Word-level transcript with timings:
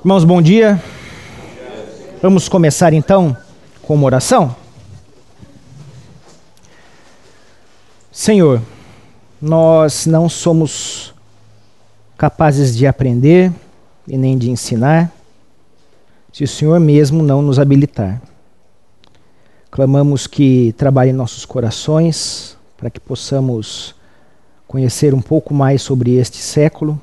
Irmãos, 0.00 0.22
bom 0.22 0.40
dia. 0.40 0.80
Vamos 2.22 2.48
começar 2.48 2.92
então 2.92 3.36
com 3.82 3.94
uma 3.94 4.06
oração? 4.06 4.54
Senhor, 8.12 8.62
nós 9.42 10.06
não 10.06 10.28
somos 10.28 11.12
capazes 12.16 12.76
de 12.76 12.86
aprender 12.86 13.52
e 14.06 14.16
nem 14.16 14.38
de 14.38 14.52
ensinar 14.52 15.10
se 16.32 16.44
o 16.44 16.48
Senhor 16.48 16.78
mesmo 16.78 17.24
não 17.24 17.42
nos 17.42 17.58
habilitar. 17.58 18.22
Clamamos 19.68 20.28
que 20.28 20.72
trabalhe 20.78 21.10
em 21.10 21.14
nossos 21.14 21.44
corações 21.44 22.56
para 22.76 22.88
que 22.88 23.00
possamos 23.00 23.96
conhecer 24.64 25.12
um 25.12 25.20
pouco 25.20 25.52
mais 25.52 25.82
sobre 25.82 26.14
este 26.14 26.36
século 26.36 27.00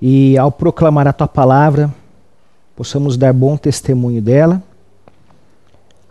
e 0.00 0.38
ao 0.38 0.52
proclamar 0.52 1.08
a 1.08 1.12
tua 1.12 1.26
palavra, 1.26 1.92
possamos 2.76 3.16
dar 3.16 3.32
bom 3.32 3.56
testemunho 3.56 4.22
dela, 4.22 4.62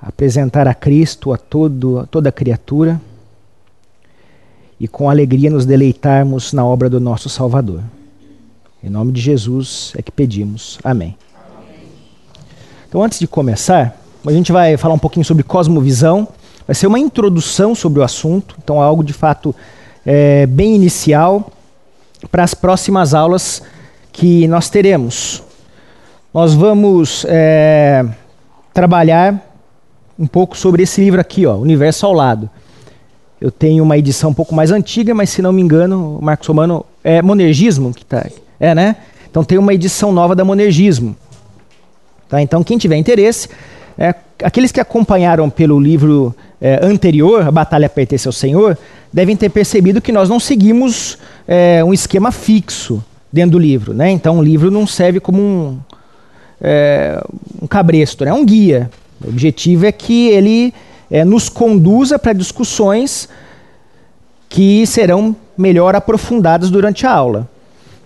apresentar 0.02 0.68
a 0.68 0.74
Cristo 0.74 1.34
a, 1.34 1.38
todo, 1.38 2.00
a 2.00 2.06
toda 2.06 2.32
criatura 2.32 3.00
e 4.80 4.88
com 4.88 5.10
alegria 5.10 5.50
nos 5.50 5.66
deleitarmos 5.66 6.54
na 6.54 6.66
obra 6.66 6.90
do 6.90 7.00
nosso 7.00 7.30
Salvador. 7.30 7.82
Em 8.84 8.90
nome 8.90 9.12
de 9.12 9.22
Jesus 9.22 9.94
é 9.98 10.02
que 10.02 10.12
pedimos. 10.12 10.78
Amém. 10.84 11.18
Então, 12.88 13.02
antes 13.02 13.20
de 13.20 13.28
começar, 13.28 14.00
a 14.26 14.32
gente 14.32 14.52
vai 14.52 14.78
falar 14.78 14.94
um 14.94 15.00
pouquinho 15.00 15.26
sobre 15.26 15.44
cosmovisão. 15.44 16.28
Vai 16.66 16.76
ser 16.76 16.88
uma 16.88 17.00
introdução 17.00 17.74
sobre 17.74 18.00
o 18.00 18.04
assunto, 18.04 18.56
então 18.62 18.82
algo 18.82 19.04
de 19.04 19.14
fato 19.14 19.56
é, 20.06 20.46
bem 20.46 20.76
inicial 20.76 21.52
para 22.30 22.44
as 22.44 22.54
próximas 22.54 23.14
aulas 23.14 23.64
que 24.18 24.48
nós 24.48 24.68
teremos. 24.68 25.44
Nós 26.34 26.56
vamos 26.56 27.24
é, 27.30 28.04
trabalhar 28.74 29.40
um 30.18 30.26
pouco 30.26 30.58
sobre 30.58 30.82
esse 30.82 31.00
livro 31.00 31.22
aqui, 31.22 31.46
ó, 31.46 31.56
Universo 31.56 32.04
ao 32.08 32.14
Lado. 32.14 32.50
Eu 33.40 33.52
tenho 33.52 33.84
uma 33.84 33.96
edição 33.96 34.32
um 34.32 34.34
pouco 34.34 34.56
mais 34.56 34.72
antiga, 34.72 35.14
mas 35.14 35.30
se 35.30 35.40
não 35.40 35.54
me 35.54 35.62
engano, 35.62 36.18
o 36.18 36.22
Marcos 36.24 36.48
Romano 36.48 36.84
é 37.04 37.22
Monergismo 37.22 37.94
que 37.94 38.04
tá, 38.04 38.26
é, 38.60 38.74
né? 38.74 38.96
Então 39.30 39.44
tem 39.44 39.60
uma 39.60 39.72
edição 39.72 40.12
nova 40.12 40.36
da 40.36 40.44
Monergismo. 40.44 41.16
Tá? 42.28 42.42
Então 42.42 42.64
quem 42.64 42.80
tiver 42.80 42.96
interesse, 42.96 43.48
é, 44.00 44.16
aqueles 44.44 44.72
que 44.72 44.80
acompanharam 44.80 45.48
pelo 45.48 45.80
livro 45.80 46.36
é, 46.60 46.80
anterior, 46.84 47.48
A 47.48 47.52
Batalha 47.52 47.88
Pertence 47.88 48.28
ao 48.28 48.34
Senhor, 48.34 48.76
devem 49.14 49.36
ter 49.38 49.50
percebido 49.50 50.02
que 50.02 50.12
nós 50.12 50.28
não 50.28 50.40
seguimos 50.40 51.20
é, 51.48 51.84
um 51.84 51.94
esquema 51.94 52.32
fixo 52.32 53.04
dentro 53.38 53.52
do 53.52 53.60
livro. 53.60 53.94
Né? 53.94 54.10
Então 54.10 54.40
o 54.40 54.44
livro 54.44 54.72
não 54.72 54.88
serve 54.88 55.20
como 55.20 55.42
um, 55.42 55.80
é, 56.60 57.24
um 57.62 57.68
cabresto, 57.68 58.24
é 58.24 58.28
né? 58.28 58.34
um 58.34 58.46
guia. 58.46 58.90
O 59.24 59.30
objetivo 59.30 59.86
é 59.86 59.92
que 59.92 60.28
ele 60.30 60.74
é, 61.10 61.24
nos 61.24 61.50
conduza 61.50 62.18
para 62.18 62.34
discussões 62.34 63.30
que 64.50 64.86
serão 64.86 65.36
melhor 65.58 65.96
aprofundadas 65.96 66.70
durante 66.70 67.06
a 67.06 67.12
aula. 67.12 67.50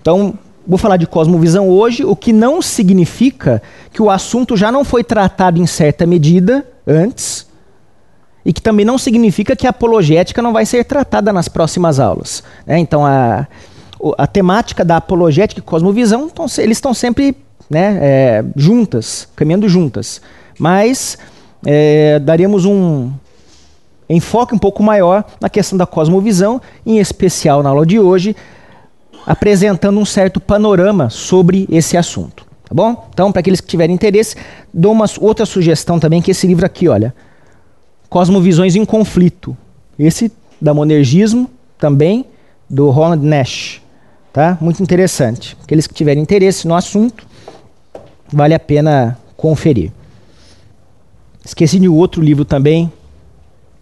Então, 0.01 0.33
vou 0.67 0.77
falar 0.77 0.97
de 0.97 1.05
cosmovisão 1.05 1.69
hoje, 1.69 2.03
o 2.03 2.15
que 2.15 2.33
não 2.33 2.61
significa 2.61 3.61
que 3.93 4.01
o 4.01 4.09
assunto 4.09 4.57
já 4.57 4.71
não 4.71 4.83
foi 4.83 5.03
tratado 5.03 5.61
em 5.61 5.67
certa 5.67 6.05
medida 6.05 6.65
antes, 6.87 7.45
e 8.43 8.51
que 8.51 8.61
também 8.61 8.85
não 8.85 8.97
significa 8.97 9.55
que 9.55 9.67
a 9.67 9.69
apologética 9.69 10.41
não 10.41 10.51
vai 10.51 10.65
ser 10.65 10.83
tratada 10.83 11.31
nas 11.31 11.47
próximas 11.47 11.99
aulas. 11.99 12.43
Né? 12.65 12.79
Então, 12.79 13.05
a, 13.05 13.47
a 14.17 14.27
temática 14.27 14.83
da 14.83 14.97
apologética 14.97 15.59
e 15.59 15.63
cosmovisão, 15.63 16.29
então, 16.31 16.45
eles 16.57 16.77
estão 16.77 16.93
sempre 16.93 17.35
né, 17.69 17.97
é, 18.01 18.45
juntas, 18.55 19.27
caminhando 19.35 19.69
juntas. 19.69 20.21
Mas 20.59 21.17
é, 21.65 22.19
daríamos 22.19 22.65
um 22.65 23.11
enfoque 24.09 24.53
um 24.53 24.57
pouco 24.57 24.83
maior 24.83 25.23
na 25.39 25.49
questão 25.49 25.77
da 25.77 25.85
cosmovisão, 25.85 26.61
em 26.85 26.99
especial 26.99 27.63
na 27.63 27.69
aula 27.69 27.85
de 27.85 27.99
hoje, 27.99 28.35
apresentando 29.25 29.99
um 29.99 30.05
certo 30.05 30.39
panorama 30.39 31.09
sobre 31.09 31.67
esse 31.71 31.95
assunto. 31.95 32.45
Tá 32.63 32.73
bom? 32.73 33.07
Então, 33.13 33.31
para 33.31 33.41
aqueles 33.41 33.61
que 33.61 33.67
tiverem 33.67 33.95
interesse, 33.95 34.35
dou 34.73 34.91
uma 34.91 35.05
outra 35.19 35.45
sugestão 35.45 35.99
também, 35.99 36.21
que 36.21 36.31
esse 36.31 36.47
livro 36.47 36.65
aqui, 36.65 36.87
olha. 36.87 37.13
Cosmovisões 38.09 38.75
em 38.75 38.83
Conflito. 38.85 39.55
Esse 39.97 40.31
da 40.59 40.73
Monergismo, 40.73 41.49
também, 41.77 42.25
do 42.69 42.89
Ronald 42.89 43.25
Nash. 43.25 43.80
Tá? 44.33 44.57
Muito 44.61 44.81
interessante. 44.81 45.57
Aqueles 45.63 45.87
que 45.87 45.93
tiverem 45.93 46.23
interesse 46.23 46.67
no 46.67 46.73
assunto, 46.73 47.25
vale 48.31 48.53
a 48.53 48.59
pena 48.59 49.17
conferir. 49.35 49.91
Esqueci 51.43 51.79
de 51.79 51.89
outro 51.89 52.21
livro 52.21 52.45
também, 52.45 52.91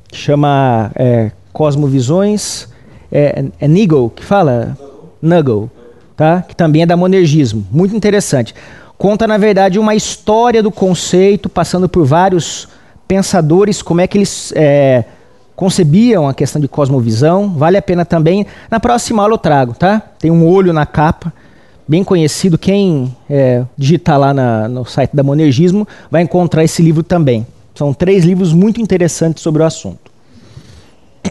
que 0.08 0.18
chama 0.18 0.92
é, 0.96 1.32
Cosmovisões. 1.54 2.68
É, 3.12 3.46
é 3.60 3.68
Nigel 3.68 4.10
que 4.16 4.24
fala? 4.24 4.78
Nuggle, 5.22 5.70
tá? 6.16 6.42
que 6.42 6.56
também 6.56 6.84
é 6.84 6.86
da 6.86 6.98
monergismo. 6.98 7.68
Muito 7.72 7.96
interessante. 7.96 8.56
Conta, 8.98 9.28
na 9.28 9.38
verdade, 9.38 9.78
uma 9.78 9.96
história 9.96 10.64
do 10.64 10.72
conceito, 10.72 11.48
passando 11.48 11.88
por 11.88 12.06
vários 12.06 12.68
pensadores, 13.08 13.82
como 13.82 14.02
é 14.02 14.08
que 14.08 14.18
eles 14.18 14.52
é, 14.56 15.06
concebiam 15.60 16.26
a 16.26 16.34
questão 16.34 16.62
de 16.62 16.70
cosmovisão. 16.70 17.50
Vale 17.50 17.76
a 17.76 17.82
pena 17.82 18.06
também. 18.06 18.46
Na 18.72 18.80
próxima 18.80 19.22
aula 19.22 19.34
eu 19.34 19.38
trago, 19.38 19.74
tá? 19.74 20.02
Tem 20.18 20.32
um 20.32 20.48
olho 20.48 20.72
na 20.72 20.86
capa, 20.86 21.34
bem 21.86 22.02
conhecido. 22.02 22.58
Quem 22.58 23.14
é, 23.30 23.66
digitar 23.78 24.18
lá 24.18 24.34
na, 24.34 24.70
no 24.70 24.86
site 24.86 25.14
da 25.14 25.22
Monergismo 25.22 25.86
vai 26.10 26.22
encontrar 26.22 26.64
esse 26.64 26.82
livro 26.82 27.04
também. 27.04 27.46
São 27.76 27.94
três 27.94 28.24
livros 28.24 28.54
muito 28.54 28.80
interessantes 28.80 29.44
sobre 29.44 29.62
o 29.62 29.66
assunto. 29.66 30.10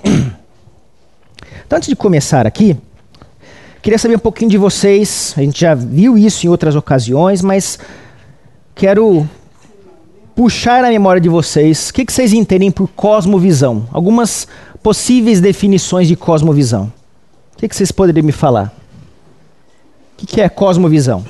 Então, 1.67 1.77
antes 1.77 1.91
de 1.91 1.97
começar 1.97 2.47
aqui, 2.47 2.75
queria 3.83 3.99
saber 3.99 4.17
um 4.17 4.21
pouquinho 4.21 4.51
de 4.51 4.57
vocês. 4.57 5.35
A 5.37 5.43
gente 5.43 5.61
já 5.61 5.75
viu 5.75 6.17
isso 6.17 6.47
em 6.47 6.49
outras 6.49 6.75
ocasiões, 6.75 7.43
mas 7.43 7.79
quero 8.75 9.29
puxar 10.39 10.83
na 10.83 10.89
memória 10.89 11.21
de 11.21 11.29
vocês, 11.29 11.89
o 11.89 11.93
que, 11.93 12.07
que 12.07 12.13
vocês 12.13 12.33
entendem 12.33 12.71
por 12.71 12.87
cosmovisão? 12.87 13.89
Algumas 13.91 14.47
possíveis 14.81 15.41
definições 15.41 16.07
de 16.07 16.15
cosmovisão. 16.15 16.93
O 17.55 17.59
que, 17.59 17.67
que 17.67 17.75
vocês 17.75 17.91
poderiam 17.91 18.25
me 18.25 18.31
falar? 18.31 18.73
O 20.13 20.17
que, 20.19 20.27
que 20.27 20.41
é 20.41 20.49
cosmovisão? 20.49 21.27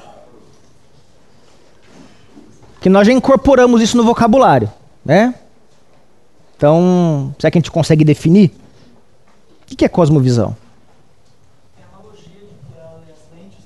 Que 2.83 2.91
nós 2.91 3.07
já 3.07 3.13
incorporamos 3.15 3.81
isso 3.81 3.97
no 3.97 4.05
vocabulário, 4.05 4.71
né? 5.03 5.35
Então, 6.55 7.35
será 7.39 7.51
que 7.51 7.57
a 7.57 7.61
gente 7.61 7.71
consegue 7.71 8.05
definir? 8.05 8.53
O 9.63 9.75
que, 9.75 9.87
é 9.87 9.89
cosmovisão? 9.89 10.55
É 11.79 11.83
de 11.83 12.29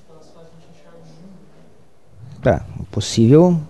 pelas 0.07 0.29
quais 0.33 0.47
a 0.47 0.61
gente. 0.61 2.41
Tá, 2.41 2.65
possível 2.93 3.61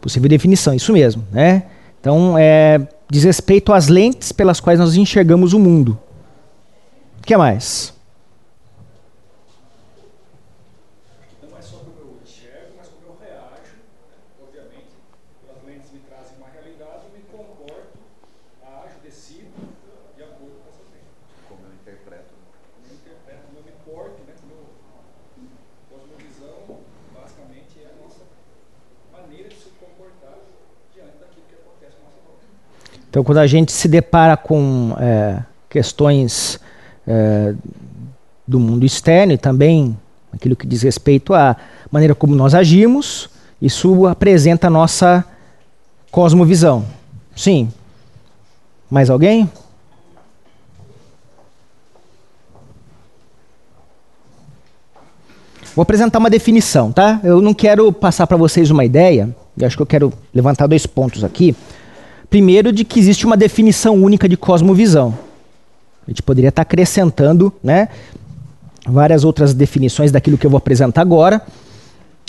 possível 0.00 0.28
definição, 0.28 0.74
isso 0.74 0.92
mesmo, 0.92 1.26
né? 1.30 1.64
Então, 2.00 2.36
é, 2.38 2.88
diz 3.10 3.24
respeito 3.24 3.72
às 3.72 3.88
lentes 3.88 4.32
pelas 4.32 4.58
quais 4.58 4.78
nós 4.78 4.96
enxergamos 4.96 5.52
o 5.52 5.58
mundo. 5.58 5.98
O 7.18 7.22
que 7.22 7.36
mais? 7.36 7.92
Não 11.42 11.58
é 11.58 11.60
só 11.60 11.76
como 11.76 11.92
eu 12.00 12.16
enxergo, 12.24 12.72
mas 12.78 12.88
como 12.88 13.12
eu 13.12 13.16
reajo. 13.20 13.76
Obviamente, 14.40 14.96
as 15.52 15.60
lentes 15.68 15.92
me 15.92 16.00
trazem 16.08 16.38
uma 16.38 16.48
realidade, 16.48 17.04
eu 17.04 17.12
me 17.12 17.22
comporto, 17.28 18.00
ajo, 18.64 18.96
decido 19.04 19.52
de 20.16 20.22
acordo 20.24 20.56
com 20.64 20.68
essas 20.72 20.88
lentes. 20.88 21.12
Como 21.44 21.60
eu 21.68 21.72
interpreto. 21.76 22.32
Como 22.72 22.88
eu 22.88 22.96
interpreto, 22.96 23.42
como 23.44 23.58
eu 23.60 23.64
me 23.68 23.76
porto, 23.84 24.18
né? 24.24 24.32
Como 24.40 24.56
eu, 24.56 24.64
cosmovisão, 25.92 26.80
basicamente, 27.12 27.76
é 27.84 27.92
a 27.92 27.96
nossa 28.00 28.24
maneira 29.12 29.52
de 29.52 29.60
se 29.60 29.68
então, 33.10 33.24
quando 33.24 33.38
a 33.38 33.46
gente 33.46 33.72
se 33.72 33.88
depara 33.88 34.36
com 34.36 34.94
é, 35.00 35.42
questões 35.68 36.60
é, 37.04 37.52
do 38.46 38.60
mundo 38.60 38.86
externo 38.86 39.32
e 39.32 39.38
também 39.38 39.98
aquilo 40.32 40.54
que 40.54 40.64
diz 40.64 40.82
respeito 40.82 41.34
à 41.34 41.56
maneira 41.90 42.14
como 42.14 42.36
nós 42.36 42.54
agimos, 42.54 43.28
isso 43.60 44.06
apresenta 44.06 44.68
a 44.68 44.70
nossa 44.70 45.24
cosmovisão. 46.12 46.86
Sim. 47.34 47.68
Mais 48.88 49.10
alguém? 49.10 49.50
Vou 55.74 55.82
apresentar 55.82 56.20
uma 56.20 56.30
definição, 56.30 56.92
tá? 56.92 57.20
Eu 57.24 57.40
não 57.40 57.54
quero 57.54 57.92
passar 57.92 58.28
para 58.28 58.36
vocês 58.36 58.70
uma 58.70 58.84
ideia, 58.84 59.34
eu 59.58 59.66
acho 59.66 59.76
que 59.76 59.82
eu 59.82 59.86
quero 59.86 60.12
levantar 60.32 60.68
dois 60.68 60.86
pontos 60.86 61.24
aqui. 61.24 61.56
Primeiro, 62.30 62.72
de 62.72 62.84
que 62.84 63.00
existe 63.00 63.26
uma 63.26 63.36
definição 63.36 63.96
única 63.96 64.28
de 64.28 64.36
cosmovisão. 64.36 65.18
A 66.06 66.10
gente 66.10 66.22
poderia 66.22 66.48
estar 66.48 66.62
acrescentando 66.62 67.52
né, 67.62 67.88
várias 68.86 69.24
outras 69.24 69.52
definições 69.52 70.12
daquilo 70.12 70.38
que 70.38 70.46
eu 70.46 70.50
vou 70.50 70.58
apresentar 70.58 71.02
agora. 71.02 71.42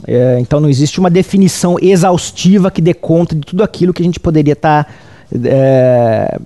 É, 0.07 0.38
então 0.39 0.59
não 0.59 0.68
existe 0.68 1.00
uma 1.00 1.12
definição 1.12 1.77
exaustiva 1.80 2.71
que 2.71 2.81
dê 2.81 2.94
conta 2.94 3.36
de 3.36 3.42
tudo 3.42 3.63
aquilo 3.63 3.94
que 3.94 4.01
a 4.01 4.06
gente 4.06 4.19
poderia 4.19 4.53
estar 4.53 4.92
é, 5.45 6.39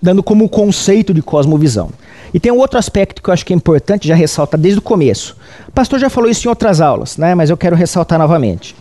dando 0.00 0.22
como 0.22 0.48
conceito 0.48 1.12
de 1.12 1.20
cosmovisão. 1.20 1.90
E 2.32 2.38
tem 2.38 2.52
um 2.52 2.58
outro 2.58 2.78
aspecto 2.78 3.20
que 3.20 3.28
eu 3.28 3.34
acho 3.34 3.44
que 3.44 3.52
é 3.52 3.56
importante, 3.56 4.06
já 4.06 4.14
ressalta 4.14 4.56
desde 4.56 4.78
o 4.78 4.82
começo. 4.82 5.36
O 5.68 5.72
pastor 5.72 5.98
já 5.98 6.08
falou 6.08 6.30
isso 6.30 6.46
em 6.46 6.48
outras 6.48 6.80
aulas, 6.80 7.16
né, 7.16 7.34
mas 7.34 7.50
eu 7.50 7.56
quero 7.56 7.74
ressaltar 7.74 8.20
novamente. 8.20 8.76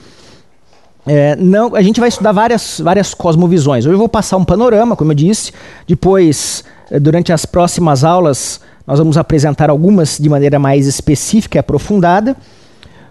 É, 1.06 1.36
não, 1.36 1.76
a 1.76 1.82
gente 1.82 2.00
vai 2.00 2.10
estudar 2.10 2.32
várias, 2.32 2.80
várias 2.80 3.14
cosmovisões. 3.14 3.86
Hoje 3.86 3.94
eu 3.94 4.00
vou 4.00 4.10
passar 4.10 4.38
um 4.38 4.46
panorama, 4.46 4.96
como 4.96 5.12
eu 5.12 5.16
disse. 5.16 5.52
Depois, 5.88 6.64
é, 6.92 7.00
durante 7.00 7.32
as 7.32 7.46
próximas 7.46 8.04
aulas, 8.04 8.62
nós 8.86 9.00
vamos 9.00 9.18
apresentar 9.18 9.70
algumas 9.70 10.18
de 10.18 10.30
maneira 10.30 10.60
mais 10.60 10.88
específica 10.88 11.58
e 11.58 11.60
aprofundada. 11.60 12.36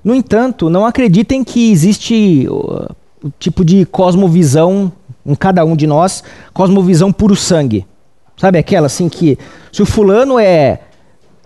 No 0.05 0.15
entanto, 0.15 0.71
não 0.71 0.87
acreditem 0.87 1.43
que 1.43 1.71
existe 1.71 2.47
o, 2.49 2.89
o 3.25 3.33
tipo 3.39 3.65
de 3.65 3.85
cosmovisão 3.87 4.93
em 5.27 5.35
cada 5.35 5.65
um 5.65 5.77
de 5.77 5.87
nós, 5.87 6.23
cosmovisão 6.53 7.13
puro 7.13 7.37
sangue. 7.37 7.87
Sabe 8.37 8.59
aquela 8.59 8.87
assim 8.87 9.09
que 9.09 9.39
se 9.73 9.83
o 9.83 9.87
fulano 9.87 10.39
é 10.39 10.81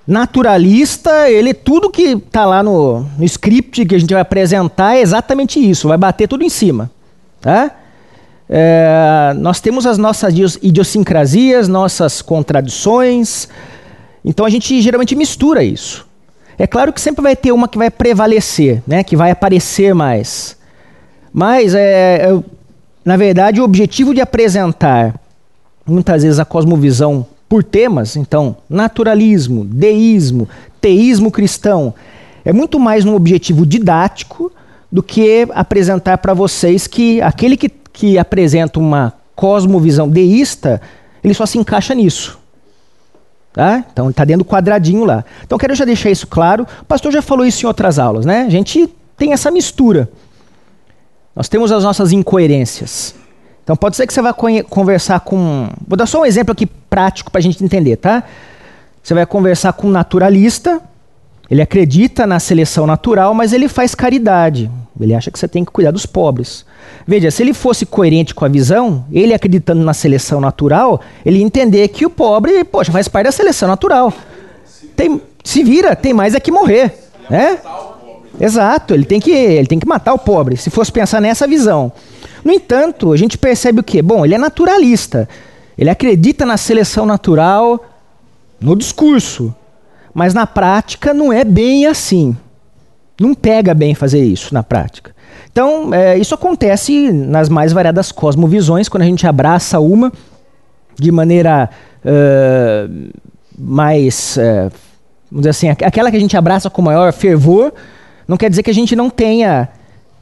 naturalista, 0.07 1.31
ele 1.31 1.55
tudo 1.55 1.91
que 1.91 2.03
está 2.03 2.45
lá 2.45 2.63
no, 2.63 3.07
no 3.17 3.25
script 3.25 3.85
que 3.87 3.95
a 3.95 3.99
gente 3.99 4.13
vai 4.13 4.23
apresentar 4.23 4.97
é 4.97 5.01
exatamente 5.01 5.59
isso, 5.61 5.89
vai 5.89 5.97
bater 5.97 6.27
tudo 6.27 6.43
em 6.43 6.49
cima, 6.49 6.91
tá? 7.41 7.71
É, 8.49 9.33
nós 9.37 9.61
temos 9.61 9.87
as 9.87 9.97
nossas 9.97 10.35
idiosincrasias, 10.61 11.69
nossas 11.69 12.21
contradições, 12.21 13.49
então 14.25 14.45
a 14.45 14.51
gente 14.51 14.81
geralmente 14.83 15.15
mistura 15.15 15.63
isso. 15.63 16.07
É 16.59 16.67
claro 16.67 16.93
que 16.93 17.01
sempre 17.01 17.23
vai 17.23 17.35
ter 17.35 17.53
uma 17.53 17.67
que 17.67 17.79
vai 17.79 17.91
prevalecer, 17.91 18.83
né, 18.87 19.03
que 19.03 19.17
vai 19.17 19.31
aparecer 19.31 19.95
mais. 19.95 20.57
Mas, 21.33 21.75
é, 21.75 22.29
na 23.05 23.17
verdade, 23.17 23.61
o 23.61 23.65
objetivo 23.65 24.13
de 24.13 24.21
apresentar 24.21 25.15
muitas 25.87 26.23
vezes 26.23 26.39
a 26.39 26.45
cosmovisão 26.45 27.27
por 27.53 27.63
temas, 27.63 28.17
então, 28.17 28.57
naturalismo, 28.67 29.63
deísmo, 29.63 30.49
teísmo 30.81 31.31
cristão, 31.31 31.93
é 32.47 32.51
muito 32.51 32.81
mais 32.81 33.05
um 33.05 33.15
objetivo 33.15 33.67
didático 33.67 34.51
do 34.91 35.03
que 35.03 35.47
apresentar 35.53 36.17
para 36.17 36.33
vocês 36.33 36.87
que 36.87 37.21
aquele 37.21 37.59
que, 37.59 37.69
que 37.69 38.17
apresenta 38.17 38.81
uma 38.81 39.13
cosmovisão 39.37 40.09
deísta, 40.09 40.81
ele 41.23 41.35
só 41.35 41.45
se 41.45 41.59
encaixa 41.59 41.95
nisso. 41.95 42.39
Tá? 43.53 43.85
Então 43.93 44.09
está 44.09 44.25
dentro 44.25 44.45
do 44.45 44.49
quadradinho 44.49 45.05
lá. 45.05 45.23
Então 45.45 45.59
quero 45.59 45.75
já 45.75 45.85
deixar 45.85 46.09
isso 46.09 46.27
claro. 46.27 46.67
O 46.81 46.87
pastor 46.87 47.13
já 47.13 47.21
falou 47.21 47.45
isso 47.45 47.67
em 47.67 47.69
outras 47.69 47.99
aulas, 47.99 48.25
né? 48.25 48.47
A 48.47 48.51
gente 48.51 48.89
tem 49.15 49.35
essa 49.35 49.51
mistura. 49.51 50.11
Nós 51.37 51.51
temos 51.51 51.71
as 51.71 51.85
nossas 51.85 52.13
incoerências. 52.13 53.15
Então 53.63 53.77
pode 53.77 53.97
ser 53.97 54.07
que 54.07 54.13
você 54.13 54.21
vá 54.21 54.35
conversar 54.69 55.21
com. 55.21 55.69
Vou 55.87 55.97
dar 55.97 56.07
só 56.07 56.21
um 56.21 56.27
exemplo 56.27 56.53
aqui 56.53 56.67
prático 56.67 57.31
para 57.31 57.39
a 57.39 57.43
gente 57.43 57.63
entender, 57.63 57.97
tá? 57.97 58.25
Você 59.03 59.15
vai 59.15 59.27
conversar 59.27 59.73
com 59.73 59.89
um 59.89 59.91
naturalista, 59.91 60.81
ele 61.51 61.61
acredita 61.61 62.27
na 62.27 62.41
seleção 62.41 62.87
natural, 62.87 63.35
mas 63.35 63.53
ele 63.53 63.69
faz 63.69 63.95
caridade. 63.95 64.71
Ele 65.01 65.15
acha 65.15 65.31
que 65.31 65.39
você 65.39 65.49
tem 65.49 65.65
que 65.65 65.71
cuidar 65.71 65.91
dos 65.91 66.07
pobres. 66.07 66.65
Veja, 67.07 67.31
se 67.31 67.43
ele 67.43 67.53
fosse 67.53 67.85
coerente 67.85 68.35
com 68.35 68.45
a 68.45 68.49
visão, 68.49 69.05
ele 69.13 69.35
acreditando 69.35 69.83
na 69.83 69.93
seleção 69.93 70.41
natural, 70.41 71.01
ele 71.25 71.39
ia 71.39 71.45
entender 71.45 71.89
que 71.89 72.07
o 72.07 72.11
pobre, 72.11 72.63
poxa, 72.65 72.93
faz 72.93 73.09
parte 73.09 73.27
da 73.27 73.33
seleção 73.33 73.69
natural. 73.69 74.13
Tem, 74.95 75.21
se 75.43 75.65
vira, 75.65 75.97
tem 75.97 76.13
mais 76.13 76.35
é 76.35 76.41
que 76.41 76.53
morrer, 76.53 76.95
né? 77.29 77.59
Exato, 78.41 78.95
ele 78.95 79.05
tem 79.05 79.21
que, 79.21 79.31
ele 79.31 79.67
tem 79.67 79.79
que 79.79 79.87
matar 79.87 80.15
o 80.15 80.19
pobre. 80.19 80.57
Se 80.57 80.71
fosse 80.71 80.93
pensar 80.93 81.21
nessa 81.21 81.47
visão. 81.47 81.93
No 82.45 82.53
entanto, 82.53 83.13
a 83.13 83.17
gente 83.17 83.39
percebe 83.39 83.81
o 83.81 83.85
quê? 83.85 84.03
Bom, 84.03 84.25
ele 84.25 84.35
é 84.35 84.39
naturalista. 84.39 85.29
Ele 85.77 85.91
acredita 85.91 86.45
na 86.45 86.57
seleção 86.57 87.07
natural 87.07 87.85
no 88.61 88.77
discurso, 88.77 89.55
mas 90.15 90.35
na 90.35 90.47
prática 90.47 91.13
não 91.13 91.33
é 91.33 91.45
bem 91.45 91.87
assim. 91.87 92.37
Não 93.21 93.35
pega 93.35 93.75
bem 93.75 93.95
fazer 93.95 94.23
isso 94.23 94.53
na 94.53 94.63
prática. 94.63 95.15
Então, 95.51 95.93
é, 95.93 96.17
isso 96.19 96.35
acontece 96.35 97.13
nas 97.13 97.49
mais 97.49 97.73
variadas 97.73 98.11
cosmovisões, 98.11 98.89
quando 98.89 99.03
a 99.03 99.07
gente 99.07 99.27
abraça 99.27 99.79
uma 99.81 100.13
de 100.99 101.13
maneira 101.13 101.69
uh, 102.05 103.13
mais. 103.59 104.37
Uh, 104.37 104.73
vamos 105.31 105.43
dizer 105.43 105.51
assim, 105.51 105.69
aquela 105.69 106.11
que 106.11 106.17
a 106.17 106.21
gente 106.21 106.37
abraça 106.37 106.71
com 106.71 106.83
maior 106.83 107.13
fervor, 107.13 107.73
não 108.27 108.37
quer 108.37 108.49
dizer 108.51 108.63
que 108.63 108.71
a 108.71 108.75
gente 108.75 108.97
não 108.97 109.11
tenha 109.11 109.69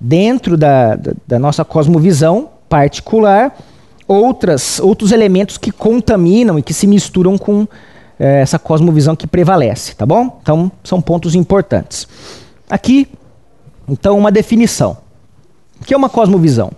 dentro 0.00 0.56
da, 0.56 0.96
da, 0.96 1.12
da 1.26 1.38
nossa 1.38 1.64
cosmovisão 1.64 2.48
particular 2.68 3.54
outras, 4.08 4.80
outros 4.80 5.12
elementos 5.12 5.56
que 5.56 5.70
contaminam 5.70 6.58
e 6.58 6.62
que 6.62 6.74
se 6.74 6.86
misturam 6.86 7.38
com 7.38 7.66
é, 8.18 8.40
essa 8.40 8.58
cosmovisão 8.58 9.14
que 9.14 9.26
prevalece, 9.26 9.94
tá 9.94 10.04
bom? 10.04 10.38
Então, 10.42 10.70
são 10.82 11.00
pontos 11.00 11.34
importantes. 11.34 12.08
Aqui, 12.68 13.08
então, 13.88 14.18
uma 14.18 14.32
definição. 14.32 14.98
O 15.80 15.84
que 15.84 15.94
é 15.94 15.96
uma 15.96 16.08
cosmovisão? 16.08 16.72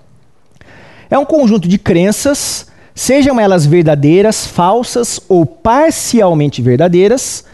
É 1.11 1.19
um 1.19 1.25
conjunto 1.25 1.69
de 1.69 1.79
crenças, 1.79 2.67
sejam 2.95 3.41
elas 3.41 3.67
verdadeiras, 3.67 4.47
falsas 4.47 5.21
ou 5.29 5.45
parcialmente 5.45 6.63
verdadeiras, 6.63 7.45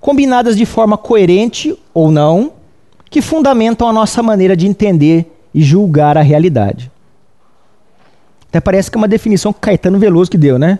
combinadas 0.00 0.56
de 0.56 0.66
forma 0.66 0.98
coerente 0.98 1.76
ou 1.94 2.10
não, 2.10 2.52
que 3.10 3.22
fundamentam 3.22 3.88
a 3.88 3.92
nossa 3.92 4.22
maneira 4.22 4.56
de 4.56 4.66
entender 4.66 5.30
e 5.54 5.62
julgar 5.62 6.16
a 6.18 6.22
realidade. 6.22 6.90
Até 8.48 8.60
parece 8.60 8.90
que 8.90 8.96
é 8.96 9.00
uma 9.00 9.08
definição 9.08 9.52
que 9.52 9.60
Caetano 9.60 9.98
Veloso 9.98 10.30
que 10.30 10.38
deu, 10.38 10.58
né? 10.58 10.78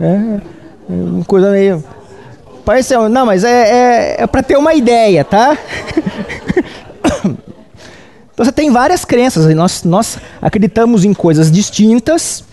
É, 0.00 0.40
é 0.88 0.92
uma 0.92 1.24
coisa 1.24 1.50
meio. 1.50 1.84
Parece, 2.64 2.96
não, 3.08 3.26
mas 3.26 3.44
é, 3.44 3.50
é, 3.50 4.22
é 4.22 4.26
para 4.26 4.42
ter 4.42 4.56
uma 4.56 4.74
ideia, 4.74 5.24
tá? 5.24 5.56
então 7.24 8.44
você 8.44 8.52
tem 8.52 8.70
várias 8.70 9.04
crenças, 9.04 9.52
nós, 9.54 9.84
nós 9.84 10.18
acreditamos 10.40 11.04
em 11.04 11.12
coisas 11.12 11.50
distintas. 11.50 12.44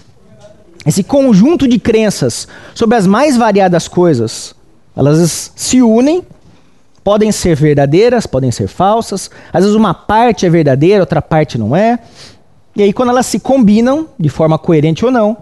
Esse 0.86 1.04
conjunto 1.04 1.68
de 1.68 1.80
crenças 1.80 2.48
sobre 2.74 2.98
as 2.98 3.06
mais 3.06 3.36
variadas 3.36 3.88
coisas, 3.90 4.56
elas 4.96 5.52
se 5.56 5.82
unem 5.82 6.24
podem 7.08 7.32
ser 7.32 7.56
verdadeiras, 7.56 8.28
podem 8.28 8.52
ser 8.52 8.68
falsas. 8.68 9.32
Às 9.54 9.64
vezes 9.64 9.78
uma 9.78 9.94
parte 9.94 10.46
é 10.46 10.50
verdadeira, 10.50 11.00
outra 11.00 11.22
parte 11.22 11.58
não 11.58 11.74
é. 11.74 12.00
E 12.76 12.84
aí, 12.84 12.92
quando 12.92 13.08
elas 13.08 13.26
se 13.26 13.40
combinam, 13.40 14.10
de 14.20 14.28
forma 14.28 14.58
coerente 14.58 15.06
ou 15.06 15.10
não, 15.10 15.38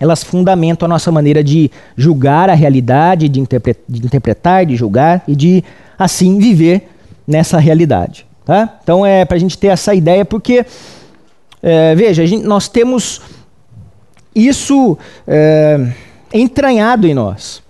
elas 0.00 0.24
fundamentam 0.24 0.86
a 0.86 0.88
nossa 0.88 1.12
maneira 1.12 1.44
de 1.44 1.70
julgar 1.96 2.50
a 2.50 2.54
realidade, 2.54 3.28
de, 3.28 3.38
interpre 3.38 3.76
de 3.88 4.04
interpretar, 4.04 4.66
de 4.66 4.74
julgar 4.74 5.22
e 5.28 5.36
de, 5.36 5.62
assim, 5.96 6.40
viver 6.40 6.90
nessa 7.24 7.60
realidade. 7.60 8.26
Tá? 8.44 8.76
Então, 8.82 9.06
é 9.06 9.24
para 9.24 9.36
a 9.36 9.40
gente 9.40 9.56
ter 9.56 9.68
essa 9.68 9.94
ideia, 9.94 10.24
porque, 10.24 10.66
é, 11.62 11.94
veja, 11.94 12.26
gente, 12.26 12.44
nós 12.44 12.66
temos 12.66 13.22
isso 14.34 14.98
é, 15.24 15.92
entranhado 16.32 17.06
em 17.06 17.14
nós. 17.14 17.62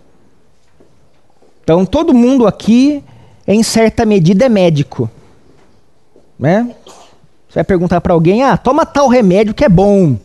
Então 1.64 1.84
todo 1.86 2.12
mundo 2.12 2.46
aqui, 2.46 3.02
em 3.48 3.62
certa 3.62 4.04
medida, 4.04 4.44
é 4.44 4.48
médico. 4.50 5.10
Né? 6.38 6.74
Você 7.48 7.54
vai 7.54 7.64
perguntar 7.64 8.02
para 8.02 8.12
alguém, 8.12 8.42
ah, 8.42 8.56
toma 8.56 8.84
tal 8.84 9.08
remédio 9.08 9.54
que 9.54 9.64
é 9.64 9.68
bom. 9.68 10.16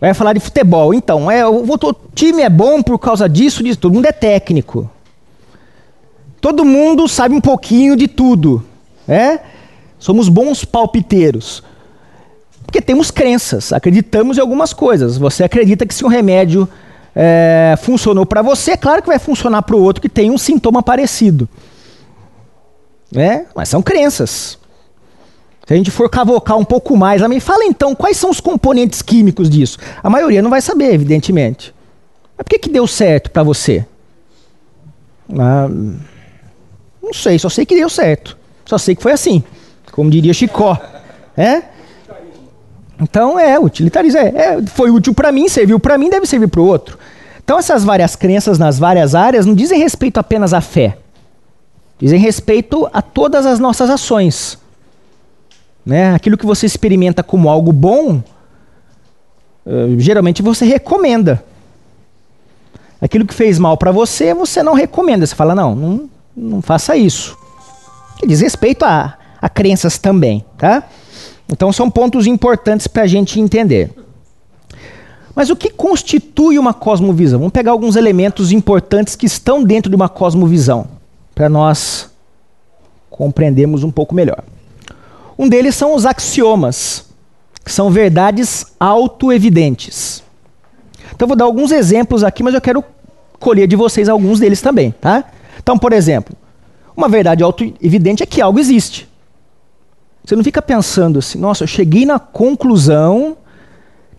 Vai 0.00 0.14
falar 0.14 0.32
de 0.32 0.40
futebol. 0.40 0.94
Então, 0.94 1.30
é, 1.30 1.46
o, 1.46 1.64
o 1.64 1.94
time 2.14 2.42
é 2.42 2.48
bom 2.48 2.82
por 2.82 2.98
causa 2.98 3.28
disso, 3.28 3.62
disso. 3.62 3.78
Todo 3.78 3.94
mundo 3.94 4.06
é 4.06 4.12
técnico. 4.12 4.90
Todo 6.40 6.64
mundo 6.64 7.06
sabe 7.08 7.34
um 7.34 7.40
pouquinho 7.40 7.96
de 7.96 8.08
tudo. 8.08 8.64
É? 9.06 9.40
Somos 9.98 10.28
bons 10.28 10.64
palpiteiros. 10.64 11.62
Porque 12.64 12.80
temos 12.80 13.10
crenças, 13.10 13.72
acreditamos 13.72 14.38
em 14.38 14.40
algumas 14.40 14.72
coisas. 14.72 15.18
Você 15.18 15.44
acredita 15.44 15.86
que 15.86 15.94
se 15.94 16.04
um 16.04 16.08
remédio 16.08 16.68
é, 17.14 17.74
funcionou 17.80 18.24
para 18.24 18.42
você, 18.42 18.76
claro 18.76 19.02
que 19.02 19.08
vai 19.08 19.18
funcionar 19.18 19.62
para 19.62 19.76
o 19.76 19.82
outro 19.82 20.00
que 20.00 20.08
tem 20.08 20.30
um 20.30 20.38
sintoma 20.38 20.82
parecido. 20.82 21.48
Né? 23.10 23.46
Mas 23.54 23.68
são 23.68 23.82
crenças. 23.82 24.58
Se 25.66 25.74
a 25.74 25.76
gente 25.76 25.90
for 25.90 26.08
cavocar 26.08 26.56
um 26.56 26.64
pouco 26.64 26.96
mais, 26.96 27.22
me 27.28 27.38
fala 27.38 27.64
então 27.64 27.94
quais 27.94 28.16
são 28.16 28.30
os 28.30 28.40
componentes 28.40 29.00
químicos 29.00 29.48
disso. 29.48 29.78
A 30.02 30.10
maioria 30.10 30.42
não 30.42 30.50
vai 30.50 30.60
saber, 30.60 30.92
evidentemente. 30.92 31.74
Mas 32.36 32.44
por 32.44 32.50
que, 32.50 32.58
que 32.58 32.70
deu 32.70 32.86
certo 32.86 33.30
para 33.30 33.42
você? 33.42 33.86
Ah, 35.38 35.68
não 37.02 37.12
sei, 37.12 37.38
só 37.38 37.48
sei 37.48 37.64
que 37.64 37.74
deu 37.74 37.88
certo. 37.88 38.36
Só 38.64 38.78
sei 38.78 38.96
que 38.96 39.02
foi 39.02 39.12
assim. 39.12 39.44
Como 39.92 40.10
diria 40.10 40.32
Chicó. 40.32 40.78
É? 41.36 41.62
Então 43.00 43.38
é, 43.38 43.58
utilitarismo 43.58 44.18
é, 44.18 44.28
é 44.28 44.62
foi 44.66 44.90
útil 44.90 45.14
para 45.14 45.32
mim, 45.32 45.48
serviu 45.48 45.80
para 45.80 45.98
mim, 45.98 46.10
deve 46.10 46.26
servir 46.26 46.48
para 46.48 46.60
o 46.60 46.66
outro. 46.66 46.98
Então 47.42 47.58
essas 47.58 47.84
várias 47.84 48.14
crenças 48.14 48.58
nas 48.58 48.78
várias 48.78 49.14
áreas 49.14 49.46
não 49.46 49.54
dizem 49.54 49.78
respeito 49.78 50.18
apenas 50.18 50.54
à 50.54 50.60
fé. 50.60 50.98
Dizem 51.98 52.18
respeito 52.18 52.88
a 52.92 53.00
todas 53.00 53.46
as 53.46 53.58
nossas 53.58 53.88
ações. 53.88 54.58
Né? 55.84 56.14
Aquilo 56.14 56.36
que 56.36 56.46
você 56.46 56.66
experimenta 56.66 57.22
como 57.22 57.48
algo 57.48 57.72
bom, 57.72 58.22
uh, 59.66 59.98
geralmente 59.98 60.42
você 60.42 60.64
recomenda. 60.64 61.44
Aquilo 63.00 63.26
que 63.26 63.34
fez 63.34 63.58
mal 63.58 63.76
para 63.76 63.90
você, 63.90 64.32
você 64.32 64.62
não 64.62 64.74
recomenda. 64.74 65.26
Você 65.26 65.34
fala, 65.34 65.54
não, 65.54 65.74
não, 65.74 66.10
não 66.36 66.62
faça 66.62 66.96
isso. 66.96 67.36
Diz 68.24 68.40
respeito 68.40 68.84
a, 68.84 69.18
a 69.40 69.48
crenças 69.48 69.98
também, 69.98 70.44
tá? 70.56 70.84
Então 71.52 71.70
são 71.70 71.90
pontos 71.90 72.26
importantes 72.26 72.86
para 72.86 73.02
a 73.02 73.06
gente 73.06 73.38
entender. 73.38 73.90
Mas 75.34 75.50
o 75.50 75.56
que 75.56 75.68
constitui 75.70 76.58
uma 76.58 76.72
cosmovisão? 76.72 77.38
Vamos 77.38 77.52
pegar 77.52 77.72
alguns 77.72 77.94
elementos 77.94 78.52
importantes 78.52 79.14
que 79.14 79.26
estão 79.26 79.62
dentro 79.62 79.90
de 79.90 79.96
uma 79.96 80.08
cosmovisão, 80.08 80.86
para 81.34 81.48
nós 81.48 82.10
compreendermos 83.10 83.84
um 83.84 83.90
pouco 83.90 84.14
melhor. 84.14 84.42
Um 85.38 85.48
deles 85.48 85.74
são 85.74 85.94
os 85.94 86.06
axiomas, 86.06 87.06
que 87.64 87.70
são 87.70 87.90
verdades 87.90 88.66
autoevidentes. 88.80 90.22
Então 91.14 91.28
vou 91.28 91.36
dar 91.36 91.44
alguns 91.44 91.70
exemplos 91.70 92.24
aqui, 92.24 92.42
mas 92.42 92.54
eu 92.54 92.60
quero 92.60 92.82
colher 93.38 93.66
de 93.66 93.76
vocês 93.76 94.08
alguns 94.08 94.40
deles 94.40 94.60
também, 94.60 94.90
tá? 94.90 95.24
Então, 95.62 95.78
por 95.78 95.92
exemplo, 95.92 96.34
uma 96.96 97.08
verdade 97.08 97.42
autoevidente 97.42 98.22
é 98.22 98.26
que 98.26 98.40
algo 98.40 98.58
existe. 98.58 99.11
Você 100.24 100.36
não 100.36 100.44
fica 100.44 100.62
pensando 100.62 101.18
assim, 101.18 101.38
nossa, 101.38 101.64
eu 101.64 101.68
cheguei 101.68 102.06
na 102.06 102.18
conclusão 102.18 103.36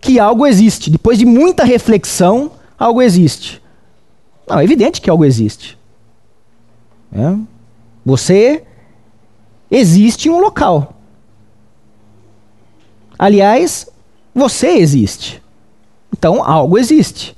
que 0.00 0.18
algo 0.18 0.46
existe. 0.46 0.90
Depois 0.90 1.18
de 1.18 1.24
muita 1.24 1.64
reflexão, 1.64 2.52
algo 2.78 3.00
existe. 3.00 3.62
Não, 4.46 4.58
é 4.58 4.64
evidente 4.64 5.00
que 5.00 5.08
algo 5.08 5.24
existe. 5.24 5.78
É? 7.12 7.34
Você 8.04 8.64
existe 9.70 10.28
em 10.28 10.30
um 10.30 10.40
local. 10.40 10.94
Aliás, 13.18 13.88
você 14.34 14.68
existe. 14.68 15.42
Então, 16.12 16.44
algo 16.44 16.76
existe. 16.76 17.36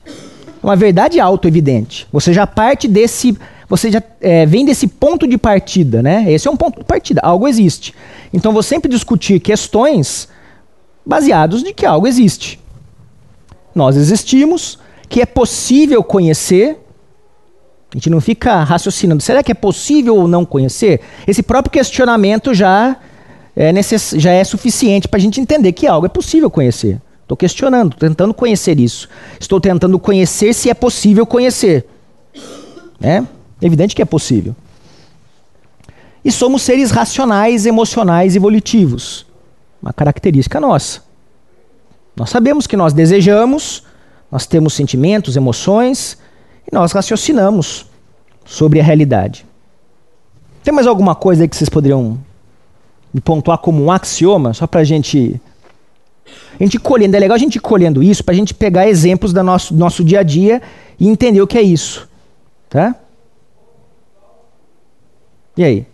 Uma 0.63 0.75
verdade 0.75 1.21
auto-evidente. 1.21 2.09
Você 2.13 2.33
já 2.33 2.47
parte 2.47 2.89
desse. 2.89 3.39
Você 3.69 3.91
já 3.91 4.03
é, 4.21 4.47
vem 4.47 4.65
desse 4.65 4.87
ponto 4.87 5.27
de 5.27 5.37
partida, 5.37 6.03
né? 6.03 6.31
Esse 6.31 6.47
é 6.47 6.51
um 6.51 6.57
ponto 6.57 6.79
de 6.79 6.85
partida. 6.85 7.21
Algo 7.23 7.49
existe. 7.49 7.95
Então, 8.33 8.53
vou 8.53 8.63
sempre 8.63 8.91
discutir 8.91 9.41
questões 9.41 10.29
baseados 11.05 11.63
de 11.63 11.73
que 11.73 11.85
algo 11.85 12.07
existe. 12.07 12.61
Nós 13.75 13.97
existimos, 13.97 14.79
que 15.09 15.21
é 15.21 15.27
possível 15.27 16.03
conhecer. 16.03 16.79
A 17.93 17.97
gente 17.97 18.09
não 18.09 18.21
fica 18.21 18.63
raciocinando, 18.63 19.23
será 19.23 19.43
que 19.43 19.53
é 19.53 19.55
possível 19.55 20.17
ou 20.17 20.29
não 20.29 20.45
conhecer? 20.45 21.01
Esse 21.27 21.43
próprio 21.43 21.73
questionamento 21.73 22.55
já 22.55 22.97
é, 23.55 23.73
necess... 23.73 24.15
já 24.17 24.31
é 24.31 24.45
suficiente 24.45 25.09
para 25.09 25.19
a 25.19 25.21
gente 25.21 25.41
entender 25.41 25.73
que 25.73 25.87
algo 25.87 26.07
é 26.07 26.09
possível 26.09 26.51
conhecer. 26.51 27.01
Estou 27.23 27.37
questionando, 27.37 27.97
tentando 27.97 28.33
conhecer 28.33 28.79
isso. 28.79 29.09
Estou 29.41 29.61
tentando 29.61 29.99
conhecer 29.99 30.53
se 30.53 30.71
é 30.71 30.75
possível 30.75 31.27
conhecer. 31.27 31.85
É 33.01 33.23
evidente 33.61 33.95
que 33.95 34.03
é 34.03 34.05
possível. 34.05 34.55
E 36.25 36.33
somos 36.33 36.63
seres 36.63 36.91
racionais, 36.91 37.67
emocionais 37.67 38.35
e 38.35 38.39
volitivos. 38.39 39.25
Uma 39.81 39.93
característica 39.93 40.61
nossa. 40.61 41.03
Nós 42.17 42.31
sabemos 42.31 42.67
que 42.67 42.77
nós 42.77 42.93
desejamos, 42.93 43.85
nós 44.31 44.47
temos 44.47 44.75
sentimentos, 44.75 45.37
emoções 45.37 46.19
e 46.67 46.75
nós 46.75 46.93
raciocinamos 46.93 47.87
sobre 48.45 48.81
a 48.81 48.83
realidade. 48.83 49.47
Tem 50.65 50.75
mais 50.75 50.87
alguma 50.87 51.15
coisa 51.15 51.45
aí 51.45 51.49
que 51.49 51.57
vocês 51.57 51.69
poderiam 51.69 52.19
me 53.15 53.21
pontuar 53.21 53.59
como 53.59 53.83
um 53.85 53.91
axioma, 53.91 54.53
só 54.53 54.67
para 54.67 54.81
a 54.81 54.85
gente. 54.85 55.41
A 56.59 56.63
gente 56.65 56.79
colhendo, 56.79 57.15
é 57.15 57.21
legal 57.21 57.37
a 57.37 57.39
gente 57.39 57.61
colhendo 57.61 58.03
isso 58.03 58.25
para 58.25 58.35
a 58.35 58.37
gente 58.37 58.53
pegar 58.53 58.89
exemplos 58.89 59.33
do 59.33 59.43
nosso, 59.43 59.73
do 59.73 59.79
nosso 59.79 60.03
dia 60.03 60.21
a 60.21 60.23
dia 60.23 60.61
e 60.99 61.07
entender 61.09 61.41
o 61.41 61.47
que 61.47 61.57
é 61.57 61.63
isso. 61.63 62.09
Tá? 62.69 62.97
E 65.57 65.65
aí? 65.65 65.87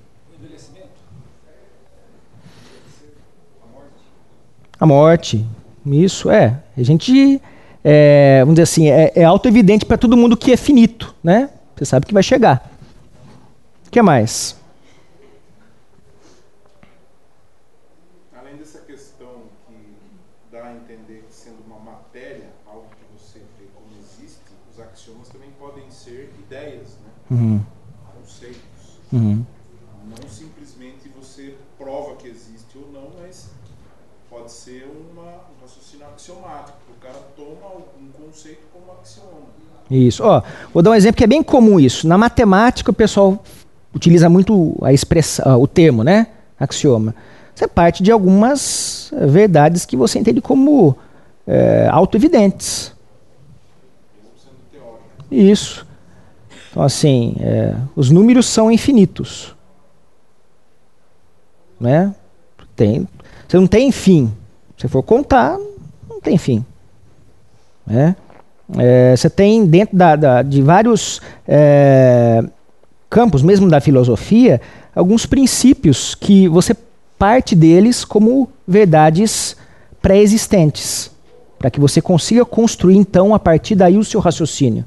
A 4.82 4.84
morte. 4.84 5.46
Isso, 5.86 6.28
é. 6.28 6.60
A 6.76 6.82
gente, 6.82 7.40
é, 7.84 8.40
vamos 8.40 8.54
dizer 8.54 8.62
assim, 8.64 8.90
é, 8.90 9.12
é 9.14 9.22
auto-evidente 9.22 9.86
para 9.86 9.96
todo 9.96 10.16
mundo 10.16 10.36
que 10.36 10.50
é 10.50 10.56
finito, 10.56 11.14
né? 11.22 11.50
Você 11.76 11.84
sabe 11.84 12.06
que 12.06 12.12
vai 12.12 12.22
chegar. 12.24 12.68
O 13.86 13.90
que 13.90 14.02
mais? 14.02 14.56
Além 18.36 18.56
dessa 18.56 18.80
questão 18.80 19.44
que 19.68 19.76
dá 20.50 20.64
a 20.64 20.74
entender 20.74 21.24
que 21.28 21.32
sendo 21.32 21.62
uma 21.64 21.78
matéria, 21.78 22.48
algo 22.66 22.86
que 22.96 23.04
você 23.16 23.38
vê 23.58 23.66
como 23.74 23.86
existe, 24.00 24.40
os 24.72 24.80
axiomas 24.80 25.28
também 25.28 25.50
podem 25.60 25.88
ser 25.90 26.32
ideias, 26.40 26.98
né? 27.04 27.10
Uhum. 27.30 27.60
conceitos. 28.18 28.98
Uhum. 29.12 29.44
Não 30.06 30.28
simplesmente 30.28 31.08
você 31.08 31.56
prova 31.78 32.16
que 32.16 32.26
existe 32.26 32.78
ou 32.78 32.90
não, 32.90 33.12
mas 33.20 33.50
pode 34.32 34.50
ser 34.50 34.84
uma, 34.84 35.22
um 35.22 35.60
raciocínio 35.60 36.06
axiomático. 36.06 36.78
O 36.90 36.94
cara 36.94 37.18
toma 37.36 37.68
um 38.00 38.10
conceito 38.12 38.62
como 38.72 38.90
axioma. 38.98 39.48
Isso. 39.92 40.24
Ó, 40.24 40.42
vou 40.72 40.82
dar 40.82 40.90
um 40.90 40.94
exemplo 40.94 41.18
que 41.18 41.24
é 41.24 41.26
bem 41.26 41.42
comum 41.42 41.78
isso. 41.78 42.08
Na 42.08 42.16
matemática 42.16 42.90
o 42.90 42.94
pessoal 42.94 43.42
utiliza 43.94 44.28
muito 44.28 44.76
a 44.82 44.92
expressão, 44.92 45.60
o 45.60 45.66
termo, 45.66 46.02
né? 46.02 46.28
Axioma. 46.58 47.14
Você 47.54 47.68
parte 47.68 48.02
de 48.02 48.10
algumas 48.10 49.12
verdades 49.28 49.84
que 49.84 49.96
você 49.96 50.18
entende 50.18 50.40
como 50.40 50.96
é, 51.46 51.88
auto-evidentes. 51.90 52.92
Isso. 55.30 55.86
Então, 56.70 56.82
assim, 56.82 57.36
é, 57.40 57.74
os 57.94 58.10
números 58.10 58.46
são 58.46 58.70
infinitos. 58.70 59.54
Né? 61.78 62.14
Tem, 62.74 63.06
você 63.46 63.58
não 63.58 63.66
tem 63.66 63.92
fim. 63.92 64.32
Se 64.78 64.88
for 64.88 65.02
contar, 65.02 65.58
não 66.08 66.20
tem 66.20 66.38
fim. 66.38 66.64
Né? 67.86 68.16
É, 68.78 69.14
você 69.16 69.28
tem 69.28 69.66
dentro 69.66 69.96
da, 69.96 70.16
da, 70.16 70.42
de 70.42 70.62
vários 70.62 71.20
é, 71.46 72.42
campos, 73.10 73.42
mesmo 73.42 73.68
da 73.68 73.80
filosofia, 73.80 74.60
alguns 74.94 75.26
princípios 75.26 76.14
que 76.14 76.48
você 76.48 76.74
parte 77.18 77.54
deles 77.54 78.04
como 78.04 78.48
verdades 78.66 79.56
pré-existentes, 80.00 81.10
para 81.58 81.70
que 81.70 81.78
você 81.78 82.00
consiga 82.00 82.44
construir 82.44 82.96
então 82.96 83.34
a 83.34 83.38
partir 83.38 83.76
daí 83.76 83.96
o 83.96 84.04
seu 84.04 84.18
raciocínio. 84.18 84.84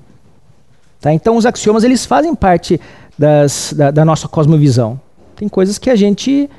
Tá? 0.99 1.13
Então 1.13 1.37
os 1.37 1.45
axiomas 1.45 1.83
eles 1.83 2.05
fazem 2.05 2.35
parte 2.35 2.79
das, 3.17 3.73
da, 3.75 3.91
da 3.91 4.03
nossa 4.03 4.27
cosmovisão. 4.27 4.99
Tem 5.35 5.47
coisas 5.47 5.77
que 5.77 5.89
a 5.89 5.95
gente 5.95 6.49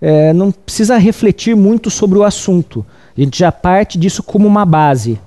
é, 0.00 0.32
não 0.32 0.50
precisa 0.50 0.96
refletir 0.96 1.54
muito 1.54 1.90
sobre 1.90 2.18
o 2.18 2.24
assunto. 2.24 2.84
A 3.16 3.20
gente 3.20 3.38
já 3.38 3.52
parte 3.52 3.98
disso 3.98 4.22
como 4.22 4.48
uma 4.48 4.64
base. 4.64 5.20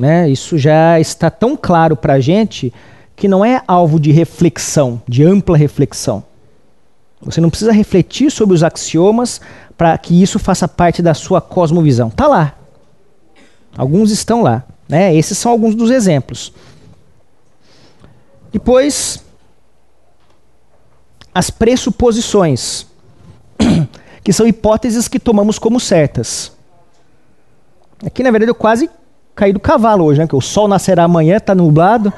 Né? 0.00 0.30
Isso 0.30 0.56
já 0.56 0.98
está 0.98 1.30
tão 1.30 1.54
claro 1.54 1.94
para 1.94 2.14
a 2.14 2.20
gente 2.20 2.72
que 3.14 3.28
não 3.28 3.44
é 3.44 3.62
alvo 3.68 4.00
de 4.00 4.10
reflexão, 4.10 5.02
de 5.06 5.22
ampla 5.22 5.58
reflexão. 5.58 6.24
Você 7.20 7.38
não 7.38 7.50
precisa 7.50 7.70
refletir 7.70 8.30
sobre 8.30 8.54
os 8.54 8.62
axiomas 8.62 9.42
para 9.76 9.98
que 9.98 10.22
isso 10.22 10.38
faça 10.38 10.66
parte 10.66 11.02
da 11.02 11.12
sua 11.12 11.38
cosmovisão. 11.38 12.08
Está 12.08 12.26
lá. 12.26 12.54
Alguns 13.76 14.10
estão 14.10 14.40
lá. 14.40 14.64
Né? 14.88 15.14
Esses 15.14 15.36
são 15.36 15.52
alguns 15.52 15.74
dos 15.74 15.90
exemplos. 15.90 16.50
Depois, 18.50 19.22
as 21.34 21.50
pressuposições, 21.50 22.86
que 24.24 24.32
são 24.32 24.46
hipóteses 24.46 25.08
que 25.08 25.20
tomamos 25.20 25.58
como 25.58 25.78
certas. 25.78 26.52
Aqui, 28.02 28.22
na 28.22 28.30
verdade, 28.30 28.50
eu 28.50 28.54
quase 28.54 28.88
caí 29.34 29.52
do 29.52 29.60
cavalo 29.60 30.04
hoje, 30.04 30.20
né? 30.20 30.26
Que 30.26 30.36
o 30.36 30.40
sol 30.40 30.68
nascerá 30.68 31.04
amanhã, 31.04 31.36
está 31.36 31.54
nublado. 31.54 32.12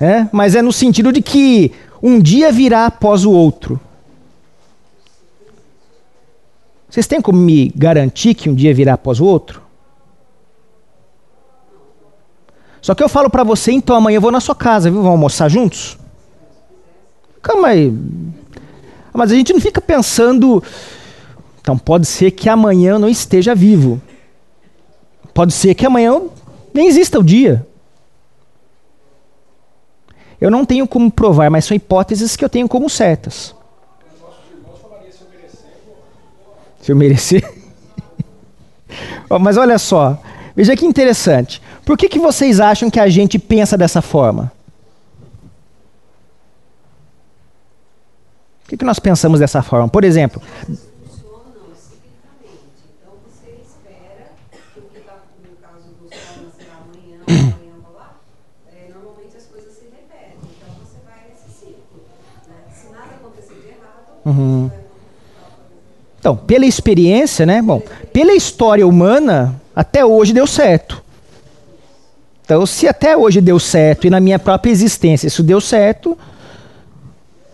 É? 0.00 0.26
Mas 0.32 0.54
é 0.54 0.62
no 0.62 0.72
sentido 0.72 1.12
de 1.12 1.22
que 1.22 1.72
um 2.02 2.20
dia 2.20 2.50
virá 2.52 2.86
após 2.86 3.24
o 3.24 3.32
outro. 3.32 3.80
Vocês 6.88 7.06
têm 7.06 7.20
como 7.20 7.38
me 7.38 7.72
garantir 7.74 8.34
que 8.34 8.48
um 8.48 8.54
dia 8.54 8.72
virá 8.72 8.94
após 8.94 9.20
o 9.20 9.24
outro? 9.24 9.62
Só 12.80 12.94
que 12.94 13.02
eu 13.02 13.08
falo 13.08 13.30
para 13.30 13.42
você, 13.42 13.72
então 13.72 13.96
amanhã 13.96 14.18
eu 14.18 14.20
vou 14.20 14.30
na 14.30 14.40
sua 14.40 14.54
casa, 14.54 14.90
viu? 14.90 15.00
Vamos 15.00 15.12
almoçar 15.12 15.48
juntos? 15.48 15.96
Calma 17.40 17.68
aí. 17.68 17.92
Mas 19.12 19.32
a 19.32 19.34
gente 19.34 19.52
não 19.52 19.60
fica 19.60 19.80
pensando. 19.80 20.62
Então 21.60 21.78
pode 21.78 22.06
ser 22.06 22.30
que 22.30 22.48
amanhã 22.48 22.92
eu 22.92 22.98
não 22.98 23.08
esteja 23.08 23.54
vivo. 23.54 24.00
Pode 25.34 25.52
ser 25.52 25.74
que 25.74 25.84
amanhã 25.84 26.22
nem 26.72 26.86
exista 26.86 27.18
o 27.18 27.24
dia. 27.24 27.66
Eu 30.40 30.50
não 30.50 30.64
tenho 30.64 30.86
como 30.86 31.10
provar, 31.10 31.50
mas 31.50 31.64
são 31.64 31.76
hipóteses 31.76 32.36
que 32.36 32.44
eu 32.44 32.48
tenho 32.48 32.68
como 32.68 32.88
certas. 32.88 33.54
Se 36.80 36.92
eu 36.92 36.96
merecer. 36.96 37.42
mas 39.40 39.56
olha 39.56 39.78
só, 39.78 40.18
veja 40.54 40.76
que 40.76 40.86
interessante. 40.86 41.60
Por 41.84 41.96
que, 41.96 42.08
que 42.08 42.18
vocês 42.18 42.60
acham 42.60 42.90
que 42.90 43.00
a 43.00 43.08
gente 43.08 43.38
pensa 43.38 43.76
dessa 43.76 44.00
forma? 44.00 44.52
Por 48.62 48.70
que, 48.70 48.76
que 48.76 48.84
nós 48.84 48.98
pensamos 48.98 49.40
dessa 49.40 49.62
forma? 49.62 49.88
Por 49.88 50.04
exemplo, 50.04 50.40
Uhum. 64.24 64.70
Então, 66.18 66.34
pela 66.34 66.64
experiência, 66.64 67.44
né? 67.44 67.60
Bom, 67.60 67.82
pela 68.12 68.32
história 68.32 68.86
humana, 68.86 69.60
até 69.76 70.04
hoje 70.04 70.32
deu 70.32 70.46
certo. 70.46 71.02
Então, 72.44 72.64
se 72.64 72.88
até 72.88 73.16
hoje 73.16 73.40
deu 73.40 73.58
certo 73.58 74.06
e 74.06 74.10
na 74.10 74.20
minha 74.20 74.38
própria 74.38 74.70
existência 74.70 75.26
isso 75.26 75.42
deu 75.42 75.60
certo, 75.60 76.16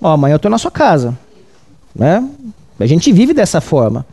ó, 0.00 0.10
amanhã 0.12 0.34
eu 0.34 0.37
estou 0.37 0.50
na 0.50 0.58
sua 0.58 0.70
casa. 0.70 1.16
Né? 1.94 2.25
A 2.78 2.87
gente 2.87 3.12
vive 3.12 3.34
dessa 3.34 3.60
forma. 3.60 4.06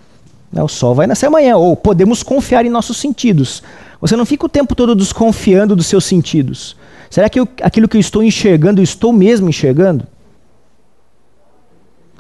Né? 0.52 0.62
O 0.64 0.68
sol 0.68 0.96
vai 0.96 1.08
nascer 1.08 1.28
amanhã. 1.28 1.56
Ou 1.58 1.76
podemos 1.76 2.24
confiar 2.24 2.66
em 2.66 2.70
nossos 2.70 2.98
sentidos. 2.98 3.62
Você 4.00 4.16
não 4.16 4.26
fica 4.26 4.46
o 4.46 4.50
tempo 4.50 4.76
todo 4.76 4.96
desconfiando 4.96 5.76
dos 5.76 5.88
seus 5.88 6.06
sentidos. 6.06 6.76
Será 7.10 7.30
que 7.30 7.40
eu, 7.40 7.48
aquilo 7.62 7.88
que 7.88 7.98
eu 7.98 8.02
estou 8.02 8.24
enxergando, 8.24 8.80
eu 8.80 8.84
estou 8.84 9.12
mesmo 9.12 9.50
enxergando? 9.50 10.06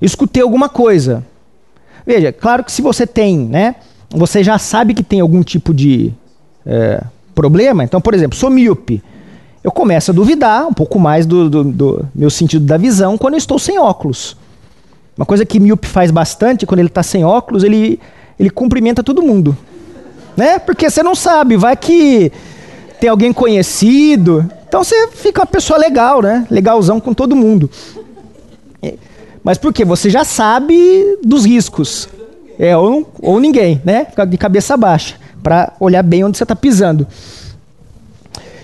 escutei 0.01 0.43
alguma 0.43 0.69
coisa. 0.69 1.25
Veja, 2.05 2.31
claro 2.31 2.63
que 2.63 2.71
se 2.71 2.81
você 2.81 3.05
tem, 3.05 3.37
né? 3.37 3.75
Você 4.09 4.43
já 4.43 4.57
sabe 4.57 4.93
que 4.93 5.03
tem 5.03 5.19
algum 5.19 5.43
tipo 5.43 5.73
de 5.73 6.13
é, 6.65 7.03
problema. 7.33 7.83
Então, 7.83 7.99
por 7.99 8.13
exemplo, 8.13 8.37
sou 8.37 8.49
míope. 8.49 9.03
Eu 9.63 9.71
começo 9.71 10.11
a 10.11 10.13
duvidar 10.13 10.65
um 10.67 10.73
pouco 10.73 10.99
mais 10.99 11.25
do, 11.25 11.49
do, 11.49 11.63
do, 11.63 12.05
meu 12.15 12.29
sentido 12.29 12.65
da 12.65 12.77
visão 12.77 13.17
quando 13.17 13.33
eu 13.33 13.37
estou 13.39 13.59
sem 13.59 13.77
óculos. 13.77 14.37
Uma 15.17 15.25
coisa 15.25 15.45
que 15.45 15.59
míope 15.59 15.87
faz 15.87 16.11
bastante, 16.11 16.65
quando 16.65 16.79
ele 16.79 16.87
está 16.87 17.03
sem 17.03 17.25
óculos, 17.25 17.63
ele, 17.63 17.99
ele 18.39 18.49
cumprimenta 18.49 19.03
todo 19.03 19.21
mundo. 19.21 19.57
Né? 20.37 20.59
Porque 20.59 20.89
você 20.89 21.01
não 21.01 21.15
sabe, 21.15 21.57
vai 21.57 21.75
que 21.75 22.31
tem 22.99 23.09
alguém 23.09 23.33
conhecido. 23.33 24.49
Então 24.67 24.83
você 24.83 25.07
fica 25.07 25.41
uma 25.41 25.47
pessoa 25.47 25.79
legal, 25.79 26.21
né? 26.21 26.45
Legalzão 26.49 26.99
com 26.99 27.13
todo 27.13 27.35
mundo. 27.35 27.69
Mas 29.43 29.57
por 29.57 29.71
quê? 29.71 29.85
Você 29.85 30.09
já 30.09 30.23
sabe 30.25 31.17
dos 31.23 31.45
riscos. 31.45 32.09
É, 32.59 32.75
ou, 32.75 33.09
ou 33.21 33.39
ninguém, 33.39 33.81
né? 33.85 34.05
Fica 34.05 34.25
de 34.25 34.37
cabeça 34.37 34.75
baixa, 34.75 35.15
para 35.41 35.71
olhar 35.79 36.03
bem 36.03 36.23
onde 36.23 36.37
você 36.37 36.43
está 36.43 36.55
pisando. 36.55 37.07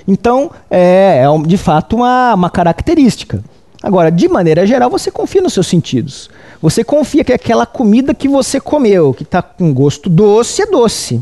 Então, 0.08 0.52
é, 0.70 1.24
é 1.24 1.48
de 1.48 1.58
fato 1.58 1.96
uma, 1.96 2.34
uma 2.34 2.50
característica. 2.50 3.42
Agora, 3.82 4.12
de 4.12 4.28
maneira 4.28 4.68
geral, 4.68 4.90
você 4.90 5.10
confia 5.10 5.42
nos 5.42 5.54
seus 5.54 5.68
sentidos. 5.68 6.30
Você 6.62 6.84
confia 6.84 7.24
que 7.24 7.32
aquela 7.32 7.66
comida 7.66 8.14
que 8.14 8.28
você 8.28 8.60
comeu, 8.60 9.14
que 9.14 9.24
está 9.24 9.42
com 9.42 9.74
gosto 9.74 10.10
doce, 10.10 10.64
é 10.64 10.66
doce. 10.66 11.22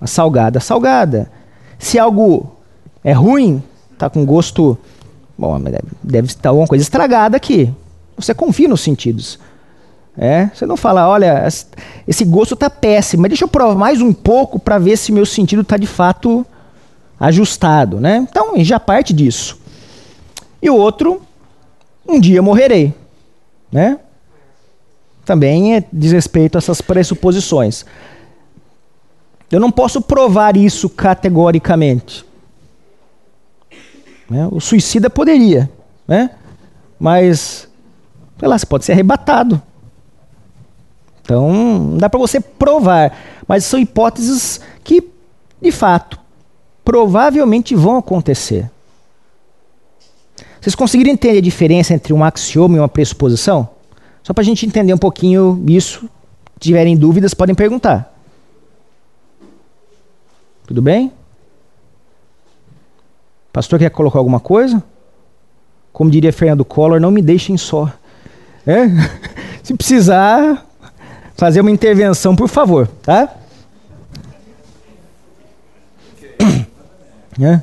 A 0.00 0.06
salgada, 0.06 0.60
salgada. 0.60 1.30
Se 1.78 1.98
algo 1.98 2.56
é 3.02 3.12
ruim, 3.12 3.62
está 3.92 4.08
com 4.08 4.24
gosto. 4.24 4.78
Bom, 5.36 5.60
deve 6.02 6.26
estar 6.26 6.50
alguma 6.50 6.66
coisa 6.66 6.82
estragada 6.82 7.36
aqui. 7.36 7.72
Você 8.16 8.34
confia 8.34 8.68
nos 8.68 8.80
sentidos. 8.80 9.38
É? 10.16 10.50
Você 10.52 10.66
não 10.66 10.76
fala, 10.76 11.08
olha, 11.08 11.46
esse 12.06 12.24
gosto 12.24 12.54
está 12.54 12.68
péssimo, 12.68 13.22
mas 13.22 13.28
deixa 13.28 13.44
eu 13.44 13.48
provar 13.48 13.76
mais 13.76 14.00
um 14.00 14.12
pouco 14.12 14.58
para 14.58 14.76
ver 14.76 14.96
se 14.96 15.12
meu 15.12 15.24
sentido 15.24 15.62
está 15.62 15.76
de 15.76 15.86
fato 15.86 16.44
ajustado. 17.20 18.00
Né? 18.00 18.16
Então, 18.28 18.52
já 18.64 18.80
parte 18.80 19.12
disso. 19.12 19.58
E 20.60 20.68
o 20.68 20.74
outro, 20.74 21.22
um 22.06 22.18
dia 22.18 22.42
morrerei. 22.42 22.92
Né? 23.70 23.98
Também 25.24 25.76
é, 25.76 25.84
diz 25.92 26.10
respeito 26.10 26.56
a 26.56 26.58
essas 26.58 26.80
pressuposições. 26.80 27.84
Eu 29.50 29.60
não 29.60 29.70
posso 29.70 30.00
provar 30.00 30.56
isso 30.56 30.88
categoricamente. 30.88 32.24
Né? 34.28 34.46
O 34.50 34.60
suicida 34.60 35.08
poderia, 35.08 35.70
né? 36.06 36.30
mas 36.98 37.68
sei 38.38 38.48
lá, 38.48 38.58
você 38.58 38.66
pode 38.66 38.84
ser 38.84 38.92
arrebatado. 38.92 39.60
Então, 41.22 41.52
não 41.52 41.98
dá 41.98 42.08
para 42.08 42.18
você 42.18 42.40
provar, 42.40 43.16
mas 43.46 43.64
são 43.64 43.78
hipóteses 43.78 44.60
que, 44.82 45.02
de 45.60 45.72
fato, 45.72 46.18
provavelmente 46.84 47.74
vão 47.74 47.98
acontecer. 47.98 48.70
Vocês 50.60 50.74
conseguiram 50.74 51.10
entender 51.10 51.38
a 51.38 51.42
diferença 51.42 51.92
entre 51.92 52.12
um 52.12 52.24
axioma 52.24 52.76
e 52.76 52.80
uma 52.80 52.88
pressuposição? 52.88 53.68
Só 54.22 54.32
para 54.32 54.42
a 54.42 54.44
gente 54.44 54.64
entender 54.66 54.92
um 54.92 54.98
pouquinho 54.98 55.62
isso. 55.68 56.08
Se 56.54 56.60
tiverem 56.60 56.96
dúvidas, 56.96 57.34
podem 57.34 57.54
perguntar. 57.54 58.17
Tudo 60.68 60.82
bem? 60.82 61.10
Pastor 63.50 63.78
quer 63.78 63.88
colocar 63.88 64.18
alguma 64.18 64.38
coisa? 64.38 64.82
Como 65.94 66.10
diria 66.10 66.30
Fernando 66.30 66.62
Collor, 66.62 67.00
não 67.00 67.10
me 67.10 67.22
deixem 67.22 67.56
só. 67.56 67.90
É? 68.66 68.84
Se 69.64 69.72
precisar 69.72 70.66
fazer 71.34 71.62
uma 71.62 71.70
intervenção, 71.70 72.36
por 72.36 72.48
favor, 72.48 72.86
tá? 73.02 73.34
É? 77.40 77.62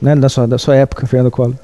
Né? 0.00 0.16
Da, 0.16 0.30
sua, 0.30 0.46
da 0.46 0.56
sua 0.56 0.74
época, 0.74 1.06
Fernando 1.06 1.30
Collor. 1.30 1.56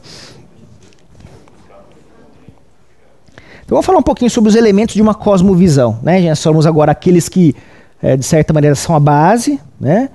Então 3.65 3.71
vamos 3.71 3.87
falar 3.87 3.99
um 4.01 4.03
pouquinho 4.03 4.31
sobre 4.31 4.51
os 4.51 4.55
elementos 4.55 4.95
de 4.95 5.01
uma 5.01 5.15
cosmovisão. 5.15 5.99
Né? 6.03 6.35
Somos 6.35 6.67
agora 6.67 6.93
aqueles 6.93 7.27
que, 7.27 7.57
é, 8.03 8.19
de 8.19 8.25
certa 8.27 8.53
maneira, 8.53 8.77
são 8.77 8.95
a 8.95 9.01
base, 9.01 9.59
né? 9.81 10.11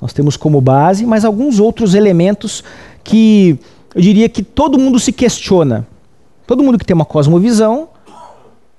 Nós 0.00 0.12
temos 0.12 0.36
como 0.36 0.60
base, 0.60 1.04
mas 1.04 1.24
alguns 1.24 1.58
outros 1.58 1.94
elementos 1.94 2.62
que 3.02 3.58
eu 3.94 4.00
diria 4.00 4.28
que 4.28 4.42
todo 4.42 4.78
mundo 4.78 4.98
se 4.98 5.12
questiona. 5.12 5.86
Todo 6.46 6.62
mundo 6.62 6.78
que 6.78 6.84
tem 6.84 6.94
uma 6.94 7.04
cosmovisão 7.04 7.88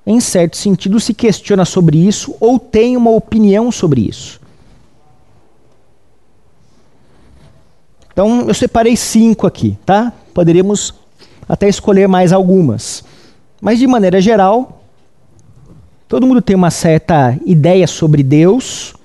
em 0.05 0.19
certo 0.19 0.57
sentido, 0.57 0.99
se 0.99 1.13
questiona 1.13 1.65
sobre 1.65 1.97
isso 1.97 2.35
ou 2.39 2.57
tem 2.57 2.97
uma 2.97 3.11
opinião 3.11 3.71
sobre 3.71 4.01
isso. 4.01 4.39
Então, 8.11 8.47
eu 8.47 8.53
separei 8.55 8.97
cinco 8.97 9.45
aqui, 9.45 9.77
tá? 9.85 10.11
Poderíamos 10.33 10.95
até 11.47 11.69
escolher 11.69 12.07
mais 12.07 12.33
algumas. 12.33 13.03
Mas, 13.61 13.77
de 13.77 13.85
maneira 13.85 14.19
geral, 14.19 14.81
todo 16.07 16.25
mundo 16.25 16.41
tem 16.41 16.55
uma 16.55 16.71
certa 16.71 17.37
ideia 17.45 17.85
sobre 17.85 18.23
Deus, 18.23 18.95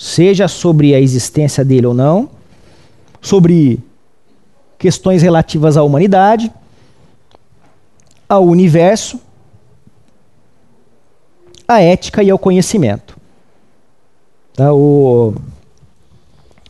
seja 0.00 0.48
sobre 0.48 0.94
a 0.94 0.98
existência 0.98 1.62
dele 1.62 1.86
ou 1.86 1.92
não, 1.92 2.30
sobre 3.20 3.78
questões 4.78 5.20
relativas 5.20 5.76
à 5.76 5.82
humanidade, 5.82 6.50
ao 8.26 8.46
universo, 8.46 9.20
à 11.68 11.82
ética 11.82 12.22
e 12.22 12.30
ao 12.30 12.38
conhecimento. 12.38 13.14
Tá? 14.54 14.72
O, 14.72 15.34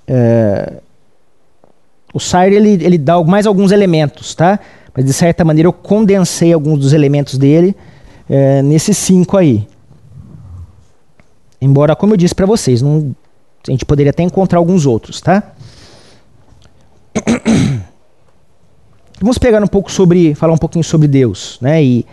é, 0.08 0.80
o 2.12 2.18
Sayer 2.18 2.54
ele, 2.54 2.84
ele 2.84 2.98
dá 2.98 3.22
mais 3.22 3.46
alguns 3.46 3.70
elementos, 3.70 4.34
tá? 4.34 4.58
mas 4.92 5.04
de 5.04 5.12
certa 5.12 5.44
maneira 5.44 5.68
eu 5.68 5.72
condensei 5.72 6.52
alguns 6.52 6.80
dos 6.80 6.92
elementos 6.92 7.38
dele 7.38 7.76
é, 8.28 8.60
nesses 8.60 8.96
cinco 8.96 9.36
aí. 9.36 9.68
Embora, 11.62 11.94
como 11.94 12.14
eu 12.14 12.16
disse 12.16 12.34
para 12.34 12.46
vocês, 12.46 12.82
não, 12.82 13.14
a 13.66 13.70
gente 13.70 13.84
poderia 13.84 14.10
até 14.10 14.22
encontrar 14.22 14.58
alguns 14.58 14.86
outros, 14.86 15.20
tá? 15.20 15.52
Vamos 19.20 19.36
pegar 19.36 19.62
um 19.62 19.66
pouco 19.66 19.92
sobre, 19.92 20.34
falar 20.34 20.54
um 20.54 20.58
pouquinho 20.58 20.82
sobre 20.82 21.06
Deus, 21.06 21.58
né? 21.60 21.82
E 21.84 22.06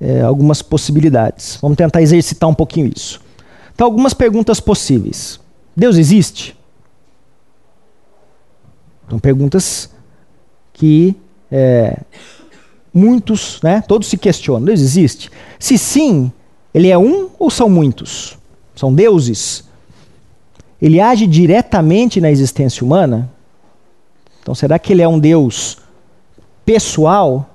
é, 0.00 0.22
algumas 0.22 0.62
possibilidades. 0.62 1.58
Vamos 1.60 1.76
tentar 1.76 2.00
exercitar 2.00 2.48
um 2.48 2.54
pouquinho 2.54 2.90
isso. 2.94 3.20
Então, 3.74 3.86
algumas 3.86 4.14
perguntas 4.14 4.58
possíveis. 4.58 5.38
Deus 5.76 5.96
existe? 5.96 6.56
São 9.08 9.18
perguntas 9.18 9.90
que 10.72 11.14
é, 11.50 11.98
muitos, 12.92 13.60
né? 13.62 13.82
Todos 13.86 14.08
se 14.08 14.16
questionam. 14.16 14.64
Deus 14.64 14.80
existe? 14.80 15.30
Se 15.58 15.76
sim, 15.76 16.32
ele 16.72 16.88
é 16.88 16.96
um 16.96 17.28
ou 17.38 17.50
são 17.50 17.68
muitos? 17.68 18.38
São 18.74 18.92
deuses? 18.92 19.65
Ele 20.80 21.00
age 21.00 21.26
diretamente 21.26 22.20
na 22.20 22.30
existência 22.30 22.84
humana? 22.84 23.30
Então, 24.42 24.54
será 24.54 24.78
que 24.78 24.92
ele 24.92 25.02
é 25.02 25.08
um 25.08 25.18
Deus 25.18 25.78
pessoal? 26.64 27.50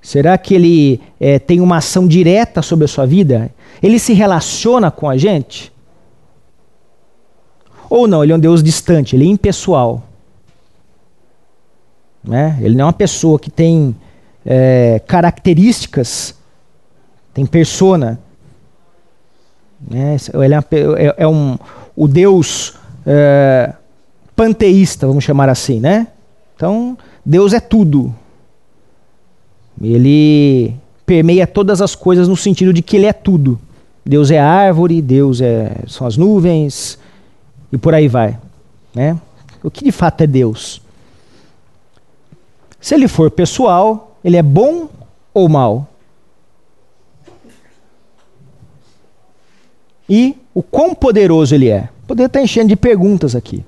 Será 0.00 0.36
que 0.36 0.54
ele 0.54 1.00
é, 1.18 1.38
tem 1.38 1.60
uma 1.60 1.78
ação 1.78 2.06
direta 2.06 2.60
sobre 2.60 2.84
a 2.84 2.88
sua 2.88 3.06
vida? 3.06 3.50
Ele 3.82 3.98
se 3.98 4.12
relaciona 4.12 4.90
com 4.90 5.08
a 5.08 5.16
gente? 5.16 5.72
Ou 7.88 8.06
não, 8.06 8.22
ele 8.22 8.32
é 8.32 8.36
um 8.36 8.38
Deus 8.38 8.62
distante, 8.62 9.16
ele 9.16 9.24
é 9.24 9.28
impessoal. 9.28 10.02
Né? 12.22 12.58
Ele 12.60 12.74
não 12.74 12.82
é 12.82 12.86
uma 12.86 12.92
pessoa 12.92 13.38
que 13.38 13.50
tem 13.50 13.94
é, 14.44 15.00
características, 15.06 16.34
tem 17.32 17.44
persona. 17.44 18.18
Né? 19.80 20.16
Ele 20.34 20.54
é, 20.54 20.58
uma, 20.58 20.66
é, 20.98 21.14
é 21.18 21.28
um, 21.28 21.58
o 21.96 22.08
Deus 22.08 22.74
é, 23.06 23.72
panteísta, 24.34 25.06
vamos 25.06 25.24
chamar 25.24 25.48
assim. 25.48 25.80
Né? 25.80 26.08
Então, 26.56 26.96
Deus 27.24 27.52
é 27.52 27.60
tudo. 27.60 28.14
Ele 29.80 30.74
permeia 31.06 31.46
todas 31.46 31.80
as 31.80 31.94
coisas 31.94 32.28
no 32.28 32.36
sentido 32.36 32.72
de 32.72 32.82
que 32.82 32.96
ele 32.96 33.06
é 33.06 33.12
tudo. 33.12 33.58
Deus 34.04 34.30
é 34.30 34.38
árvore, 34.38 35.00
Deus 35.00 35.40
é, 35.40 35.76
são 35.86 36.06
as 36.06 36.16
nuvens 36.16 36.98
e 37.72 37.78
por 37.78 37.94
aí 37.94 38.08
vai. 38.08 38.38
Né? 38.94 39.18
O 39.62 39.70
que 39.70 39.84
de 39.84 39.92
fato 39.92 40.20
é 40.20 40.26
Deus? 40.26 40.82
Se 42.80 42.94
ele 42.94 43.08
for 43.08 43.30
pessoal, 43.30 44.18
ele 44.22 44.36
é 44.36 44.42
bom 44.42 44.88
ou 45.32 45.48
mal? 45.48 45.88
E 50.08 50.36
o 50.54 50.62
quão 50.62 50.94
poderoso 50.94 51.54
ele 51.54 51.68
é? 51.68 51.88
Poder 52.06 52.26
estar 52.26 52.40
enchendo 52.40 52.68
de 52.68 52.76
perguntas 52.76 53.34
aqui. 53.34 53.64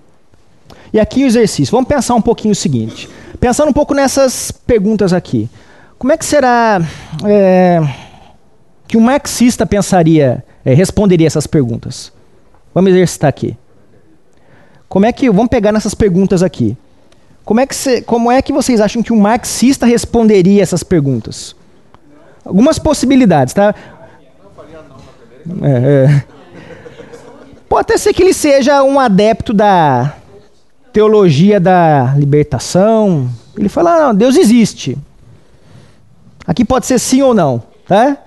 E 0.92 1.01
aqui 1.01 1.25
o 1.25 1.27
exercício. 1.27 1.72
Vamos 1.72 1.88
pensar 1.88 2.14
um 2.14 2.22
pouquinho 2.22 2.53
o 2.53 2.55
seguinte. 2.55 3.09
Pensando 3.40 3.68
um 3.68 3.72
pouco 3.72 3.92
nessas 3.92 4.51
perguntas 4.51 5.12
aqui. 5.12 5.51
Como 5.99 6.12
é 6.12 6.16
que 6.16 6.25
será 6.25 6.81
é, 7.25 7.81
que 8.87 8.96
um 8.96 9.01
marxista 9.01 9.66
pensaria, 9.66 10.44
é, 10.64 10.75
responderia 10.75 11.27
essas 11.27 11.46
perguntas? 11.46 12.12
Vamos 12.72 12.92
exercitar 12.92 13.29
aqui. 13.29 13.57
Como 14.88 15.07
é 15.07 15.12
que 15.12 15.29
vamos 15.29 15.49
pegar 15.49 15.72
nessas 15.72 15.94
perguntas 15.94 16.42
aqui? 16.42 16.77
Como 17.44 17.61
é 17.61 17.66
que, 17.66 17.75
cê, 17.75 18.03
como 18.03 18.31
é 18.31 18.40
que 18.40 18.53
vocês 18.53 18.81
acham 18.81 19.03
que 19.03 19.12
um 19.12 19.20
marxista 19.20 19.87
responderia 19.87 20.62
essas 20.62 20.83
perguntas? 20.83 21.57
Algumas 22.44 22.79
possibilidades, 22.79 23.55
tá? 23.55 23.75
É, 25.62 26.05
é. 26.05 26.36
Pode 27.68 27.81
até 27.83 27.98
ser 27.98 28.12
que 28.12 28.22
ele 28.22 28.33
seja 28.33 28.83
um 28.83 28.98
adepto 29.00 29.52
da 29.52 30.14
teologia 30.92 31.59
da 31.59 32.14
libertação. 32.16 33.29
Ele 33.57 33.68
fala: 33.68 33.94
ah, 33.94 34.07
não, 34.09 34.14
Deus 34.14 34.37
existe. 34.37 34.96
Aqui 36.46 36.64
pode 36.64 36.87
ser 36.87 36.98
sim 37.00 37.22
ou 37.22 37.35
não, 37.35 37.62
tá? 37.87 38.18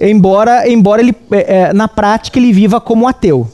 Embora, 0.00 0.68
embora 0.68 1.02
ele, 1.02 1.14
é, 1.32 1.58
é, 1.58 1.72
na 1.72 1.88
prática, 1.88 2.38
ele 2.38 2.52
viva 2.52 2.80
como 2.80 3.08
ateu. 3.08 3.48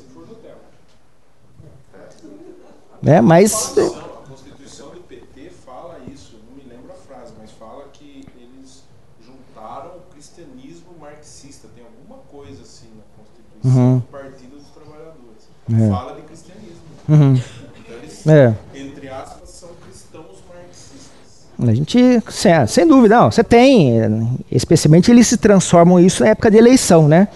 Né? 3.03 3.21
Mas. 3.21 3.77
A 3.79 4.29
Constituição 4.29 4.91
do 4.91 5.01
PT 5.01 5.51
fala 5.64 5.99
isso, 6.12 6.38
não 6.49 6.57
me 6.57 6.69
lembro 6.69 6.93
a 6.93 6.95
frase, 6.95 7.33
mas 7.41 7.51
fala 7.53 7.85
que 7.93 8.27
eles 8.37 8.83
juntaram 9.25 9.91
o 9.97 10.12
cristianismo 10.12 10.91
marxista. 11.01 11.69
Tem 11.75 11.85
alguma 11.85 12.23
coisa 12.31 12.62
assim 12.62 12.88
na 12.97 13.03
Constituição 13.17 13.38
Uhum. 13.64 13.99
do 13.99 14.05
Partido 14.05 14.57
dos 14.57 14.69
Trabalhadores. 14.69 15.49
É. 15.72 15.88
Fala 15.90 16.14
de 16.16 16.22
cristianismo. 16.22 16.76
Uhum. 17.09 17.33
Então 17.35 17.96
eles, 18.02 18.26
É. 18.26 18.54
entre 18.74 19.09
aspas, 19.09 19.48
são 19.50 19.68
cristãos 19.85 20.42
marxistas. 20.48 21.68
A 21.68 21.74
gente, 21.74 22.22
sem, 22.31 22.66
sem 22.66 22.87
dúvida, 22.87 23.16
não, 23.16 23.31
você 23.31 23.42
tem, 23.44 24.38
especialmente 24.50 25.11
eles 25.11 25.26
se 25.26 25.37
transformam 25.37 25.98
isso 26.00 26.22
na 26.22 26.31
época 26.31 26.50
de 26.50 26.57
eleição, 26.57 27.07
né? 27.09 27.28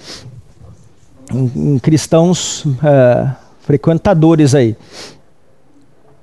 Em, 1.32 1.74
em 1.74 1.78
cristãos 1.78 2.64
ah, 2.82 3.36
frequentadores 3.60 4.54
aí 4.54 4.76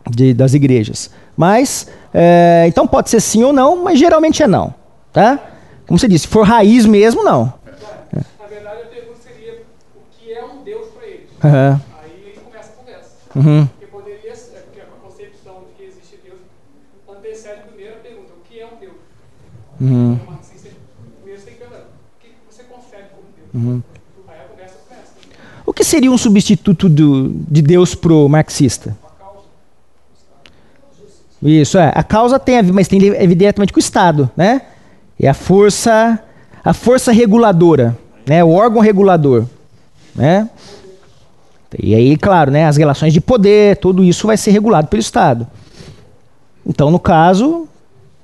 de- 0.09 0.33
das 0.33 0.53
igrejas. 0.53 1.09
Mas, 1.37 1.87
eh, 2.13 2.65
então 2.67 2.85
pode 2.87 3.09
ser 3.09 3.21
sim 3.21 3.43
ou 3.43 3.53
não, 3.53 3.83
mas 3.83 3.97
geralmente 3.97 4.43
é 4.43 4.47
não, 4.47 4.73
tá? 5.13 5.39
Como 5.87 5.97
você 5.97 6.07
disse, 6.07 6.23
se 6.23 6.27
for 6.27 6.45
raiz 6.45 6.85
mesmo, 6.85 7.23
não. 7.23 7.53
Na 8.11 8.45
verdade, 8.47 8.81
a 8.83 8.85
pergunta 8.87 9.17
seria 9.23 9.61
o 9.95 9.99
que 10.11 10.33
é 10.33 10.43
um 10.43 10.63
Deus 10.63 10.87
para 10.89 11.05
eles. 11.07 11.27
Aham, 11.43 11.81
Aí 12.03 12.11
ele 12.25 12.39
começa 12.41 12.69
a 12.71 12.73
conversa. 12.73 13.09
Uhum, 13.35 13.65
Porque 13.67 13.85
poderia 13.87 14.35
ser, 14.35 14.55
é 14.57 14.59
porque 14.61 14.81
a 14.81 14.85
concepção 15.07 15.63
de 15.67 15.73
que 15.77 15.83
existe 15.83 16.19
Deus 16.23 16.39
antecede 17.09 17.59
a 17.61 17.63
primeira 17.63 17.95
pergunta: 17.97 18.29
o 18.37 18.41
que 18.47 18.59
é 18.59 18.65
um 18.65 18.77
Deus? 18.79 18.93
uhum, 19.81 20.13
O 20.27 20.31
marxista 20.31 20.69
primeiro 21.21 21.39
você 21.39 21.45
tem 21.45 21.53
que 21.55 21.59
perguntar: 21.59 21.83
o 21.83 22.19
que 22.21 22.27
você 22.49 22.63
concebe 22.63 23.03
como 23.13 23.27
Deus? 23.35 23.49
uhum. 23.53 23.83
Aí 24.27 24.39
a 24.39 24.43
conversa 24.43 24.75
começa. 24.87 25.11
O 25.65 25.73
que 25.73 25.83
seria 25.83 26.11
um 26.11 26.17
substituto 26.17 26.87
do- 26.89 27.29
de 27.29 27.61
Deus 27.61 27.93
pro 27.95 28.27
marxista? 28.29 28.95
Isso, 31.41 31.77
é. 31.77 31.91
A 31.95 32.03
causa 32.03 32.37
tem 32.37 32.57
a 32.57 32.61
ver, 32.61 32.73
mas 32.73 32.87
tem 32.87 33.01
evidentemente 33.01 33.71
com 33.71 33.77
o 33.77 33.79
Estado, 33.79 34.29
né? 34.35 34.61
É 35.19 35.27
a 35.29 35.33
força, 35.33 36.19
a 36.63 36.73
força 36.73 37.11
reguladora, 37.13 37.97
né? 38.27 38.43
O 38.43 38.49
órgão 38.51 38.81
regulador, 38.81 39.45
né? 40.13 40.49
E 41.77 41.93
aí, 41.93 42.17
claro, 42.17 42.49
né? 42.51 42.65
As 42.65 42.77
relações 42.77 43.13
de 43.13 43.21
poder, 43.21 43.77
tudo 43.77 44.03
isso 44.03 44.25
vai 44.25 44.37
ser 44.37 44.51
regulado 44.51 44.87
pelo 44.87 44.99
Estado. 45.01 45.47
Então, 46.65 46.89
no 46.89 46.99
caso, 46.99 47.67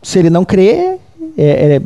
se 0.01 0.17
ele 0.19 0.29
não 0.29 0.43
crê, 0.43 0.97
é- 1.37 1.75
é- 1.75 1.81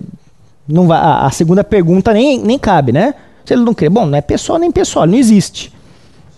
não 0.67 0.87
vai, 0.87 0.97
a, 0.99 1.25
a 1.25 1.31
segunda 1.31 1.63
pergunta 1.63 2.13
nem, 2.13 2.39
nem 2.39 2.57
cabe, 2.59 2.91
né? 2.91 3.13
Se 3.43 3.53
ele 3.53 3.63
não 3.63 3.73
crê, 3.73 3.89
bom, 3.89 4.05
não 4.05 4.17
é 4.17 4.21
pessoal 4.21 4.59
nem 4.59 4.71
pessoal, 4.71 5.05
não 5.07 5.15
existe. 5.15 5.73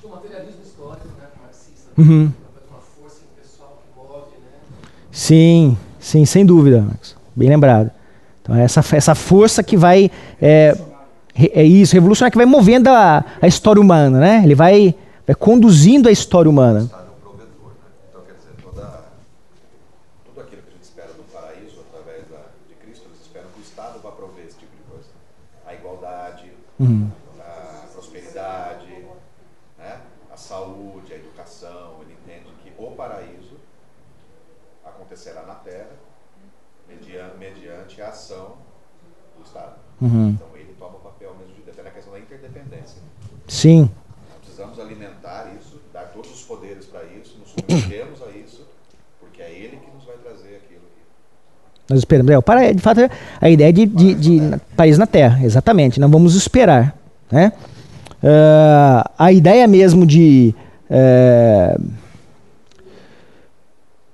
O 0.04 0.10
materialismo 0.10 0.62
histórico, 0.66 1.08
né, 1.08 1.26
marxista, 1.44 2.02
Uhum. 2.02 2.32
Sim, 5.12 5.78
sim, 6.00 6.26
sem 6.26 6.46
dúvida, 6.46 6.82
Max. 6.82 7.16
Bem 7.36 7.50
lembrado. 7.50 7.92
Então, 8.42 8.56
é 8.56 8.64
essa, 8.64 8.84
essa 8.96 9.14
força 9.14 9.62
que 9.62 9.76
vai. 9.76 10.10
É, 10.42 10.76
é 11.54 11.64
isso, 11.64 11.94
revolucionária, 11.94 12.32
que 12.32 12.38
vai 12.38 12.46
movendo 12.46 12.88
a, 12.88 13.24
a 13.42 13.48
história 13.48 13.82
humana, 13.82 14.20
né? 14.20 14.42
Ele 14.44 14.56
vai, 14.56 14.96
vai 15.26 15.36
conduzindo 15.36 16.08
a 16.10 16.12
história 16.12 16.50
humana. 16.50 16.82
Estado 16.82 17.08
é 17.08 17.12
um 17.12 17.20
provedor, 17.22 17.70
né? 17.70 17.90
Então, 18.10 18.22
quer 18.24 18.34
dizer, 18.34 18.54
toda, 18.62 19.04
tudo 20.26 20.42
aquilo 20.42 20.62
que 20.64 20.70
a 20.70 20.72
gente 20.72 20.84
espera 20.84 21.14
do 21.14 21.24
paraíso 21.32 21.80
através 21.90 22.28
da, 22.28 22.46
de 22.68 22.76
Cristo, 22.76 23.06
eles 23.08 23.22
esperam 23.22 23.50
que 23.52 23.60
o 23.60 23.64
Estado 23.64 24.00
vá 24.00 24.12
prover 24.12 24.46
esse 24.46 24.58
tipo 24.58 24.76
de 24.76 24.84
coisa. 24.84 25.10
A 25.66 25.74
igualdade, 25.74 26.52
Uhum. 26.80 27.12
a 27.40 27.86
prosperidade, 27.94 29.06
né? 29.78 30.02
a 30.32 30.38
saúde, 30.38 31.14
a 31.14 31.16
educação. 31.16 31.98
Ele 32.02 32.14
entende 32.24 32.50
que 32.64 32.74
o 32.78 32.92
paraíso 32.92 33.58
acontecerá 34.84 35.44
na 35.44 35.56
Terra 35.56 35.92
mediante, 36.88 37.38
mediante 37.38 38.02
a 38.02 38.10
ação 38.10 38.58
do 39.38 39.44
Estado. 39.46 39.76
Uhum. 40.02 40.30
Então, 40.30 40.48
ele 40.56 40.74
toma 40.80 40.98
o 40.98 41.02
papel 41.02 41.36
mesmo 41.36 41.64
de 41.64 41.70
até 41.70 41.84
na 41.84 41.92
questão 41.92 42.14
da 42.14 42.20
interdependência. 42.20 43.00
Sim, 43.48 43.82
Nós 44.30 44.40
precisamos 44.40 44.80
alimentar 44.80 45.54
isso, 45.56 45.80
dar 45.94 46.06
todos 46.12 46.32
os 46.32 46.42
poderes 46.44 46.86
para 46.88 47.04
isso, 47.04 47.38
nos 47.38 47.50
submetemos 47.50 48.22
a 48.24 48.32
isso, 48.32 48.66
porque 49.20 49.42
é 49.42 49.52
Ele 49.52 49.78
que 49.78 49.92
nos 49.92 50.04
vai 50.06 50.18
trazer 50.18 50.56
aquilo. 50.56 50.82
que- 50.82 51.02
nós 51.92 52.00
esperamos. 52.00 52.32
É, 52.32 52.42
para, 52.42 52.74
de 52.74 52.82
fato, 52.82 53.02
a 53.40 53.50
ideia 53.50 53.72
de, 53.72 53.86
de, 53.86 54.14
de 54.16 54.42
na- 54.42 54.60
país 54.76 54.98
na 54.98 55.06
Terra, 55.06 55.44
exatamente. 55.44 56.00
Não 56.00 56.10
vamos 56.10 56.36
esperar. 56.36 56.96
Né? 57.32 57.52
Ah, 58.24 59.10
a 59.18 59.32
ideia 59.32 59.68
mesmo 59.68 60.06
de. 60.06 60.54
eh, 60.90 61.78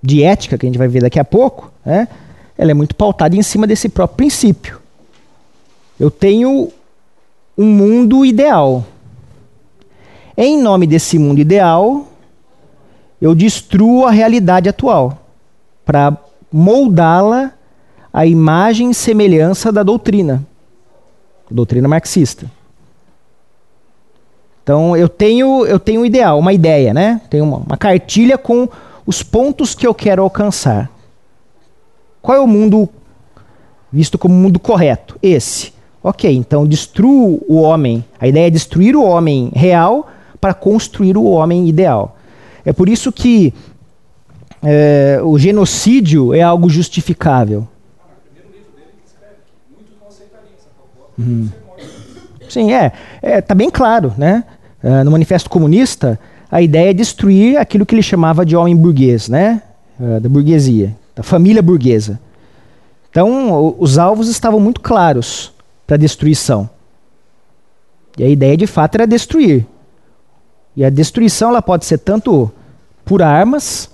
de 0.02 0.24
ética, 0.24 0.58
que 0.58 0.66
a 0.66 0.70
gente 0.70 0.78
vai 0.78 0.88
ver 0.88 1.02
daqui 1.02 1.20
a 1.20 1.26
pouco, 1.26 1.72
né? 1.86 2.08
ela 2.58 2.72
é 2.72 2.74
muito 2.74 2.96
pautada 2.96 3.36
em 3.36 3.42
cima 3.42 3.68
desse 3.68 3.90
próprio 3.90 4.18
princípio. 4.18 4.80
Eu 6.00 6.10
tenho 6.12 6.70
um 7.58 7.66
mundo 7.66 8.24
ideal. 8.24 8.86
Em 10.38 10.62
nome 10.62 10.86
desse 10.86 11.18
mundo 11.18 11.40
ideal, 11.40 12.08
eu 13.20 13.34
destruo 13.34 14.06
a 14.06 14.12
realidade 14.12 14.70
atual 14.70 15.18
para 15.84 16.16
moldá-la 16.54 17.52
à 18.12 18.26
imagem 18.26 18.92
e 18.92 18.94
semelhança 18.94 19.72
da 19.72 19.84
doutrina, 19.84 20.46
doutrina 21.50 21.88
marxista. 21.88 22.50
Então 24.64 24.98
eu 24.98 25.08
tenho 25.08 25.66
eu 25.66 25.80
tenho 25.80 26.02
um 26.02 26.06
ideal, 26.06 26.38
uma 26.38 26.52
ideia, 26.52 26.94
né? 26.94 27.22
Tenho 27.30 27.46
uma, 27.46 27.58
uma 27.58 27.78
cartilha 27.78 28.38
com 28.38 28.68
os 29.06 29.24
pontos 29.24 29.74
que 29.74 29.88
eu 29.88 29.94
quero 29.94 30.22
alcançar. 30.22 30.92
Qual 32.22 32.38
é 32.38 32.42
o 32.42 32.48
mundo 32.48 32.90
visto 33.92 34.18
como 34.18 34.36
mundo 34.36 34.60
correto? 34.60 35.18
Esse. 35.24 35.74
Ok, 36.04 36.30
então 36.36 36.68
destruo 36.68 37.42
o 37.48 37.62
homem. 37.62 38.04
A 38.20 38.28
ideia 38.28 38.48
é 38.48 38.50
destruir 38.50 38.96
o 38.96 39.04
homem 39.04 39.52
real 39.56 40.08
para 40.40 40.54
construir 40.54 41.18
o 41.18 41.24
homem 41.24 41.68
ideal. 41.68 42.18
É 42.66 42.74
por 42.74 42.90
isso 42.90 43.12
que 43.12 43.54
é, 44.62 45.20
o 45.24 45.38
genocídio 45.38 46.34
é 46.34 46.42
algo 46.42 46.70
justificável. 46.70 47.68
Uhum. 51.18 51.50
Sim, 52.50 52.72
é. 52.72 52.92
é. 53.22 53.42
Tá 53.42 53.54
bem 53.54 53.70
claro, 53.70 54.14
né? 54.18 54.44
Uh, 54.84 55.04
no 55.04 55.12
Manifesto 55.12 55.50
Comunista, 55.50 56.20
a 56.52 56.62
ideia 56.62 56.92
é 56.92 56.94
destruir 56.94 57.58
aquilo 57.58 57.86
que 57.86 57.96
ele 57.96 58.04
chamava 58.04 58.46
de 58.46 58.56
homem 58.56 58.76
burguês, 58.76 59.28
né? 59.28 59.62
Uh, 60.00 60.20
da 60.20 60.30
burguesia, 60.30 60.96
da 61.16 61.24
família 61.24 61.62
burguesa. 61.62 62.20
Então, 63.10 63.52
o, 63.52 63.76
os 63.80 63.98
alvos 63.98 64.30
estavam 64.30 64.60
muito 64.60 64.82
claros 64.82 65.52
para 65.86 65.98
destruição. 65.98 66.70
E 68.18 68.24
a 68.24 68.30
ideia, 68.30 68.58
de 68.58 68.68
fato, 68.68 68.96
era 68.96 69.08
destruir. 69.08 69.66
E 70.76 70.86
a 70.86 70.90
destruição 70.90 71.50
ela 71.50 71.62
pode 71.62 71.86
ser 71.86 71.98
tanto 71.98 72.52
por 73.04 73.22
armas, 73.22 73.90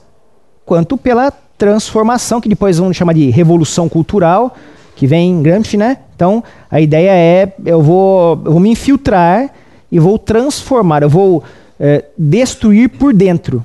quanto 0.65 0.97
pela 0.97 1.31
transformação, 1.57 2.41
que 2.41 2.49
depois 2.49 2.77
vamos 2.77 2.97
chamar 2.97 3.13
de 3.13 3.29
revolução 3.29 3.87
cultural, 3.87 4.55
que 4.95 5.07
vem 5.07 5.31
em 5.31 5.41
Gramsci, 5.41 5.77
né? 5.77 5.97
Então, 6.15 6.43
a 6.69 6.79
ideia 6.79 7.11
é, 7.11 7.53
eu 7.65 7.81
vou, 7.81 8.41
eu 8.45 8.51
vou 8.51 8.59
me 8.59 8.69
infiltrar 8.69 9.51
e 9.91 9.99
vou 9.99 10.17
transformar, 10.17 11.03
eu 11.03 11.09
vou 11.09 11.43
é, 11.79 12.05
destruir 12.17 12.89
por 12.89 13.13
dentro. 13.13 13.63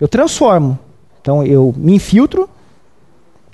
Eu 0.00 0.08
transformo. 0.08 0.78
Então, 1.20 1.44
eu 1.44 1.74
me 1.76 1.94
infiltro, 1.94 2.48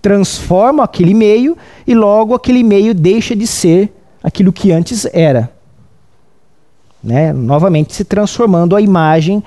transformo 0.00 0.82
aquele 0.82 1.14
meio 1.14 1.56
e 1.86 1.94
logo 1.94 2.32
aquele 2.34 2.62
meio 2.62 2.94
deixa 2.94 3.34
de 3.34 3.46
ser 3.46 3.92
aquilo 4.22 4.52
que 4.52 4.70
antes 4.70 5.04
era. 5.12 5.50
Né? 7.02 7.32
Novamente 7.32 7.92
se 7.92 8.04
transformando 8.04 8.76
a 8.76 8.80
imagem 8.80 9.42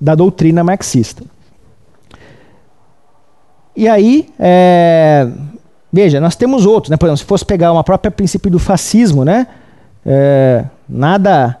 da 0.00 0.14
doutrina 0.14 0.62
marxista. 0.62 1.24
E 3.76 3.88
aí, 3.88 4.28
é, 4.38 5.28
veja, 5.94 6.20
nós 6.20 6.34
temos 6.34 6.66
outros, 6.66 6.90
né? 6.90 6.96
Por 6.96 7.06
exemplo, 7.06 7.18
se 7.18 7.24
fosse 7.24 7.44
pegar 7.44 7.72
uma 7.72 7.84
própria 7.84 8.10
princípio 8.10 8.50
do 8.50 8.58
fascismo, 8.58 9.24
né? 9.24 9.46
É, 10.04 10.64
nada, 10.88 11.56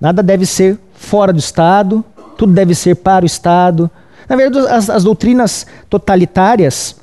nada 0.00 0.22
deve 0.22 0.46
ser 0.46 0.78
fora 0.94 1.32
do 1.32 1.40
Estado, 1.40 2.04
tudo 2.38 2.52
deve 2.52 2.76
ser 2.76 2.94
para 2.94 3.24
o 3.24 3.26
Estado. 3.26 3.90
Na 4.28 4.36
verdade, 4.36 4.68
as, 4.68 4.88
as 4.88 5.02
doutrinas 5.02 5.66
totalitárias, 5.88 6.94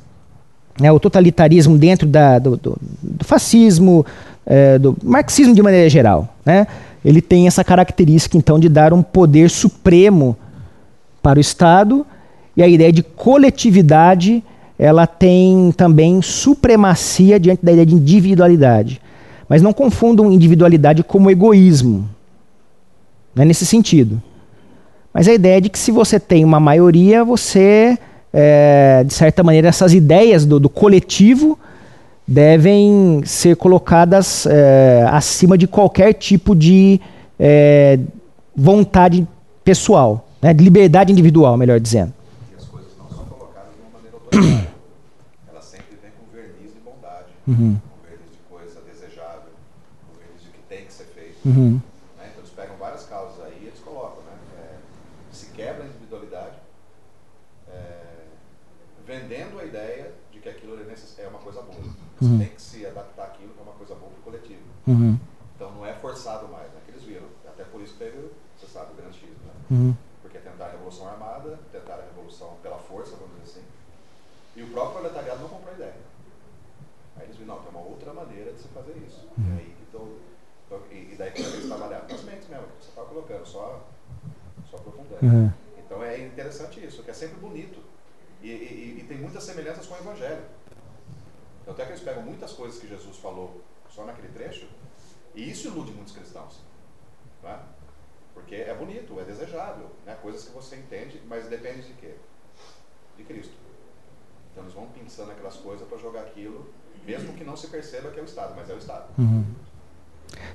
né, 0.80 0.90
o 0.90 1.00
totalitarismo 1.00 1.78
dentro 1.78 2.08
da, 2.08 2.40
do, 2.40 2.56
do, 2.56 2.78
do 3.04 3.26
fascismo, 3.26 4.06
é, 4.46 4.80
do 4.80 4.96
marxismo 5.04 5.54
de 5.54 5.62
maneira 5.62 5.90
geral, 5.90 6.34
né, 6.46 6.66
ele 7.04 7.22
tem 7.22 7.46
essa 7.46 7.64
característica, 7.64 8.38
então, 8.38 8.58
de 8.58 8.70
dar 8.70 8.94
um 8.94 9.04
poder 9.04 9.50
supremo 9.50 10.38
para 11.22 11.38
o 11.38 11.42
Estado 11.42 12.06
e 12.56 12.64
a 12.64 12.68
ideia 12.68 12.92
de 12.92 13.04
coletividade, 13.04 14.42
ela 14.78 15.08
tem 15.08 15.72
também 15.76 16.22
supremacia 16.22 17.40
diante 17.40 17.66
da 17.66 17.72
ideia 17.72 17.86
de 17.86 17.96
individualidade. 17.96 19.02
Mas 19.50 19.62
não 19.62 19.74
confundam 19.74 20.32
individualidade 20.32 21.04
como 21.04 21.32
egoísmo. 21.32 22.08
Não 23.34 23.44
é 23.44 23.46
nesse 23.46 23.66
sentido. 23.66 24.22
Mas 25.14 25.28
a 25.28 25.34
ideia 25.34 25.58
é 25.58 25.62
de 25.62 25.70
que 25.70 25.80
se 25.80 25.92
você 25.92 26.20
tem 26.20 26.44
uma 26.44 26.60
maioria, 26.60 27.24
você, 27.24 27.98
é, 28.32 29.04
de 29.04 29.14
certa 29.14 29.44
maneira, 29.44 29.68
essas 29.68 29.94
ideias 29.94 30.46
do, 30.46 30.60
do 30.60 30.70
coletivo 30.70 31.58
devem 32.28 33.22
ser 33.26 33.56
colocadas 33.56 34.46
é, 34.46 35.08
acima 35.10 35.58
de 35.58 35.66
qualquer 35.66 36.14
tipo 36.14 36.54
de 36.54 37.00
é, 37.40 37.98
vontade 38.56 39.26
pessoal, 39.64 40.28
né, 40.42 40.54
de 40.54 40.64
liberdade 40.64 41.12
individual, 41.12 41.56
melhor 41.58 41.80
dizendo. 41.80 42.14
ela 44.32 45.62
sempre 45.62 45.98
vem 46.02 46.12
com 46.12 46.26
verniz 46.36 46.74
de 46.74 46.80
bondade, 46.80 47.28
Uhum. 47.48 47.80
com 47.80 48.08
de 48.32 48.38
coisa 48.50 48.82
desejável, 48.82 49.52
com 50.08 50.20
verniz 50.20 50.42
de 50.44 50.50
que 50.50 50.62
tem 50.64 50.86
que 50.86 50.94
ser 50.94 51.06
feito. 51.06 51.38
Uhum. 51.48 51.82
Né? 52.18 52.28
Então 52.30 52.40
eles 52.40 52.52
pegam 52.52 52.76
várias 52.78 53.06
causas 53.06 53.44
aí 53.46 53.60
e 53.64 53.68
eles 53.68 53.80
colocam, 53.80 54.22
né? 54.24 54.38
É, 54.58 54.78
se 55.32 55.48
quebra 55.52 55.84
a 55.84 55.88
individualidade, 55.88 56.58
é, 57.70 58.26
vendendo 59.06 59.60
a 59.60 59.64
ideia 59.64 60.14
de 60.32 60.40
que 60.40 60.50
aquilo 60.50 60.78
é 60.78 61.24
é 61.24 61.28
uma 61.28 61.40
coisa 61.40 61.62
boa. 61.62 61.78
Você 62.20 62.26
Uhum. 62.26 62.40
tem 62.40 62.50
que 62.50 62.62
se 62.62 62.86
adaptar 62.86 63.26
àquilo 63.28 63.54
que 63.54 63.60
é 63.60 63.64
uma 63.64 63.74
coisa 63.74 63.96
boa 63.96 64.12
para 64.12 64.20
o 64.20 64.24
coletivo. 64.24 64.64
Uhum. 64.88 65.18
Então 65.56 65.72
não 65.72 65.86
é 65.86 65.94
forçado 65.94 66.48
mais, 66.48 66.70
né? 66.72 66.82
Que 66.86 66.92
eles 66.92 67.04
viram. 67.04 67.28
Até 67.48 67.64
por 67.64 67.82
isso 67.82 67.96
teve, 67.98 68.30
você 68.60 68.68
sabe, 68.68 68.92
o 68.94 68.96
grande 68.96 69.18
X, 69.18 69.30
né? 69.30 69.54
Uhum. 69.72 69.96
Porque 70.22 70.38
tentaram 70.40 70.72
a 70.72 70.74
revolução 70.74 71.08
armada, 71.08 71.60
tentaram 71.72 72.04
a 72.04 72.06
revolução 72.06 72.58
pela 72.62 72.78
força, 72.78 73.16
vamos 73.16 73.36
dizer 73.42 73.60
assim. 73.60 73.68
E 74.56 74.64
o 74.64 74.68
próprio 74.72 75.00
proletariado 75.00 75.42
não 75.42 75.50
comprou 75.50 75.72
a 75.72 75.76
ideia. 75.76 75.96
Aí 77.16 77.24
eles 77.24 77.38
viram, 77.38 77.56
não, 77.56 77.64
tem 77.64 77.72
uma 77.72 77.82
outra 77.82 78.14
maneira 78.14 78.52
de 78.54 78.60
se 78.60 78.68
fazer 78.68 78.96
isso. 79.08 79.28
E, 79.38 79.52
aí, 79.52 79.76
então, 79.88 80.08
então, 80.68 80.82
e, 80.92 81.14
e 81.14 81.16
daí 81.18 81.32
como 81.32 81.46
é 81.46 81.50
que 81.50 81.56
eles 81.58 81.68
trabalharam? 81.68 82.08
Nas 82.08 82.24
mentes 82.24 82.48
mesmo, 82.50 82.66
que 82.78 82.84
você 82.84 82.90
estava 82.90 83.08
colocando, 83.08 83.46
só, 83.46 83.84
só 84.70 84.78
aprofundando. 84.78 85.07
Uhum. 85.22 85.52
Então 85.86 86.04
é 86.04 86.20
interessante 86.26 86.84
isso, 86.86 87.04
que 87.04 87.12
é 87.12 87.14
sempre 87.14 87.38
bonito. 87.40 87.80
E, 88.42 88.50
e- 88.50 88.98
e 89.00 89.06
tem 89.08 89.18
muitas 89.18 89.44
semelhanças 89.44 89.86
com 89.86 89.96
o 89.96 89.98
Evangelho. 89.98 90.42
Então 91.62 91.74
até 91.74 91.86
que 91.86 91.92
eles 91.92 92.02
pegam 92.04 92.24
muitas 92.24 92.54
coisas 92.54 92.80
que 92.80 92.88
Jesus 92.88 93.18
falou 93.18 93.62
só 93.90 94.06
naquele 94.06 94.28
trecho, 94.30 94.68
e 95.36 95.50
isso 95.50 95.68
ilude 95.68 95.92
muitos 95.92 96.14
cristãos. 96.14 96.60
Não 97.44 97.50
é? 97.50 97.60
Porque 98.34 98.56
é 98.56 98.74
bonito, 98.74 99.20
é 99.20 99.24
desejável, 99.24 99.90
né? 100.06 100.16
coisas 100.22 100.44
que 100.46 100.52
você 100.54 100.76
entende, 100.76 101.20
mas 101.28 101.48
depende 101.48 101.82
de 101.82 101.94
quê? 101.94 102.12
De 103.18 103.24
Cristo. 103.24 103.54
Então 104.52 104.64
eles 104.64 104.74
vão 104.74 104.88
pensando 104.88 105.32
aquelas 105.32 105.56
coisas 105.58 105.88
para 105.88 105.98
jogar 105.98 106.22
aquilo, 106.22 106.68
mesmo 107.06 107.34
que 107.34 107.44
não 107.44 107.58
se 107.58 107.68
perceba 107.68 108.12
que 108.12 108.20
é 108.20 108.22
o 108.22 108.26
Estado, 108.26 108.54
mas 108.56 108.70
é 108.70 108.74
o 108.74 108.78
Estado. 108.78 109.08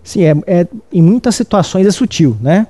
Sim, 0.04 0.22
é, 0.24 0.60
é- 0.60 0.68
em 0.92 1.02
muitas 1.02 1.34
situações 1.34 1.86
é 1.86 1.90
sutil, 1.90 2.36
né? 2.40 2.66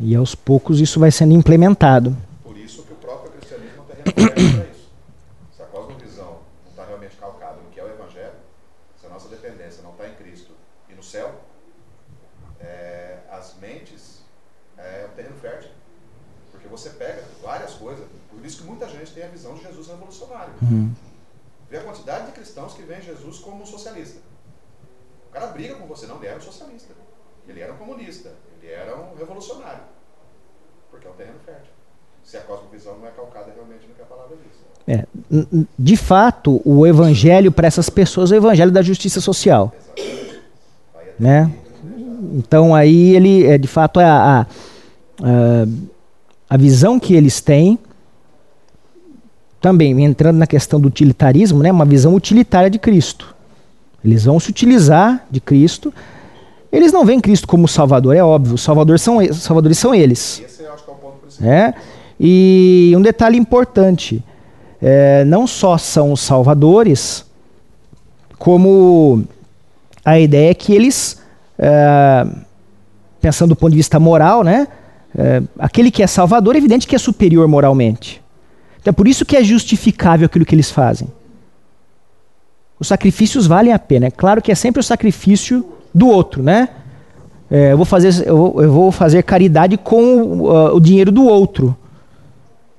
E 0.00 0.14
aos 0.14 0.34
poucos 0.34 0.80
isso 0.80 0.98
vai 0.98 1.10
sendo 1.10 1.34
implementado. 1.34 2.16
Por 2.42 2.56
isso 2.56 2.82
que 2.82 2.92
o 2.92 2.96
próprio 2.96 3.32
cristianismo 3.32 3.78
é 3.78 3.80
um 3.82 3.84
terreno 3.84 4.30
fértil 4.30 4.54
para 4.58 4.70
isso. 4.70 4.90
Se 5.56 5.62
a 5.62 5.66
cosmovisão 5.66 6.38
não 6.64 6.70
está 6.70 6.84
realmente 6.84 7.16
calcada 7.16 7.56
no 7.62 7.70
que 7.70 7.78
é 7.78 7.84
o 7.84 7.88
Evangelho, 7.88 8.34
se 9.00 9.06
a 9.06 9.08
nossa 9.08 9.28
dependência 9.28 9.82
não 9.82 9.92
está 9.92 10.08
em 10.08 10.14
Cristo 10.14 10.52
e 10.88 10.94
no 10.94 11.02
céu, 11.02 11.34
é, 12.60 13.18
as 13.30 13.56
mentes 13.60 14.22
é 14.78 15.08
um 15.10 15.14
terreno 15.14 15.36
fértil. 15.36 15.70
Porque 16.50 16.68
você 16.68 16.90
pega 16.90 17.24
várias 17.42 17.74
coisas, 17.74 18.06
por 18.30 18.44
isso 18.44 18.58
que 18.58 18.64
muita 18.64 18.88
gente 18.88 19.12
tem 19.12 19.24
a 19.24 19.28
visão 19.28 19.54
de 19.54 19.62
Jesus 19.62 19.88
revolucionário. 19.88 20.52
Vê 21.68 21.78
a 21.78 21.82
quantidade 21.82 22.26
de 22.26 22.32
cristãos 22.32 22.74
que 22.74 22.82
veem 22.82 23.00
Jesus 23.00 23.38
como 23.38 23.62
um 23.62 23.66
socialista. 23.66 24.20
O 25.28 25.32
cara 25.32 25.46
briga 25.46 25.76
com 25.76 25.86
você, 25.86 26.06
não, 26.06 26.18
ele 26.18 26.26
era 26.26 26.36
um 26.36 26.42
socialista. 26.42 26.92
Ele 27.48 27.60
era 27.60 27.72
um 27.72 27.78
comunista, 27.78 28.32
ele 28.62 28.72
era 28.72 28.96
um 28.96 29.16
revolucionário. 29.18 29.82
Porque 30.90 31.06
é 31.06 31.10
um 31.10 31.14
terreno 31.14 31.38
fértil. 31.44 31.72
Se 32.22 32.36
a 32.36 32.40
cosmovisão 32.40 32.96
não 32.98 33.08
é 33.08 33.10
calcada 33.10 33.52
realmente 33.54 33.86
no 33.88 33.94
que 33.94 34.02
a 34.02 34.04
palavra 34.04 34.36
diz. 34.36 34.62
É, 34.86 35.06
de 35.78 35.96
fato, 35.96 36.60
o 36.64 36.86
evangelho 36.86 37.52
para 37.52 37.66
essas 37.66 37.88
pessoas 37.88 38.32
é 38.32 38.34
o 38.34 38.38
evangelho 38.38 38.70
da 38.70 38.82
justiça 38.82 39.20
social. 39.20 39.72
Né? 41.18 41.52
Então 42.34 42.74
aí 42.74 43.14
ele, 43.14 43.46
é, 43.46 43.58
de 43.58 43.68
fato, 43.68 44.00
é 44.00 44.04
a, 44.04 44.40
a, 44.40 44.46
a, 45.22 45.66
a 46.50 46.56
visão 46.56 46.98
que 46.98 47.14
eles 47.14 47.40
têm, 47.40 47.78
também 49.60 50.04
entrando 50.04 50.38
na 50.38 50.46
questão 50.46 50.80
do 50.80 50.88
utilitarismo, 50.88 51.62
né, 51.62 51.70
uma 51.70 51.84
visão 51.84 52.14
utilitária 52.14 52.68
de 52.68 52.78
Cristo. 52.78 53.34
Eles 54.04 54.24
vão 54.24 54.40
se 54.40 54.50
utilizar 54.50 55.24
de 55.30 55.40
Cristo. 55.40 55.94
Eles 56.72 56.90
não 56.90 57.04
veem 57.04 57.20
Cristo 57.20 57.46
como 57.46 57.68
Salvador, 57.68 58.16
é 58.16 58.24
óbvio. 58.24 58.54
Os 58.54 58.62
Salvadores 58.62 59.02
são, 59.02 59.18
salvadores 59.34 59.78
são 59.78 59.94
eles. 59.94 60.42
Esse 60.42 60.62
eu 60.62 60.72
acho 60.72 60.82
que 60.84 60.90
é 60.90 60.94
o 60.94 60.96
ponto 60.96 61.18
principal. 61.18 61.48
É? 61.48 61.74
E 62.18 62.94
um 62.96 63.02
detalhe 63.02 63.36
importante: 63.36 64.24
é, 64.80 65.22
não 65.24 65.46
só 65.46 65.76
são 65.76 66.12
os 66.12 66.20
salvadores, 66.20 67.26
como 68.38 69.24
a 70.02 70.18
ideia 70.18 70.50
é 70.50 70.54
que 70.54 70.72
eles, 70.72 71.20
é, 71.58 72.26
pensando 73.20 73.50
do 73.50 73.56
ponto 73.56 73.70
de 73.70 73.76
vista 73.76 74.00
moral, 74.00 74.42
né, 74.42 74.66
é, 75.16 75.42
aquele 75.58 75.90
que 75.90 76.02
é 76.02 76.06
salvador 76.06 76.54
é 76.54 76.58
evidente 76.58 76.86
que 76.86 76.96
é 76.96 76.98
superior 76.98 77.46
moralmente. 77.46 78.22
Então 78.80 78.90
é 78.90 78.94
por 78.94 79.06
isso 79.06 79.26
que 79.26 79.36
é 79.36 79.44
justificável 79.44 80.26
aquilo 80.26 80.44
que 80.44 80.54
eles 80.54 80.70
fazem. 80.70 81.06
Os 82.80 82.88
sacrifícios 82.88 83.46
valem 83.46 83.72
a 83.72 83.78
pena. 83.78 84.06
É 84.06 84.10
claro 84.10 84.42
que 84.42 84.50
é 84.50 84.54
sempre 84.54 84.80
o 84.80 84.82
sacrifício 84.82 85.64
do 85.94 86.08
outro, 86.08 86.42
né? 86.42 86.68
É, 87.50 87.72
eu, 87.72 87.76
vou 87.76 87.84
fazer, 87.84 88.26
eu, 88.26 88.36
vou, 88.36 88.62
eu 88.62 88.72
vou 88.72 88.92
fazer 88.92 89.22
caridade 89.22 89.76
com 89.76 90.22
uh, 90.40 90.74
o 90.74 90.80
dinheiro 90.80 91.12
do 91.12 91.24
outro. 91.24 91.76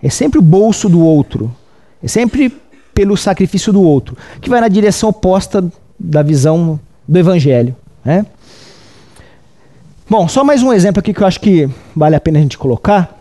É 0.01 0.09
sempre 0.09 0.39
o 0.39 0.41
bolso 0.41 0.89
do 0.89 0.99
outro. 0.99 1.53
É 2.01 2.07
sempre 2.07 2.51
pelo 2.93 3.17
sacrifício 3.17 3.73
do 3.73 3.81
outro, 3.81 4.15
que 4.39 4.49
vai 4.49 4.61
na 4.61 4.67
direção 4.67 5.09
oposta 5.09 5.63
da 5.99 6.21
visão 6.21 6.79
do 7.07 7.17
evangelho. 7.17 7.75
Né? 8.05 8.25
Bom, 10.09 10.27
só 10.27 10.43
mais 10.43 10.61
um 10.61 10.71
exemplo 10.71 10.99
aqui 10.99 11.13
que 11.13 11.21
eu 11.21 11.27
acho 11.27 11.39
que 11.39 11.69
vale 11.95 12.15
a 12.15 12.19
pena 12.19 12.37
a 12.37 12.41
gente 12.41 12.57
colocar, 12.57 13.19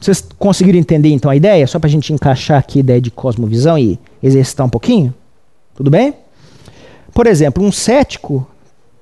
Vocês 0.00 0.24
conseguiram 0.38 0.78
entender 0.78 1.10
então 1.10 1.30
a 1.30 1.36
ideia? 1.36 1.66
Só 1.66 1.78
para 1.78 1.88
a 1.88 1.90
gente 1.90 2.12
encaixar 2.12 2.58
aqui 2.58 2.78
a 2.78 2.80
ideia 2.80 3.00
de 3.00 3.10
cosmovisão 3.10 3.78
e 3.78 3.98
exercitar 4.22 4.66
um 4.66 4.70
pouquinho? 4.70 5.14
Tudo 5.74 5.90
bem? 5.90 6.14
Por 7.12 7.26
exemplo, 7.26 7.62
um 7.62 7.70
cético, 7.70 8.46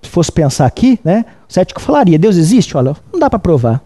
se 0.03 0.09
fosse 0.09 0.33
pensar 0.33 0.67
aqui, 0.67 0.99
né? 1.05 1.25
O 1.49 1.53
cético 1.53 1.81
falaria: 1.81 2.19
Deus 2.19 2.37
existe? 2.37 2.77
Olha, 2.77 2.97
não 3.13 3.19
dá 3.19 3.29
para 3.29 3.39
provar. 3.39 3.83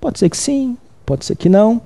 Pode 0.00 0.18
ser 0.18 0.28
que 0.30 0.36
sim, 0.36 0.76
pode 1.04 1.24
ser 1.24 1.36
que 1.36 1.48
não. 1.48 1.80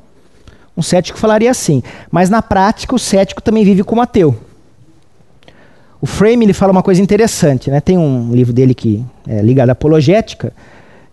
Um 0.76 0.82
cético 0.82 1.18
falaria 1.18 1.50
assim. 1.50 1.82
Mas 2.10 2.30
na 2.30 2.42
prática, 2.42 2.94
o 2.94 2.98
cético 2.98 3.42
também 3.42 3.64
vive 3.64 3.82
como 3.84 4.00
ateu. 4.00 4.36
O 6.00 6.06
Frame 6.06 6.44
ele 6.44 6.52
fala 6.52 6.70
uma 6.70 6.82
coisa 6.82 7.00
interessante, 7.00 7.70
né? 7.70 7.80
Tem 7.80 7.96
um 7.96 8.32
livro 8.32 8.52
dele 8.52 8.74
que 8.74 9.04
é 9.26 9.40
ligado 9.40 9.70
à 9.70 9.72
apologética, 9.72 10.52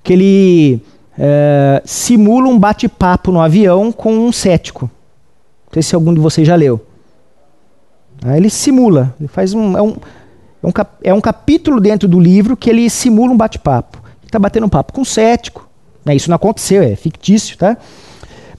que 0.03 0.13
ele 0.13 0.81
é, 1.17 1.81
simula 1.85 2.47
um 2.49 2.59
bate-papo 2.59 3.31
no 3.31 3.39
avião 3.39 3.91
com 3.91 4.13
um 4.13 4.31
cético. 4.31 4.89
Não 5.67 5.73
sei 5.73 5.83
se 5.83 5.95
algum 5.95 6.13
de 6.13 6.19
vocês 6.19 6.45
já 6.45 6.55
leu. 6.55 6.81
Aí 8.23 8.37
ele 8.37 8.49
simula, 8.49 9.15
ele 9.19 9.27
faz 9.27 9.53
um 9.53 9.77
é, 9.77 9.81
um, 9.81 9.95
é 10.63 10.67
um, 10.67 10.71
cap, 10.71 10.91
é 11.03 11.13
um 11.13 11.21
capítulo 11.21 11.79
dentro 11.79 12.07
do 12.07 12.19
livro 12.19 12.55
que 12.55 12.69
ele 12.69 12.89
simula 12.89 13.31
um 13.31 13.37
bate-papo. 13.37 13.97
Ele 14.19 14.27
está 14.27 14.37
batendo 14.37 14.65
um 14.65 14.69
papo 14.69 14.93
com 14.93 15.01
um 15.01 15.05
cético. 15.05 15.67
Né? 16.05 16.15
Isso 16.15 16.29
não 16.29 16.35
aconteceu, 16.35 16.83
é 16.83 16.95
fictício, 16.95 17.57
tá? 17.57 17.77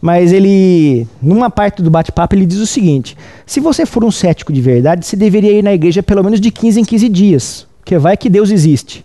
Mas 0.01 0.33
ele, 0.33 1.07
numa 1.23 1.49
parte 1.49 1.81
do 1.81 1.89
bate-papo, 1.89 2.35
ele 2.35 2.45
diz 2.45 2.59
o 2.59 2.67
seguinte: 2.67 3.17
se 3.47 3.61
você 3.61 3.87
for 3.87 4.05
um 4.05 4.11
cético 4.11 4.53
de 4.53 4.61
verdade, 4.61 5.07
você 5.07 5.15
deveria 5.15 5.53
ir 5.53 5.63
na 5.63 5.73
igreja 5.73 6.03
pelo 6.03 6.25
menos 6.25 6.41
de 6.41 6.51
15 6.51 6.81
em 6.81 6.85
15 6.85 7.09
dias, 7.09 7.67
porque 7.79 7.97
vai 7.99 8.17
que 8.17 8.29
Deus 8.29 8.51
existe. 8.51 9.05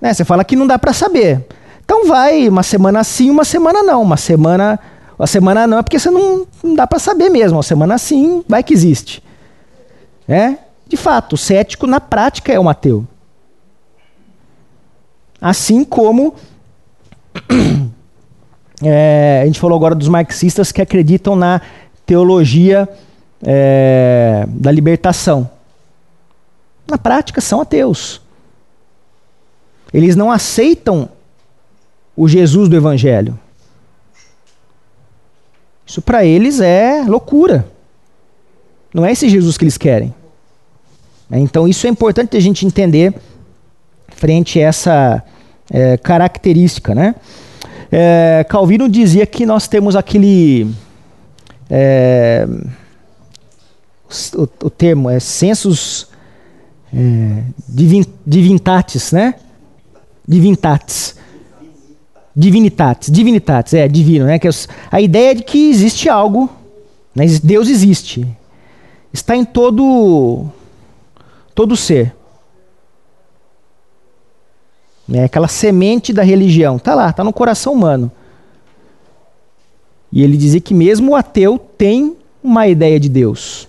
Né? 0.00 0.12
Você 0.12 0.22
fala 0.22 0.44
que 0.44 0.54
não 0.54 0.66
dá 0.66 0.78
para 0.78 0.92
saber. 0.92 1.46
Então 1.82 2.06
vai 2.06 2.46
uma 2.46 2.62
semana 2.62 3.02
sim, 3.04 3.30
uma 3.30 3.44
semana 3.44 3.82
não. 3.82 4.02
Uma 4.02 4.18
semana, 4.18 4.78
uma 5.18 5.26
semana 5.26 5.66
não 5.66 5.78
é 5.78 5.82
porque 5.82 5.98
você 5.98 6.10
não, 6.10 6.46
não 6.62 6.74
dá 6.74 6.86
para 6.86 6.98
saber 6.98 7.30
mesmo. 7.30 7.56
Uma 7.56 7.62
semana 7.62 7.96
sim, 7.96 8.44
vai 8.46 8.62
que 8.62 8.74
existe. 8.74 9.22
É? 10.28 10.56
De 10.86 10.96
fato, 10.96 11.34
o 11.34 11.38
cético 11.38 11.86
na 11.86 12.00
prática 12.00 12.52
é 12.52 12.60
um 12.60 12.68
ateu. 12.68 13.06
Assim 15.40 15.84
como 15.84 16.34
é, 18.82 19.40
a 19.42 19.46
gente 19.46 19.60
falou 19.60 19.76
agora 19.76 19.94
dos 19.94 20.08
marxistas 20.08 20.70
que 20.70 20.80
acreditam 20.80 21.34
na 21.34 21.60
teologia 22.04 22.88
é, 23.44 24.44
da 24.48 24.70
libertação. 24.70 25.50
Na 26.88 26.96
prática, 26.96 27.40
são 27.40 27.60
ateus. 27.60 28.20
Eles 29.92 30.14
não 30.14 30.30
aceitam 30.30 31.08
o 32.16 32.28
Jesus 32.28 32.68
do 32.68 32.76
Evangelho. 32.76 33.38
Isso 35.86 36.00
para 36.02 36.24
eles 36.24 36.60
é 36.60 37.04
loucura. 37.06 37.68
Não 38.92 39.04
é 39.04 39.12
esse 39.12 39.28
Jesus 39.28 39.58
que 39.58 39.64
eles 39.64 39.76
querem. 39.76 40.14
Então, 41.30 41.66
isso 41.66 41.86
é 41.86 41.90
importante 41.90 42.36
a 42.36 42.40
gente 42.40 42.64
entender 42.64 43.14
frente 44.08 44.58
a 44.60 44.62
essa 44.62 45.22
é, 45.70 45.96
característica, 45.96 46.94
né? 46.94 47.14
É, 47.90 48.44
Calvino 48.48 48.88
dizia 48.88 49.26
que 49.26 49.46
nós 49.46 49.68
temos 49.68 49.96
aquele. 49.96 50.70
É, 51.68 52.46
o, 54.34 54.42
o, 54.66 54.70
termo 54.70 55.10
é 55.10 55.18
sensus 55.18 56.08
é, 56.94 57.42
divin, 57.68 58.04
divintatis, 58.26 59.12
né? 59.12 59.34
Divintatis. 60.26 61.16
Divinitatis, 62.34 63.10
divinitatis, 63.10 63.74
é 63.74 63.88
divino, 63.88 64.26
né? 64.26 64.38
Que 64.38 64.48
é 64.48 64.50
a 64.90 65.00
ideia 65.00 65.34
de 65.34 65.42
que 65.42 65.70
existe 65.70 66.08
algo, 66.08 66.50
né? 67.14 67.24
Deus 67.42 67.68
existe, 67.68 68.26
está 69.12 69.34
em 69.34 69.44
todo 69.44 70.46
todo 71.56 71.74
ser. 71.74 72.14
Né? 75.08 75.24
Aquela 75.24 75.48
semente 75.48 76.12
da 76.12 76.22
religião. 76.22 76.76
Está 76.76 76.94
lá, 76.94 77.08
está 77.08 77.24
no 77.24 77.32
coração 77.32 77.72
humano. 77.72 78.12
E 80.12 80.22
ele 80.22 80.36
dizia 80.36 80.60
que 80.60 80.74
mesmo 80.74 81.12
o 81.12 81.16
ateu 81.16 81.58
tem 81.58 82.14
uma 82.44 82.68
ideia 82.68 83.00
de 83.00 83.08
Deus. 83.08 83.68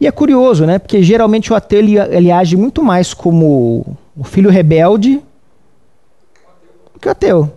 E 0.00 0.06
é 0.06 0.10
curioso, 0.10 0.66
né? 0.66 0.78
Porque 0.78 1.02
geralmente 1.02 1.52
o 1.52 1.56
ateu 1.56 1.78
ele, 1.78 1.98
ele 1.98 2.30
age 2.30 2.56
muito 2.56 2.82
mais 2.82 3.14
como 3.14 3.96
o 4.16 4.24
filho 4.24 4.50
rebelde 4.50 5.22
que 7.00 7.08
o 7.08 7.10
ateu. 7.10 7.50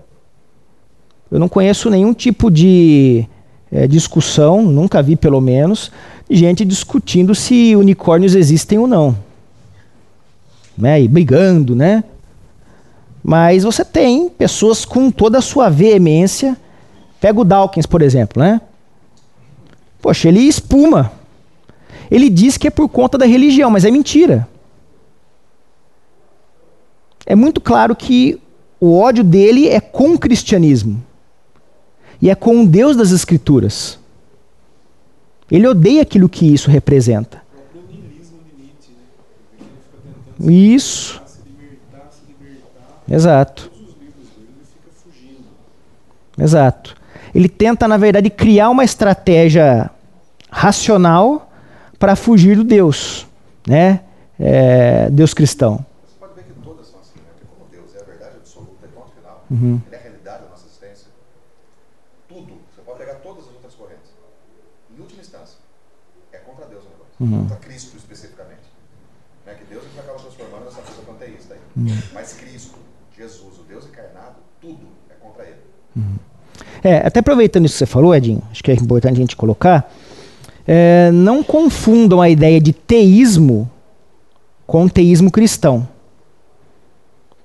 Eu 1.31 1.39
não 1.39 1.49
conheço 1.49 1.89
nenhum 1.89 2.13
tipo 2.13 2.51
de 2.51 3.25
é, 3.71 3.87
discussão, 3.87 4.61
nunca 4.61 5.01
vi 5.01 5.15
pelo 5.15 5.41
menos, 5.41 5.91
gente 6.29 6.63
discutindo 6.63 7.33
se 7.33 7.75
unicórnios 7.75 8.35
existem 8.35 8.77
ou 8.77 8.85
não. 8.85 9.15
Né? 10.77 11.01
E 11.01 11.07
brigando, 11.07 11.75
né? 11.75 12.03
Mas 13.23 13.63
você 13.63 13.85
tem 13.85 14.29
pessoas 14.29 14.83
com 14.83 15.11
toda 15.11 15.37
a 15.37 15.41
sua 15.41 15.69
veemência. 15.69 16.57
Pega 17.19 17.39
o 17.39 17.43
Dawkins, 17.43 17.85
por 17.85 18.01
exemplo, 18.01 18.41
né? 18.41 18.59
Poxa, 20.01 20.27
ele 20.27 20.39
espuma. 20.39 21.11
Ele 22.09 22.29
diz 22.29 22.57
que 22.57 22.67
é 22.67 22.71
por 22.71 22.89
conta 22.89 23.17
da 23.17 23.25
religião, 23.25 23.69
mas 23.69 23.85
é 23.85 23.91
mentira. 23.91 24.47
É 27.25 27.35
muito 27.35 27.61
claro 27.61 27.95
que 27.95 28.41
o 28.79 28.97
ódio 28.97 29.23
dele 29.23 29.69
é 29.69 29.79
com 29.79 30.13
o 30.13 30.19
cristianismo. 30.19 31.01
E 32.21 32.29
é 32.29 32.35
com 32.35 32.61
o 32.61 32.67
Deus 32.67 32.97
das 32.97 33.11
Escrituras. 33.11 33.99
Ele 35.49 35.67
odeia 35.67 36.01
aquilo 36.01 36.27
que 36.27 36.51
isso 36.51 36.69
representa. 36.69 37.41
Isso. 40.49 41.21
Exato. 43.09 43.71
Exato. 46.37 46.95
Ele 47.35 47.47
tenta, 47.49 47.87
na 47.87 47.97
verdade, 47.97 48.29
criar 48.29 48.69
uma 48.69 48.83
estratégia 48.83 49.89
racional 50.49 51.51
para 51.99 52.15
fugir 52.15 52.55
do 52.55 52.63
Deus, 52.63 53.27
né? 53.67 54.01
É, 54.39 55.09
Deus 55.09 55.33
cristão. 55.33 55.85
Você 56.03 56.15
pode 56.19 56.33
ver 56.33 56.43
que 56.43 56.53
todas 56.61 56.87
são 56.87 56.99
assim, 56.99 57.19
né? 57.19 57.29
Porque 57.37 57.45
como 57.53 57.69
Deus 57.69 57.95
é 57.95 58.01
a 58.01 58.03
verdade 58.03 58.35
absoluta, 58.37 58.85
é 58.85 58.87
ponto 58.87 59.11
final, 59.11 59.45
Uhum. 59.51 59.79
ele 59.85 59.95
é 59.95 59.99
a 59.99 60.01
realidade 60.01 60.43
da 60.43 60.49
nossa 60.49 60.65
existência, 60.65 61.07
tudo, 62.27 62.57
você 62.73 62.81
pode 62.81 62.97
pegar 62.97 63.15
todas 63.15 63.43
as 63.45 63.53
outras 63.53 63.75
correntes. 63.75 64.09
Em 64.97 64.99
última 64.99 65.21
instância, 65.21 65.57
é 66.33 66.37
contra 66.39 66.65
Deus 66.65 66.83
o 66.83 66.89
negócio. 66.89 67.13
Uhum. 67.19 67.41
Contra 67.47 67.57
Cristo 67.57 67.95
especificamente. 67.97 68.65
Né? 69.45 69.53
Que 69.53 69.65
Deus 69.65 69.85
é 69.85 69.87
que 69.93 69.99
acaba 69.99 70.17
transformando 70.19 70.65
nessa 70.65 70.81
coisa 70.81 71.01
panteísta 71.03 71.53
aí. 71.53 71.60
Uhum. 71.75 71.97
Mas 72.13 72.33
Cristo, 72.33 72.75
Jesus, 73.17 73.59
o 73.59 73.63
Deus 73.67 73.85
encarnado, 73.85 74.35
tudo 74.59 74.87
é 75.09 75.13
contra 75.13 75.43
ele. 75.45 75.57
É, 76.83 76.97
até 77.05 77.19
aproveitando 77.19 77.65
isso 77.65 77.75
que 77.75 77.79
você 77.79 77.85
falou, 77.85 78.13
Edinho, 78.15 78.41
acho 78.51 78.63
que 78.63 78.71
é 78.71 78.73
importante 78.75 79.15
a 79.15 79.21
gente 79.21 79.35
colocar. 79.35 79.91
é, 80.67 81.11
não 81.11 81.43
confundam 81.43 82.21
a 82.21 82.29
ideia 82.29 82.59
de 82.59 82.73
teísmo 82.73 83.69
com 84.65 84.87
teísmo 84.87 85.31
cristão. 85.31 85.87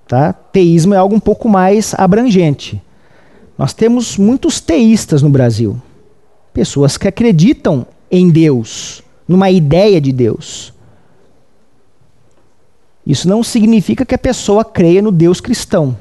Tá? 0.06 0.32
Teísmo 0.32 0.94
é 0.94 0.96
algo 0.96 1.14
um 1.14 1.20
pouco 1.20 1.48
mais 1.48 1.94
abrangente. 1.94 2.80
Nós 3.58 3.72
temos 3.72 4.16
muitos 4.16 4.60
teístas 4.60 5.22
no 5.22 5.30
Brasil. 5.30 5.80
Pessoas 6.52 6.96
que 6.96 7.08
acreditam 7.08 7.86
em 8.10 8.30
Deus, 8.30 9.02
numa 9.26 9.50
ideia 9.50 10.00
de 10.00 10.12
Deus. 10.12 10.72
Isso 13.06 13.28
não 13.28 13.44
significa 13.44 14.04
que 14.04 14.14
a 14.14 14.18
pessoa 14.18 14.64
creia 14.64 15.00
no 15.00 15.12
Deus 15.12 15.40
cristão. 15.40 15.96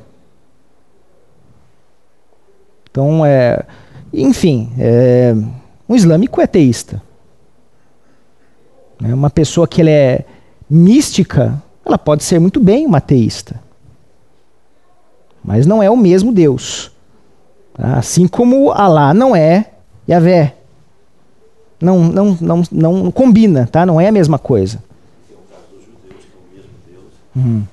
Então, 2.90 3.24
é, 3.24 3.64
enfim, 4.12 4.72
é, 4.80 5.36
um 5.88 5.96
islâmico 5.96 6.42
é 6.42 6.48
teísta. 6.48 7.02
É 9.04 9.14
uma 9.14 9.30
pessoa 9.30 9.68
que 9.68 9.82
ela 9.82 9.90
é 9.90 10.26
mística, 10.68 11.62
ela 11.86 11.98
pode 11.98 12.24
ser 12.24 12.40
muito 12.40 12.60
bem 12.60 12.88
uma 12.88 13.00
teísta. 13.00 13.60
Mas 15.44 15.68
não 15.68 15.84
é 15.84 15.90
o 15.92 15.98
mesmo 15.98 16.32
Deus. 16.32 16.92
Tá? 17.74 17.98
Assim 17.98 18.28
como 18.28 18.72
Alá 18.72 19.14
não 19.14 19.36
é 19.36 19.72
Yahvé. 20.10 20.56
Não, 21.80 22.00
não, 22.00 22.38
não, 22.42 22.64
não 22.72 23.12
combina, 23.12 23.68
tá? 23.72 23.86
não 23.86 24.02
é 24.02 24.08
a 24.08 24.12
mesma 24.12 24.40
coisa. 24.40 24.82
Uhum. 27.36 27.64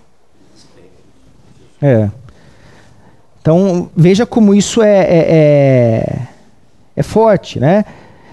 É. 1.81 2.11
Então, 3.41 3.91
veja 3.97 4.25
como 4.25 4.55
isso 4.55 4.83
é, 4.83 5.01
é, 5.01 5.27
é, 5.29 6.29
é 6.97 7.03
forte, 7.03 7.59
né? 7.59 7.85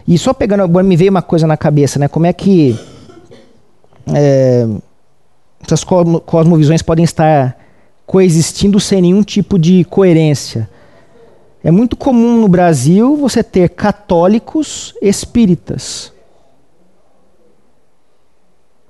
E 0.07 0.17
só 0.17 0.33
pegando, 0.33 0.63
agora 0.63 0.83
me 0.83 0.95
veio 0.95 1.11
uma 1.11 1.21
coisa 1.21 1.47
na 1.47 1.57
cabeça, 1.57 1.99
né? 1.99 2.07
Como 2.07 2.25
é 2.25 2.33
que 2.33 2.79
é, 4.13 4.67
essas 5.63 5.83
cosmo, 5.83 6.19
cosmovisões 6.19 6.81
podem 6.81 7.03
estar 7.03 7.57
coexistindo 8.05 8.79
sem 8.79 9.01
nenhum 9.01 9.23
tipo 9.23 9.57
de 9.57 9.83
coerência. 9.83 10.69
É 11.63 11.71
muito 11.71 11.95
comum 11.95 12.41
no 12.41 12.47
Brasil 12.47 13.15
você 13.17 13.43
ter 13.43 13.69
católicos 13.69 14.93
espíritas. 15.01 16.13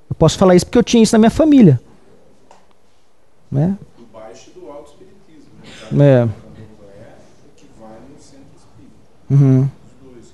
Eu 0.10 0.16
posso 0.16 0.38
falar 0.38 0.56
isso 0.56 0.66
porque 0.66 0.78
eu 0.78 0.84
tinha 0.84 1.02
isso 1.02 1.16
na 1.16 1.20
minha 1.20 1.32
família. 1.32 1.82
Né? 3.52 3.78
Do 3.98 4.06
baixo 4.06 4.52
e 4.52 4.54
do 4.54 4.70
alto 4.72 4.92
espiritismo. 4.92 5.52
Né? 5.92 6.06
É. 6.06 6.22
É 6.22 6.26
o 6.26 7.52
que 7.56 7.66
vai 7.80 8.00
no 8.00 8.20
centro 8.20 8.46
espírita. 8.56 8.96
Uhum. 9.32 9.64
Os 9.64 10.14
dois. 10.14 10.34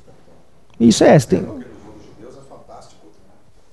Isso 0.79 1.03
é. 1.03 1.17
tem- 1.19 1.39
Aquele 1.39 1.73
jogo 1.83 1.99
de 1.99 2.11
Deus 2.19 2.37
é 2.37 2.41
fantástico. 2.41 3.07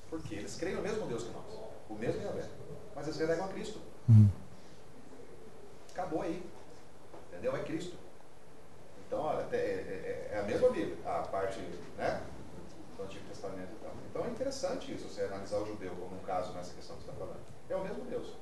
Porque 0.09 0.35
eles 0.35 0.55
creem 0.55 0.75
no 0.77 0.81
mesmo 0.81 1.05
Deus 1.07 1.23
que 1.23 1.31
nós. 1.33 1.43
O 1.89 1.95
mesmo 1.95 2.21
Yahvé. 2.21 2.47
Mas 2.95 3.07
eles 3.07 3.19
renegam 3.19 3.45
a 3.45 3.47
Cristo. 3.49 3.79
Acabou 5.91 6.21
aí. 6.21 6.43
Entendeu? 7.31 7.55
É 7.55 7.63
Cristo. 7.63 7.95
Então, 9.07 9.19
olha, 9.19 9.45
é, 9.51 9.55
é- 9.57 10.29
é 10.33 10.39
a 10.39 10.43
mesma 10.43 10.69
Bíblia. 10.69 10.97
A 11.05 11.19
parte, 11.23 11.59
né? 11.97 12.21
Do 12.97 13.03
Antigo 13.03 13.25
Testamento 13.27 13.69
e 13.79 13.83
tal. 13.83 13.91
Então 14.09 14.25
é 14.25 14.29
interessante 14.29 14.93
isso, 14.93 15.07
você 15.09 15.21
analisar 15.23 15.57
o 15.59 15.65
judeu 15.65 15.91
como 15.95 16.15
um 16.15 16.23
caso 16.25 16.53
nessa 16.53 16.73
questão 16.73 16.95
que 16.95 17.03
você 17.03 17.09
está 17.11 17.19
falando. 17.25 17.39
É 17.69 17.75
o 17.75 17.83
mesmo 17.83 18.05
Deus. 18.05 18.33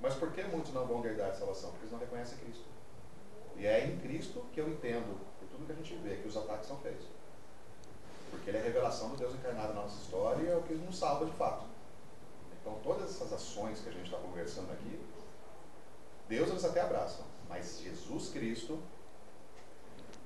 Mas 0.00 0.14
por 0.14 0.30
que 0.32 0.42
muitos 0.44 0.72
não 0.72 0.86
vão 0.86 1.04
herdar 1.04 1.30
a 1.30 1.34
salvação? 1.34 1.70
Porque 1.70 1.84
eles 1.84 1.92
não 1.92 1.98
reconhecem 1.98 2.38
Cristo. 2.38 2.64
E 3.56 3.66
é 3.66 3.86
em 3.86 3.98
Cristo 3.98 4.44
que 4.52 4.60
eu 4.60 4.68
entendo, 4.68 5.18
por 5.38 5.48
tudo 5.48 5.66
que 5.66 5.72
a 5.72 5.74
gente 5.74 5.94
vê, 5.96 6.16
que 6.16 6.28
os 6.28 6.36
ataques 6.36 6.66
são 6.68 6.76
feitos. 6.78 7.06
Porque 8.30 8.50
ele 8.50 8.58
é 8.58 8.60
a 8.60 8.64
revelação 8.88 9.10
do 9.10 9.16
Deus 9.16 9.34
encarnado 9.34 9.74
na 9.74 9.82
nossa 9.82 9.96
história 10.02 10.48
é 10.48 10.56
o 10.56 10.62
que 10.62 10.74
nos 10.74 10.98
salva 10.98 11.26
de 11.26 11.32
fato. 11.32 11.64
Então 12.60 12.74
todas 12.82 13.10
essas 13.10 13.32
ações 13.32 13.80
que 13.80 13.88
a 13.88 13.92
gente 13.92 14.04
está 14.04 14.16
conversando 14.16 14.72
aqui, 14.72 14.98
Deus 16.28 16.48
eles 16.48 16.64
até 16.64 16.80
abraçam. 16.80 17.24
Mas 17.48 17.80
Jesus 17.82 18.30
Cristo, 18.30 18.78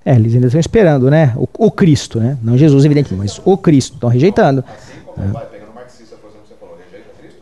É, 0.05 0.15
eles 0.17 0.35
ainda 0.35 0.47
estão 0.47 0.59
esperando, 0.61 1.09
né? 1.11 1.33
O, 1.37 1.67
o 1.67 1.71
Cristo, 1.71 2.19
né? 2.19 2.37
Não 2.43 2.57
Jesus, 2.57 2.85
evidentemente, 2.85 3.19
mas 3.19 3.41
o 3.45 3.57
Cristo. 3.57 3.95
Estão 3.95 4.09
rejeitando. 4.09 4.65
assim 4.67 5.01
como 5.05 5.33
vai 5.33 5.47
pegando 5.47 5.71
o 5.71 5.75
marxista, 5.75 6.17
por 6.17 6.31
exemplo, 6.31 6.49
você 6.49 6.55
falou, 6.55 6.77
rejeita 6.77 7.11
Cristo, 7.19 7.41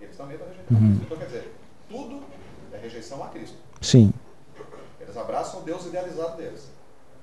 eles 0.00 0.16
também 0.16 0.34
estão 0.34 0.48
rejeitando 0.48 0.78
Cristo. 0.78 1.04
Então 1.06 1.16
quer 1.16 1.26
dizer, 1.26 1.54
tudo 1.88 2.22
é 2.72 2.78
rejeição 2.78 3.24
a 3.24 3.28
Cristo. 3.28 3.56
Sim. 3.80 4.12
Eles 5.00 5.16
abraçam 5.16 5.60
o 5.60 5.62
Deus 5.62 5.86
idealizado 5.86 6.36
deles. 6.36 6.70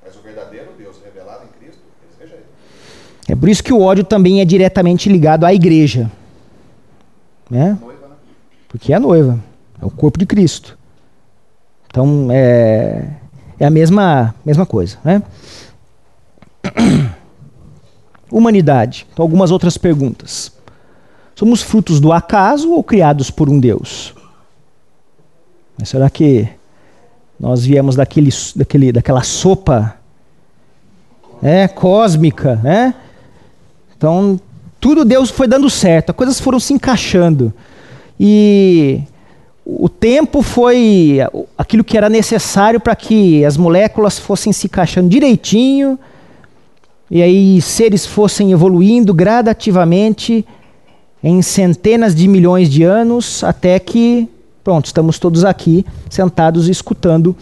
Mas 0.04 0.16
o 0.16 0.22
verdadeiro 0.22 0.74
Deus 0.78 0.98
revelado 1.04 1.46
em 1.46 1.60
Cristo, 1.60 1.82
eles 2.02 2.18
rejeitam. 2.18 2.50
É 3.28 3.29
por 3.40 3.50
isso 3.50 3.64
que 3.64 3.74
o 3.74 3.82
ódio 3.82 4.04
também 4.04 4.42
é 4.42 4.46
diretamente 4.46 5.10
ligado 5.10 5.46
à 5.46 5.54
igreja. 5.54 6.12
Né? 7.50 7.78
Porque 8.68 8.94
é 8.94 8.96
a 8.96 9.00
noiva. 9.00 9.40
É 9.82 9.86
o 9.86 9.90
corpo 9.90 10.20
de 10.20 10.26
Cristo. 10.26 10.78
Então, 11.88 12.28
é, 12.32 13.08
é 13.60 13.66
a 13.66 13.70
mesma, 13.70 14.36
mesma 14.46 14.66
coisa. 14.66 14.98
Né? 15.04 15.24
Humanidade. 18.32 19.08
Então, 19.12 19.24
algumas 19.24 19.52
outras 19.52 19.78
perguntas. 19.78 20.52
Somos 21.34 21.62
frutos 21.62 22.00
do 22.00 22.12
acaso 22.12 22.72
ou 22.72 22.84
criados 22.84 23.32
por 23.32 23.50
um 23.50 23.60
Deus? 23.60 24.14
Mas 25.78 25.90
será 25.90 26.10
que 26.10 26.50
nós 27.40 27.66
viemos 27.66 27.96
daquele, 27.96 28.30
daquele, 28.56 28.92
daquela 28.92 29.24
sopa 29.24 29.96
né, 31.42 31.70
cósmica, 31.70 32.58
né? 32.58 32.94
Então, 34.00 34.40
tudo 34.80 35.04
Deus 35.04 35.30
foi 35.30 35.46
dando 35.46 35.70
certo, 35.70 36.12
as 36.12 36.16
coisas 36.16 36.40
foram 36.40 36.58
se 36.58 36.72
encaixando. 36.72 37.54
E 38.18 39.02
o 39.66 39.90
tempo 39.90 40.42
foi 40.42 41.20
aquilo 41.58 41.84
que 41.84 41.98
era 41.98 42.08
necessário 42.08 42.80
para 42.80 42.96
que 42.96 43.44
as 43.44 43.58
moléculas 43.58 44.18
fossem 44.18 44.54
se 44.54 44.68
encaixando 44.68 45.10
direitinho, 45.10 46.00
e 47.12 47.22
aí 47.22 47.62
seres 47.62 48.06
fossem 48.06 48.54
evoluindo 48.54 49.14
gradativamente 49.14 50.48
em 51.22 51.42
centenas 51.42 52.16
de 52.16 52.26
milhões 52.26 52.70
de 52.70 52.84
anos, 52.84 53.44
até 53.44 53.78
que, 53.80 54.30
pronto, 54.64 54.86
estamos 54.86 55.20
todos 55.20 55.44
aqui 55.44 55.86
sentados 56.10 56.70
escutando 56.70 57.36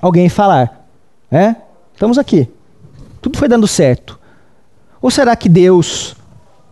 alguém 0.00 0.28
falar. 0.28 0.88
Né? 1.30 1.54
Estamos 1.94 2.18
aqui. 2.18 2.48
Tudo 3.20 3.38
foi 3.38 3.46
dando 3.46 3.68
certo. 3.68 4.18
Ou 5.02 5.10
será 5.10 5.36
que 5.36 5.48
Deus 5.48 6.16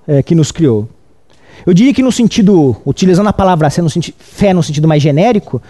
é, 0.07 0.23
que 0.23 0.35
nos 0.35 0.51
criou? 0.51 0.89
Eu 1.67 1.75
diria 1.75 1.93
que 1.93 2.03
no 2.03 2.11
sentido, 2.11 2.77
utilizando 2.87 3.27
a 3.27 3.33
palavra 3.33 3.69
fé 3.69 3.83
no 3.83 3.91
sentido, 3.91 4.15
fé 4.19 4.55
no 4.55 4.63
sentido 4.63 4.89
mais 4.89 5.03
genérico, 5.03 5.61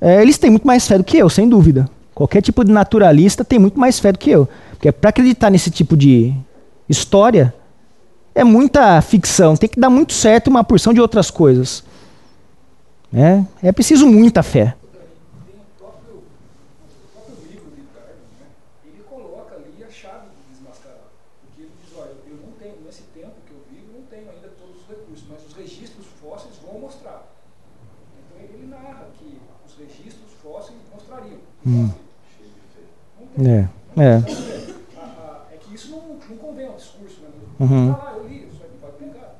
é, 0.00 0.20
eles 0.20 0.36
têm 0.36 0.50
muito 0.50 0.66
mais 0.66 0.86
fé 0.86 0.98
do 0.98 1.04
que 1.04 1.16
eu, 1.16 1.30
sem 1.30 1.48
dúvida. 1.48 1.88
Qualquer 2.14 2.42
tipo 2.42 2.62
de 2.64 2.72
naturalista 2.72 3.44
tem 3.44 3.58
muito 3.58 3.80
mais 3.80 3.98
fé 3.98 4.12
do 4.12 4.18
que 4.18 4.30
eu. 4.30 4.48
Porque 4.72 4.92
para 4.92 5.10
acreditar 5.10 5.48
nesse 5.48 5.70
tipo 5.70 5.96
de 5.96 6.34
história, 6.88 7.54
é 8.34 8.44
muita 8.44 9.00
ficção, 9.00 9.56
tem 9.56 9.68
que 9.68 9.78
dar 9.78 9.90
muito 9.90 10.12
certo 10.12 10.48
uma 10.48 10.64
porção 10.64 10.92
de 10.92 11.00
outras 11.00 11.30
coisas. 11.30 11.84
É, 13.14 13.44
é 13.62 13.72
preciso 13.72 14.06
muita 14.06 14.42
fé. 14.42 14.74
Tem 15.44 15.54
o 15.54 15.64
próprio, 15.78 16.16
o 16.16 16.22
próprio 17.12 17.36
livro 17.50 17.70
de 17.76 17.82
Gardner, 17.92 18.24
né? 18.40 18.46
ele 18.86 19.04
coloca 19.04 19.54
ali 19.56 19.84
a 19.84 19.90
chave 19.92 20.32
de 20.32 20.40
desmascarar. 20.50 21.12
Porque 21.44 21.60
ele 21.60 21.72
diz, 21.84 21.92
olha, 21.94 22.16
eu 22.26 22.36
não 22.40 22.52
tenho, 22.56 22.80
nesse 22.86 23.02
tempo 23.12 23.36
que 23.44 23.52
eu 23.52 23.60
vivo, 23.68 23.92
não 23.92 24.04
tenho 24.08 24.30
ainda 24.32 24.48
todos 24.56 24.80
os 24.80 24.88
recursos, 24.88 25.26
mas 25.28 25.44
os 25.44 25.52
registros 25.52 26.06
fósseis 26.22 26.56
vão 26.64 26.80
mostrar. 26.80 27.28
Então 28.16 28.40
ele 28.40 28.66
narra 28.66 29.12
que 29.20 29.38
os 29.68 29.76
registros 29.76 30.32
fósseis 30.42 30.80
mostrariam. 30.90 31.51
Hum. 31.66 31.90
É, 33.38 33.68
é. 33.96 34.04
É, 34.04 35.54
é 35.54 35.56
que 35.58 35.74
isso 35.74 35.90
não, 35.90 36.18
não 36.28 36.36
convém 36.36 36.66
ao 36.66 36.74
discurso, 36.74 37.20
né? 37.22 37.28
Uhum. 37.60 37.92
Lá, 37.92 38.14
eu 38.16 38.28
li, 38.28 38.48
isso 38.48 38.62
aí 38.62 38.70
pode 38.80 38.96
pegar. 38.96 39.36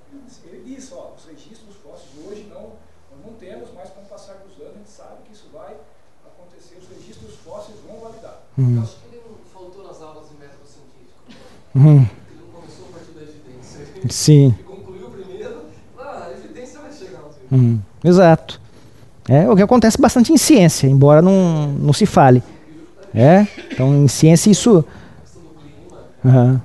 Ele 0.47 0.75
diz, 0.75 0.93
ó, 0.93 1.15
os 1.17 1.25
registros 1.27 1.77
fósseis 1.83 2.27
hoje 2.27 2.47
não, 2.49 2.73
nós 3.11 3.27
não 3.27 3.33
temos, 3.35 3.69
mas 3.75 3.91
com 3.91 4.03
o 4.03 4.05
passar 4.05 4.35
dos 4.35 4.57
anos 4.61 4.75
a 4.77 4.79
gente 4.79 4.91
sabe 4.91 5.23
que 5.27 5.33
isso 5.33 5.49
vai 5.53 5.77
acontecer, 6.25 6.79
os 6.79 6.89
registros 6.89 7.35
fósseis 7.45 7.79
vão 7.87 7.99
validar. 7.99 8.41
Hum. 8.57 8.77
Eu 8.77 8.83
acho 8.83 8.97
que 8.97 9.07
ele 9.09 9.23
não 9.29 9.37
faltou 9.53 9.85
nas 9.85 10.01
aulas 10.01 10.29
de 10.29 10.37
método 10.37 10.65
científico. 10.65 11.43
Uhum. 11.75 12.07
Ele 12.31 12.41
não 12.41 12.61
começou 12.61 12.87
a 12.89 12.93
partir 12.93 13.13
da 13.13 13.23
evidência. 13.23 14.09
Sim. 14.09 14.55
Ele 14.55 14.63
concluiu 14.63 15.11
primeiro, 15.11 15.67
ah, 15.99 16.27
a 16.27 16.33
evidência 16.33 16.81
vai 16.81 16.93
chegar. 16.93 17.21
um. 17.51 17.57
Uhum. 17.57 17.83
Exato. 18.05 18.62
É 19.29 19.49
o 19.49 19.55
que 19.57 19.63
acontece 19.63 20.01
bastante 20.01 20.33
em 20.33 20.37
ciência, 20.37 20.87
embora 20.89 21.23
não, 21.23 21.69
não 21.73 21.93
se 21.93 22.07
fale. 22.07 22.43
É? 23.15 23.47
Então, 23.71 23.95
em 23.95 24.09
ciência, 24.09 24.51
isso. 24.51 24.79
A 24.79 25.21
questão 25.23 25.43
do 25.43 25.55
clima, 25.61 25.99
Aham. 26.25 26.63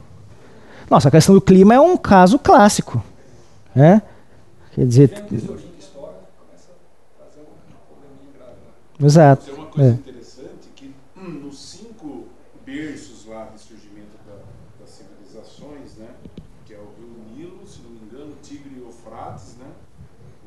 Nossa, 0.90 1.08
a 1.10 1.12
questão 1.12 1.36
do 1.36 1.42
clima 1.42 1.74
é 1.76 1.80
um 1.80 1.98
caso 1.98 2.40
clássico. 2.40 3.04
Né? 3.76 4.02
Quer 4.74 4.86
dizer. 4.86 5.10
Né? 5.30 5.40
Exato. 9.00 9.46
Tem 9.46 9.54
uma 9.54 9.66
coisa 9.68 9.90
É. 9.90 9.94
interessante 9.94 10.70
que 10.76 10.96
hum, 11.16 11.30
nos 11.46 11.60
cinco 11.60 12.26
berços 12.66 13.26
lá 13.28 13.50
de 13.54 13.60
surgimento 13.62 14.18
da- 14.26 14.42
das 14.80 14.90
civilizações, 14.90 15.96
né, 15.98 16.08
que 16.66 16.74
é 16.74 16.78
o 16.78 16.90
rio 16.98 17.10
Nilo, 17.36 17.68
se 17.68 17.82
não 17.82 17.92
me 17.92 18.00
engano, 18.00 18.32
o 18.34 18.42
Tigre 18.42 18.72
e 18.76 18.80
o 18.80 18.86
Eufrates, 18.88 19.56
né, 19.60 19.68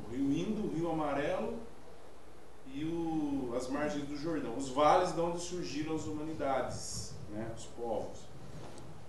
o 0.05 0.13
rio 0.13 0.33
Indo, 0.33 0.67
o 0.67 0.75
rio 0.75 0.91
Amarelo 0.91 1.55
e 2.75 2.85
o- 2.85 3.55
as 3.57 3.69
margens 3.69 4.05
do 4.05 4.17
Jordão, 4.17 4.57
os 4.57 4.70
vales 4.81 5.13
de 5.13 5.21
onde 5.21 5.39
surgiram 5.41 5.95
as 5.95 6.05
humanidades, 6.07 7.13
né, 7.31 7.47
os 7.55 7.65
povos. 7.65 8.19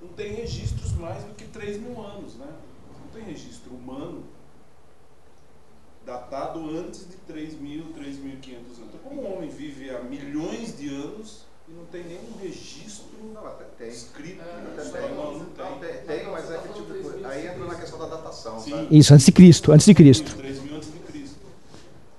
Não 0.01 0.09
tem 0.09 0.33
registros 0.33 0.91
mais 0.93 1.23
do 1.23 1.33
que 1.33 1.45
3 1.45 1.77
mil 1.79 2.01
anos, 2.01 2.35
né? 2.35 2.47
Não 2.99 3.07
tem 3.13 3.23
registro 3.23 3.71
humano 3.73 4.23
datado 6.05 6.59
antes 6.77 7.07
de 7.07 7.15
3.000, 7.31 7.93
3.500 7.93 8.55
anos. 8.57 8.79
Então, 8.79 8.99
como 9.03 9.21
o 9.21 9.33
homem 9.37 9.49
vive 9.49 9.89
há 9.91 9.99
milhões 10.01 10.77
de 10.77 10.89
anos 10.89 11.45
e 11.69 11.71
não 11.71 11.85
tem 11.85 12.03
nenhum 12.03 12.35
registro 12.41 13.05
Não, 13.33 13.45
até 13.45 13.63
tem. 13.77 13.87
escrito, 13.89 14.41
É? 14.41 14.71
Até 14.73 14.83
Só 14.83 14.97
tem. 14.97 15.09
não, 15.15 15.31
não 15.33 15.39
Não, 15.39 15.45
tem. 15.45 15.79
tem, 15.79 15.97
tem, 16.05 16.31
mas 16.31 16.51
é 16.51 16.57
que 16.57 16.73
tipo 16.73 16.91
de 16.93 16.99
coisa. 17.03 17.27
Aí 17.27 17.47
entra 17.47 17.63
na 17.65 17.75
questão 17.75 17.99
da 17.99 18.07
datação, 18.07 18.59
Sim. 18.59 18.71
sabe? 18.71 18.97
Isso, 18.97 19.13
antes 19.13 19.25
de 19.27 19.31
Cristo. 19.31 19.71
Antes 19.71 19.85
de 19.85 19.93
Cristo. 19.93 20.35
3 20.35 20.59
mil 20.63 20.75
antes 20.75 20.91
de 20.91 20.99
Cristo. 20.99 21.39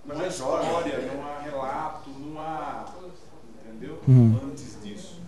Mas 0.06 0.16
jovem. 0.18 0.28
história, 0.68 1.12
não 1.12 1.24
há 1.26 1.38
relato, 1.40 2.10
não 2.10 2.40
há. 2.40 2.94
Entendeu? 3.66 3.91
Uhum. 4.08 4.38
Antes 4.50 4.76
disso. 4.82 5.20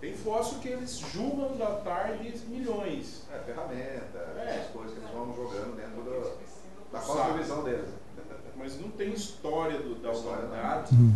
Tem 0.00 0.14
fóssil 0.14 0.58
que 0.60 0.68
eles 0.68 0.98
julgam 1.12 1.56
datar 1.58 2.16
de 2.16 2.32
milhões. 2.48 3.22
É, 3.34 3.38
ferramenta, 3.40 4.18
É. 4.38 4.56
essas 4.56 4.70
coisas 4.72 4.92
que 4.94 5.00
eles 5.00 5.10
vão 5.12 5.34
jogando 5.36 5.76
dentro 5.76 6.02
do, 6.02 6.30
da 6.92 6.98
cosmovisão 7.00 7.62
deles. 7.64 7.88
Mas 8.58 8.78
não 8.80 8.88
tem 8.90 9.12
história 9.12 9.78
do, 9.78 9.94
da 10.02 10.10
humanidade 10.12 10.94
Uhum. 10.94 11.14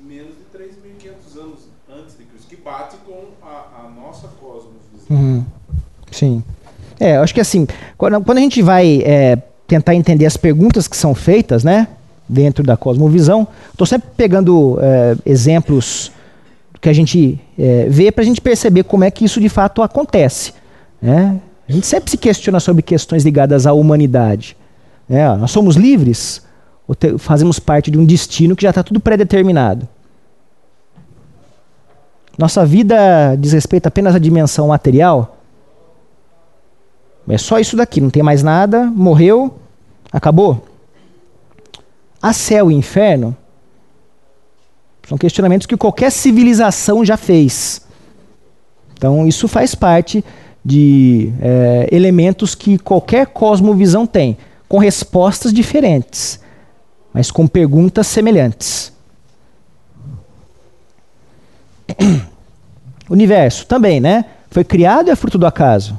menos 0.00 0.34
de 0.34 0.58
3.500 0.58 1.38
anos 1.40 1.58
antes 1.88 2.16
de 2.16 2.24
Cristo, 2.24 2.48
que 2.48 2.56
bate 2.56 2.96
com 3.06 3.26
a, 3.42 3.84
a 3.84 3.90
nossa 3.90 4.28
cosmos. 4.40 4.80
Uhum. 5.10 5.44
Sim. 6.10 6.42
É, 6.98 7.16
eu 7.16 7.22
acho 7.22 7.34
que 7.34 7.40
assim, 7.40 7.66
quando, 7.98 8.22
quando 8.24 8.38
a 8.38 8.40
gente 8.42 8.62
vai 8.62 9.02
é, 9.02 9.36
tentar 9.66 9.94
entender 9.94 10.24
as 10.26 10.36
perguntas 10.36 10.86
que 10.88 10.96
são 10.96 11.14
feitas, 11.14 11.64
né, 11.64 11.88
dentro 12.30 12.64
da 12.64 12.76
cosmovisão, 12.76 13.46
estou 13.72 13.86
sempre 13.86 14.08
pegando 14.16 14.78
é, 14.80 15.16
exemplos 15.26 16.12
que 16.80 16.88
a 16.88 16.92
gente 16.92 17.38
é, 17.58 17.86
vê 17.88 18.10
para 18.10 18.22
a 18.22 18.24
gente 18.24 18.40
perceber 18.40 18.84
como 18.84 19.04
é 19.04 19.10
que 19.10 19.24
isso 19.24 19.40
de 19.40 19.48
fato 19.48 19.82
acontece. 19.82 20.54
Né? 21.02 21.38
A 21.68 21.72
gente 21.72 21.86
sempre 21.86 22.10
se 22.10 22.16
questiona 22.16 22.60
sobre 22.60 22.82
questões 22.82 23.24
ligadas 23.24 23.66
à 23.66 23.72
humanidade. 23.72 24.56
Né? 25.08 25.28
Nós 25.36 25.50
somos 25.50 25.76
livres 25.76 26.42
ou 26.86 26.94
te, 26.94 27.18
fazemos 27.18 27.58
parte 27.58 27.90
de 27.90 27.98
um 27.98 28.04
destino 28.04 28.56
que 28.56 28.62
já 28.62 28.70
está 28.70 28.82
tudo 28.82 29.00
pré-determinado? 29.00 29.86
Nossa 32.38 32.64
vida 32.64 33.36
diz 33.38 33.52
respeito 33.52 33.86
apenas 33.86 34.14
à 34.14 34.18
dimensão 34.18 34.68
material? 34.68 35.36
É 37.28 37.36
só 37.36 37.58
isso 37.58 37.76
daqui, 37.76 38.00
não 38.00 38.10
tem 38.10 38.22
mais 38.22 38.42
nada, 38.42 38.86
morreu, 38.86 39.58
acabou. 40.10 40.69
Há 42.22 42.32
céu 42.32 42.70
e 42.70 42.74
inferno? 42.74 43.36
São 45.08 45.16
questionamentos 45.18 45.66
que 45.66 45.76
qualquer 45.76 46.12
civilização 46.12 47.04
já 47.04 47.16
fez. 47.16 47.82
Então, 48.92 49.26
isso 49.26 49.48
faz 49.48 49.74
parte 49.74 50.24
de 50.64 51.32
é, 51.40 51.88
elementos 51.90 52.54
que 52.54 52.78
qualquer 52.78 53.26
cosmovisão 53.28 54.06
tem, 54.06 54.36
com 54.68 54.78
respostas 54.78 55.52
diferentes, 55.52 56.38
mas 57.12 57.30
com 57.30 57.46
perguntas 57.46 58.06
semelhantes. 58.06 58.92
Universo 63.08 63.66
também, 63.66 63.98
né? 63.98 64.26
Foi 64.50 64.62
criado 64.62 65.08
e 65.08 65.10
é 65.10 65.16
fruto 65.16 65.38
do 65.38 65.46
acaso. 65.46 65.98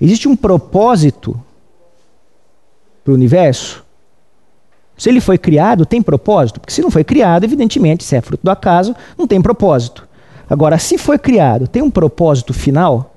Existe 0.00 0.28
um 0.28 0.36
propósito 0.36 1.38
para 3.04 3.12
o 3.12 3.14
universo? 3.14 3.84
Se 5.00 5.08
ele 5.08 5.18
foi 5.18 5.38
criado, 5.38 5.86
tem 5.86 6.02
propósito? 6.02 6.60
Porque 6.60 6.74
se 6.74 6.82
não 6.82 6.90
foi 6.90 7.02
criado, 7.02 7.44
evidentemente, 7.44 8.04
se 8.04 8.14
é 8.14 8.20
fruto 8.20 8.44
do 8.44 8.50
acaso, 8.50 8.94
não 9.16 9.26
tem 9.26 9.40
propósito. 9.40 10.06
Agora, 10.46 10.78
se 10.78 10.98
foi 10.98 11.18
criado, 11.18 11.66
tem 11.66 11.80
um 11.80 11.90
propósito 11.90 12.52
final? 12.52 13.14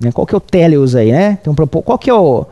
Né? 0.00 0.10
Qual 0.10 0.26
que 0.26 0.34
é 0.34 0.38
o 0.38 0.40
teleos 0.40 0.96
aí, 0.96 1.12
né? 1.12 1.36
Tem 1.42 1.52
um. 1.52 1.54
Qual 1.54 1.98
que 1.98 2.08
é 2.08 2.14
o, 2.14 2.46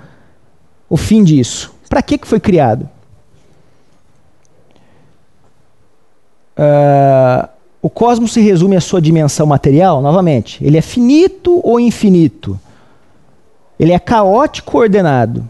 o 0.91 0.97
fim 0.99 1.25
disso? 1.25 1.75
Para 1.89 2.03
que, 2.03 2.19
que 2.19 2.29
foi 2.29 2.39
criado? 2.39 2.87
Uh, 6.55 7.49
o 7.81 7.89
cosmos 7.89 8.31
se 8.31 8.43
resume 8.43 8.77
à 8.77 8.81
sua 8.83 9.01
dimensão 9.01 9.47
material, 9.47 10.03
novamente. 10.03 10.63
Ele 10.63 10.77
é 10.77 10.83
finito 10.83 11.63
ou 11.67 11.81
infinito? 11.81 12.61
Ele 13.81 13.93
é 13.93 13.99
caótico 13.99 14.77
ou 14.77 14.83
ordenado? 14.83 15.49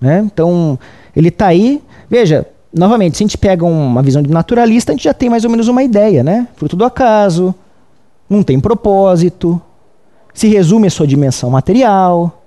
Né? 0.00 0.20
Então, 0.24 0.78
ele 1.14 1.28
está 1.28 1.46
aí. 1.46 1.82
Veja, 2.08 2.46
novamente, 2.72 3.16
se 3.16 3.22
a 3.22 3.26
gente 3.26 3.38
pega 3.38 3.64
uma 3.64 4.02
visão 4.02 4.22
de 4.22 4.30
naturalista, 4.30 4.92
a 4.92 4.94
gente 4.94 5.04
já 5.04 5.14
tem 5.14 5.28
mais 5.28 5.44
ou 5.44 5.50
menos 5.50 5.68
uma 5.68 5.82
ideia, 5.82 6.22
né? 6.22 6.48
Fruto 6.56 6.76
do 6.76 6.84
acaso, 6.84 7.54
não 8.28 8.42
tem 8.42 8.60
propósito, 8.60 9.60
se 10.32 10.48
resume 10.48 10.86
à 10.86 10.90
sua 10.90 11.06
dimensão 11.06 11.50
material. 11.50 12.42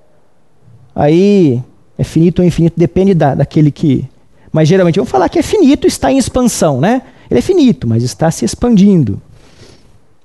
Aí, 0.95 1.61
é 1.97 2.03
finito 2.03 2.39
ou 2.39 2.45
infinito, 2.45 2.73
depende 2.77 3.13
da, 3.13 3.35
daquele 3.35 3.71
que. 3.71 4.07
Mas 4.51 4.67
geralmente 4.67 4.95
vamos 4.95 5.11
falar 5.11 5.29
que 5.29 5.39
é 5.39 5.43
finito, 5.43 5.87
está 5.87 6.11
em 6.11 6.17
expansão, 6.17 6.79
né? 6.81 7.01
Ele 7.29 7.39
é 7.39 7.41
finito, 7.41 7.87
mas 7.87 8.03
está 8.03 8.29
se 8.29 8.43
expandindo. 8.43 9.21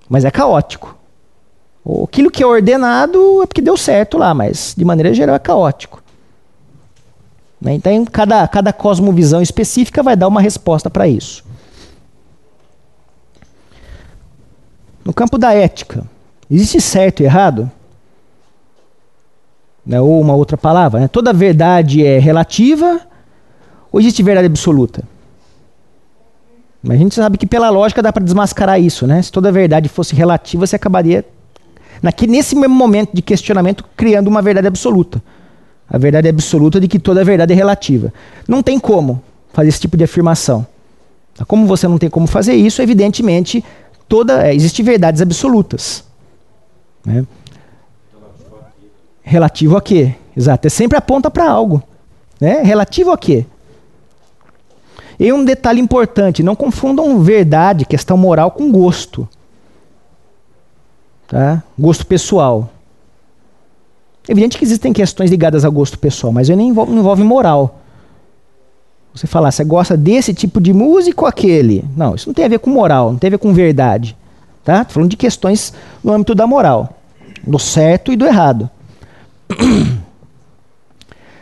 Mas 0.09 0.25
é 0.25 0.31
caótico. 0.31 0.97
Aquilo 2.05 2.31
que 2.31 2.43
é 2.43 2.47
ordenado 2.47 3.43
é 3.43 3.47
porque 3.47 3.61
deu 3.61 3.77
certo 3.77 4.19
lá, 4.19 4.35
mas 4.35 4.75
de 4.77 4.85
maneira 4.85 5.15
geral 5.15 5.37
é 5.37 5.39
caótico. 5.39 6.03
Né? 7.67 7.75
Então, 7.75 8.05
cada, 8.05 8.47
cada 8.47 8.73
cosmovisão 8.73 9.43
específica 9.43 10.01
vai 10.01 10.15
dar 10.15 10.29
uma 10.29 10.41
resposta 10.41 10.89
para 10.89 11.09
isso. 11.09 11.45
No 15.05 15.13
campo 15.13 15.37
da 15.37 15.53
ética, 15.53 16.05
existe 16.49 16.81
certo 16.81 17.23
e 17.23 17.25
errado? 17.25 17.69
Né? 19.85 20.01
Ou 20.01 20.21
uma 20.21 20.35
outra 20.35 20.57
palavra, 20.57 21.01
né? 21.01 21.09
toda 21.09 21.33
verdade 21.33 22.07
é 22.07 22.21
relativa 22.21 23.01
ou 23.91 23.99
existe 23.99 24.23
verdade 24.23 24.47
absoluta? 24.47 25.03
Mas 26.81 26.99
a 26.99 27.01
gente 27.01 27.17
sabe 27.17 27.37
que 27.37 27.49
pela 27.49 27.69
lógica 27.69 28.01
dá 28.01 28.13
para 28.13 28.23
desmascarar 28.23 28.81
isso, 28.81 29.09
né? 29.09 29.21
Se 29.21 29.33
toda 29.33 29.51
verdade 29.51 29.89
fosse 29.89 30.15
relativa, 30.15 30.65
você 30.65 30.77
acabaria, 30.77 31.25
naquele, 32.01 32.31
nesse 32.31 32.55
mesmo 32.55 32.77
momento 32.77 33.11
de 33.13 33.23
questionamento, 33.23 33.85
criando 33.97 34.29
uma 34.29 34.41
verdade 34.41 34.69
absoluta. 34.69 35.21
A 35.89 35.99
verdade 35.99 36.29
absoluta 36.29 36.81
de 36.81 36.89
que 36.89 36.99
toda 36.99 37.25
verdade 37.25 37.53
é 37.53 37.57
relativa. 37.57 38.13
Não 38.47 38.63
tem 38.63 38.79
como 38.79 39.23
fazer 39.53 39.69
esse 39.69 39.81
tipo 39.81 39.97
de 39.97 40.05
afirmação. 40.05 40.67
Como 41.47 41.67
você 41.67 41.87
não 41.87 41.99
tem 41.99 42.11
como 42.11 42.27
fazer 42.27 42.55
isso, 42.55 42.83
evidentemente, 42.83 43.65
toda 44.09 44.47
é, 44.47 44.55
existem 44.55 44.85
verdades 44.85 45.21
absolutas. 45.21 46.05
Né? 47.05 47.27
Relativo 49.23 49.77
a 49.77 49.83
quê? 49.83 50.15
Exato. 50.37 50.67
É 50.67 50.71
sempre 50.71 50.97
aponta 50.97 51.31
para 51.31 51.49
algo. 51.49 51.83
Né? 52.41 52.63
Relativo 52.63 53.13
a 53.13 53.19
quê? 53.19 53.47
E 55.19 55.33
um 55.33 55.45
detalhe 55.45 55.81
importante: 55.81 56.43
não 56.43 56.55
confundam 56.55 57.21
verdade, 57.21 57.85
questão 57.85 58.17
moral, 58.17 58.51
com 58.51 58.71
gosto. 58.71 59.29
Tá? 61.27 61.63
Gosto 61.79 62.07
pessoal. 62.07 62.71
É 64.29 64.33
evidente 64.33 64.59
que 64.59 64.65
existem 64.65 64.93
questões 64.93 65.31
ligadas 65.31 65.65
ao 65.65 65.71
gosto 65.71 65.99
pessoal, 65.99 66.33
mas 66.33 66.49
ele 66.49 66.61
não 66.61 66.69
envolve, 66.69 66.93
envolve 66.93 67.23
moral. 67.23 67.81
Você 69.15 69.27
falar, 69.27 69.51
você 69.51 69.65
gosta 69.65 69.97
desse 69.97 70.35
tipo 70.35 70.61
de 70.61 70.73
música 70.73 71.23
ou 71.23 71.27
aquele? 71.27 71.85
Não, 71.97 72.15
isso 72.15 72.29
não 72.29 72.35
tem 72.35 72.45
a 72.45 72.49
ver 72.49 72.59
com 72.59 72.69
moral, 72.71 73.13
não 73.13 73.19
tem 73.19 73.29
a 73.29 73.31
ver 73.31 73.39
com 73.39 73.53
verdade. 73.53 74.17
Tá? 74.65 74.85
Falando 74.85 75.11
de 75.11 75.17
questões 75.17 75.73
no 76.03 76.13
âmbito 76.13 76.35
da 76.35 76.47
moral, 76.47 76.99
do 77.47 77.59
certo 77.59 78.13
e 78.13 78.17
do 78.17 78.27
errado. 78.27 78.69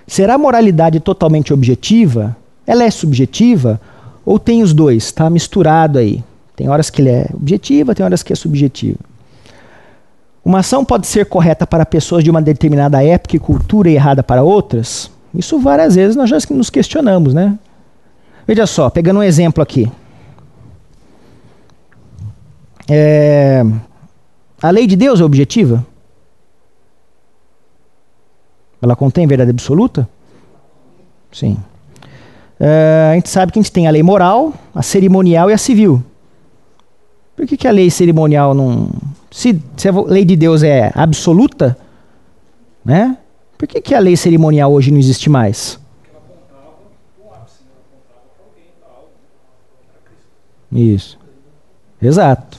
Será 0.07 0.35
a 0.35 0.39
moralidade 0.39 1.01
totalmente 1.01 1.53
objetiva? 1.53 2.37
Ela 2.67 2.85
é 2.85 2.91
subjetiva? 2.91 3.81
Ou 4.25 4.39
tem 4.39 4.63
os 4.63 4.75
dois? 4.75 5.05
Está 5.05 5.29
misturado 5.31 5.99
aí. 5.99 6.23
Tem 6.55 6.69
horas 6.69 6.91
que 6.91 7.01
ele 7.03 7.11
é 7.11 7.27
objetiva, 7.33 7.95
tem 7.95 8.05
horas 8.05 8.23
que 8.23 8.33
é 8.33 8.37
subjetiva. 8.37 8.99
Uma 10.45 10.59
ação 10.59 10.85
pode 10.85 11.07
ser 11.07 11.27
correta 11.27 11.67
para 11.67 11.87
pessoas 11.87 12.23
de 12.23 12.31
uma 12.31 12.43
determinada 12.43 13.03
época 13.03 13.37
e 13.37 13.39
cultura 13.39 13.89
e 13.89 13.95
errada 13.95 14.23
para 14.23 14.43
outras? 14.43 15.11
Isso 15.35 15.59
várias 15.59 15.95
vezes 15.95 16.15
nós 16.15 16.29
já 16.29 16.39
nos 16.51 16.69
questionamos, 16.69 17.33
né? 17.33 17.59
Veja 18.47 18.67
só, 18.67 18.91
pegando 18.91 19.21
um 19.21 19.23
exemplo 19.23 19.63
aqui. 19.63 19.91
É, 22.89 23.65
a 24.63 24.71
lei 24.71 24.87
de 24.87 24.97
Deus 24.97 25.21
é 25.21 25.25
objetiva? 25.25 25.85
Ela 28.83 28.95
contém 28.95 29.27
verdade 29.27 29.51
absoluta? 29.51 30.07
Sim. 31.33 31.57
É, 32.61 33.11
a 33.13 33.15
gente 33.15 33.31
sabe 33.31 33.51
que 33.51 33.59
a 33.59 33.63
gente 33.63 33.73
tem 33.73 33.87
a 33.87 33.91
lei 33.91 34.03
moral, 34.03 34.53
a 34.75 34.83
cerimonial 34.83 35.51
e 35.51 35.55
a 35.55 35.59
civil. 35.59 36.05
Por 37.35 37.47
que, 37.47 37.57
que 37.57 37.67
a 37.67 37.73
lei 37.73 37.91
cerimonial 37.91 38.55
não, 38.55 38.91
se, 39.35 39.61
se 39.77 39.89
a 39.89 40.01
lei 40.01 40.25
de 40.25 40.37
Deus 40.37 40.63
é 40.63 40.93
absoluta, 40.95 41.77
né? 42.85 43.19
Por 43.59 43.67
que, 43.67 43.81
que 43.81 43.93
a 43.93 43.99
lei 43.99 44.17
cerimonial 44.17 44.73
hoje 44.73 44.93
não 44.93 44.99
existe 44.99 45.29
mais? 45.29 45.77
Isso. 50.71 51.19
Exato. 52.01 52.59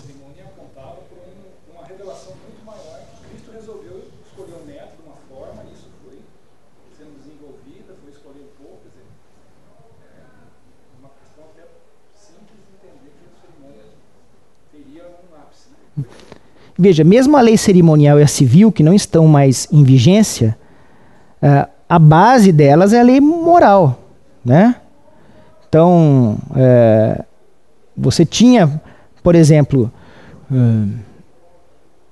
Veja, 16.78 17.04
mesmo 17.04 17.38
a 17.38 17.42
lei 17.42 17.58
cerimonial 17.58 18.20
e 18.20 18.24
a 18.24 18.28
civil, 18.28 18.72
que 18.72 18.84
não 18.84 18.94
estão 18.94 19.28
mais 19.28 19.68
em 19.72 19.84
vigência, 19.84 20.58
uh, 21.42 21.70
a 21.88 21.98
base 21.98 22.52
delas 22.52 22.92
é 22.92 23.00
a 23.00 23.04
lei 23.04 23.22
moral. 23.22 24.00
Né? 24.44 24.76
Então, 25.70 26.38
uh, 26.52 27.24
você 27.96 28.26
tinha, 28.26 28.82
por 29.24 29.36
exemplo, 29.36 29.92
uh, 30.52 30.90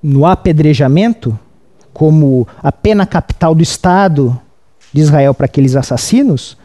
no 0.02 0.26
apedrejamento, 0.26 1.38
como 1.94 2.48
a 2.62 2.72
pena 2.72 3.06
capital 3.06 3.54
do 3.54 3.62
Estado 3.62 4.40
de 4.94 5.02
Israel 5.02 5.34
para 5.34 5.46
aqueles 5.46 5.76
assassinos, 5.76 6.58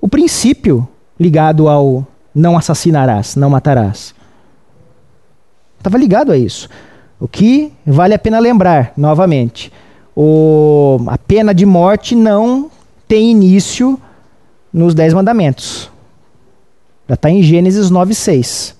o 0.00 0.08
princípio 0.08 0.88
ligado 1.18 1.68
ao 1.68 2.06
não 2.34 2.56
assassinarás, 2.56 3.34
não 3.34 3.50
matarás. 3.50 4.14
Estava 5.78 5.98
ligado 5.98 6.30
a 6.30 6.36
isso. 6.36 6.68
O 7.20 7.26
que 7.26 7.72
vale 7.84 8.14
a 8.14 8.18
pena 8.18 8.38
lembrar, 8.38 8.92
novamente, 8.96 9.72
o, 10.14 10.98
a 11.06 11.18
pena 11.18 11.52
de 11.52 11.66
morte 11.66 12.14
não 12.14 12.70
tem 13.06 13.30
início 13.30 14.00
nos 14.72 14.94
Dez 14.94 15.12
Mandamentos. 15.12 15.90
Já 17.08 17.14
está 17.14 17.30
em 17.30 17.42
Gênesis 17.42 17.90
9,6. 17.90 18.74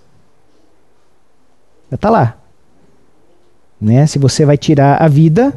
Já 1.91 1.95
está 1.95 2.11
lá. 2.11 2.37
Né? 3.81 4.07
Se 4.07 4.19
você 4.19 4.45
vai 4.45 4.57
tirar 4.57 5.03
a 5.03 5.09
vida, 5.09 5.55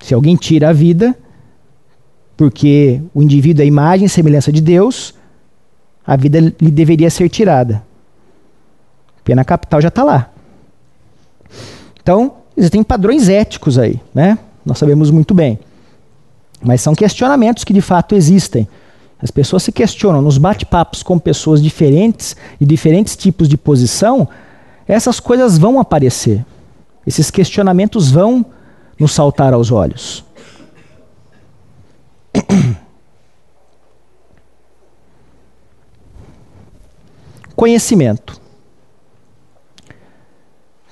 se 0.00 0.14
alguém 0.14 0.36
tira 0.36 0.68
a 0.70 0.72
vida, 0.72 1.16
porque 2.36 3.02
o 3.14 3.22
indivíduo 3.22 3.62
é 3.62 3.66
imagem 3.66 4.06
e 4.06 4.10
semelhança 4.10 4.52
de 4.52 4.60
Deus, 4.60 5.14
a 6.06 6.16
vida 6.16 6.38
lhe 6.38 6.70
deveria 6.70 7.10
ser 7.10 7.28
tirada. 7.28 7.82
Pena 9.24 9.44
capital 9.44 9.80
já 9.80 9.88
está 9.88 10.04
lá. 10.04 10.30
Então, 12.06 12.34
existem 12.56 12.84
padrões 12.84 13.28
éticos 13.28 13.76
aí, 13.80 14.00
né? 14.14 14.38
Nós 14.64 14.78
sabemos 14.78 15.10
muito 15.10 15.34
bem. 15.34 15.58
Mas 16.62 16.80
são 16.80 16.94
questionamentos 16.94 17.64
que 17.64 17.72
de 17.72 17.80
fato 17.80 18.14
existem. 18.14 18.68
As 19.20 19.32
pessoas 19.32 19.64
se 19.64 19.72
questionam 19.72 20.22
nos 20.22 20.38
bate-papos 20.38 21.02
com 21.02 21.18
pessoas 21.18 21.60
diferentes, 21.60 22.36
de 22.60 22.66
diferentes 22.66 23.16
tipos 23.16 23.48
de 23.48 23.56
posição, 23.56 24.28
essas 24.86 25.18
coisas 25.18 25.58
vão 25.58 25.80
aparecer. 25.80 26.46
Esses 27.04 27.28
questionamentos 27.28 28.08
vão 28.08 28.46
nos 29.00 29.10
saltar 29.10 29.52
aos 29.52 29.72
olhos. 29.72 30.24
Conhecimento. 37.56 38.45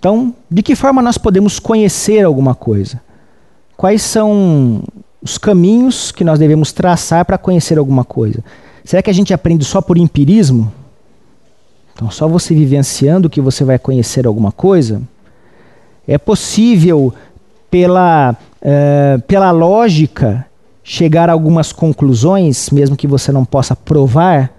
Então, 0.05 0.35
de 0.51 0.63
que 0.63 0.77
forma 0.77 1.01
nós 1.01 1.17
podemos 1.17 1.59
conhecer 1.59 2.27
alguma 2.27 2.55
coisa? 2.55 3.01
Quais 3.75 4.03
são 4.03 4.83
os 5.23 5.39
caminhos 5.39 6.13
que 6.13 6.23
nós 6.23 6.39
devemos 6.39 6.73
traçar 6.73 7.25
para 7.25 7.39
conhecer 7.39 7.79
alguma 7.79 8.05
coisa? 8.05 8.45
Será 8.85 9.03
que 9.03 9.09
a 9.09 9.15
gente 9.15 9.33
aprende 9.33 9.65
só 9.65 9.81
por 9.81 9.97
empirismo? 9.97 10.71
Então, 11.95 12.11
só 12.11 12.29
você 12.29 12.55
vivenciando 12.55 13.31
que 13.31 13.41
você 13.41 13.65
vai 13.65 13.79
conhecer 13.79 14.27
alguma 14.27 14.53
coisa? 14.53 15.01
É 16.07 16.19
possível, 16.19 17.15
pela, 17.71 18.37
uh, 18.61 19.23
pela 19.23 19.53
lógica, 19.53 20.45
chegar 20.83 21.31
a 21.31 21.33
algumas 21.33 21.73
conclusões, 21.73 22.69
mesmo 22.69 22.95
que 22.95 23.07
você 23.07 23.33
não 23.33 23.47
possa 23.47 23.75
provar, 23.75 24.53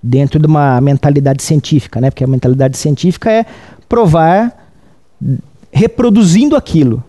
dentro 0.00 0.38
de 0.38 0.46
uma 0.46 0.80
mentalidade 0.80 1.42
científica, 1.42 2.00
né? 2.00 2.10
Porque 2.10 2.22
a 2.22 2.28
mentalidade 2.28 2.78
científica 2.78 3.28
é 3.28 3.44
provar 3.88 4.70
reproduzindo 5.72 6.56
aquilo. 6.56 7.02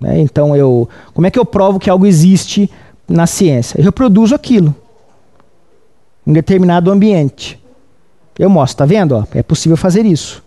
Né? 0.00 0.20
Então, 0.20 0.56
eu, 0.56 0.88
como 1.12 1.26
é 1.26 1.30
que 1.30 1.38
eu 1.38 1.44
provo 1.44 1.78
que 1.78 1.90
algo 1.90 2.06
existe 2.06 2.70
na 3.08 3.26
ciência? 3.26 3.78
Eu 3.78 3.84
reproduzo 3.84 4.34
aquilo 4.34 4.74
em 6.26 6.32
determinado 6.32 6.90
ambiente. 6.90 7.58
Eu 8.38 8.50
mostro, 8.50 8.78
tá 8.78 8.86
vendo? 8.86 9.12
Ó, 9.12 9.24
é 9.34 9.42
possível 9.42 9.76
fazer 9.76 10.04
isso. 10.04 10.42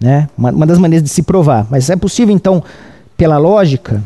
Né? 0.00 0.28
Uma, 0.36 0.50
uma 0.50 0.66
das 0.66 0.78
maneiras 0.78 1.04
de 1.04 1.10
se 1.10 1.22
provar. 1.22 1.66
Mas 1.70 1.88
é 1.90 1.96
possível, 1.96 2.34
então, 2.34 2.62
pela 3.16 3.38
lógica, 3.38 4.02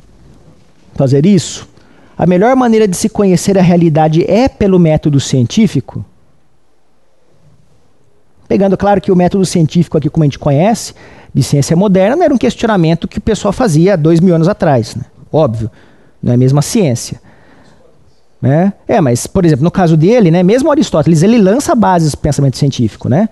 fazer 0.95 1.27
isso? 1.27 1.69
A 2.17 2.27
melhor 2.27 2.55
maneira 2.57 2.89
de 2.89 2.97
se 2.97 3.09
conhecer 3.09 3.59
a 3.59 3.63
realidade 3.63 4.25
é 4.31 4.49
pelo 4.49 4.79
método 4.79 5.21
científico? 5.21 6.05
Pegando 8.49 8.77
claro 8.77 9.01
que 9.01 9.11
o 9.11 9.17
método 9.17 9.45
científico 9.45 9.99
aqui, 9.99 10.09
como 10.09 10.23
a 10.23 10.27
gente 10.27 10.39
conhece, 10.39 10.95
de 11.35 11.43
ciência 11.43 11.77
moderna, 11.77 12.25
era 12.25 12.33
um 12.33 12.39
questionamento 12.39 13.09
que 13.09 13.19
o 13.19 13.21
pessoal 13.21 13.53
fazia 13.53 13.97
dois 13.97 14.21
mil 14.21 14.35
anos 14.35 14.49
atrás. 14.49 14.95
Né? 14.95 15.03
Óbvio, 15.33 15.71
não 16.23 16.33
é 16.33 16.35
a 16.35 16.39
mesma 16.39 16.63
ciência. 16.63 17.21
Né? 18.41 18.73
É, 18.87 19.01
mas, 19.01 19.27
por 19.27 19.45
exemplo, 19.45 19.65
no 19.65 19.71
caso 19.71 19.97
dele, 19.97 20.31
né, 20.31 20.43
mesmo 20.43 20.71
Aristóteles, 20.71 21.23
ele 21.23 21.39
lança 21.39 21.75
bases 21.75 22.13
do 22.13 22.19
pensamento 22.19 22.57
científico, 22.57 23.09
né? 23.09 23.29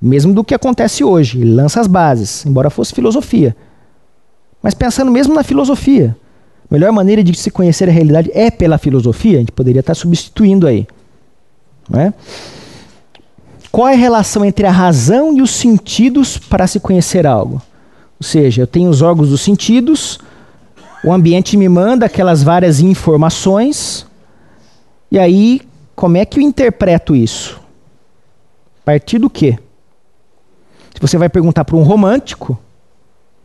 Mesmo 0.00 0.32
do 0.32 0.42
que 0.42 0.54
acontece 0.54 1.04
hoje, 1.04 1.40
ele 1.40 1.52
lança 1.52 1.80
as 1.80 1.86
bases, 1.86 2.44
embora 2.46 2.70
fosse 2.70 2.94
filosofia. 2.94 3.54
Mas 4.62 4.74
pensando 4.74 5.10
mesmo 5.10 5.34
na 5.34 5.42
filosofia, 5.42 6.16
a 6.70 6.74
melhor 6.74 6.90
maneira 6.92 7.22
de 7.22 7.36
se 7.36 7.50
conhecer 7.50 7.88
a 7.88 7.92
realidade 7.92 8.30
é 8.32 8.50
pela 8.50 8.78
filosofia, 8.78 9.36
a 9.36 9.40
gente 9.40 9.52
poderia 9.52 9.80
estar 9.80 9.94
substituindo 9.94 10.66
aí. 10.66 10.86
Né? 11.88 12.14
Qual 13.70 13.88
é 13.88 13.94
a 13.94 13.96
relação 13.96 14.44
entre 14.44 14.66
a 14.66 14.70
razão 14.70 15.36
e 15.36 15.42
os 15.42 15.50
sentidos 15.50 16.36
para 16.36 16.66
se 16.66 16.80
conhecer 16.80 17.26
algo? 17.26 17.62
Ou 18.20 18.26
seja, 18.26 18.62
eu 18.62 18.66
tenho 18.66 18.90
os 18.90 19.00
órgãos 19.00 19.30
dos 19.30 19.40
sentidos, 19.40 20.18
o 21.04 21.12
ambiente 21.12 21.56
me 21.56 21.68
manda 21.68 22.06
aquelas 22.06 22.42
várias 22.42 22.80
informações, 22.80 24.06
e 25.10 25.18
aí 25.18 25.62
como 25.94 26.16
é 26.16 26.24
que 26.24 26.38
eu 26.38 26.42
interpreto 26.42 27.14
isso? 27.14 27.60
A 28.82 28.86
partir 28.86 29.18
do 29.18 29.28
quê? 29.28 29.58
Se 30.94 31.00
você 31.00 31.18
vai 31.18 31.28
perguntar 31.28 31.64
para 31.64 31.76
um 31.76 31.82
romântico, 31.82 32.58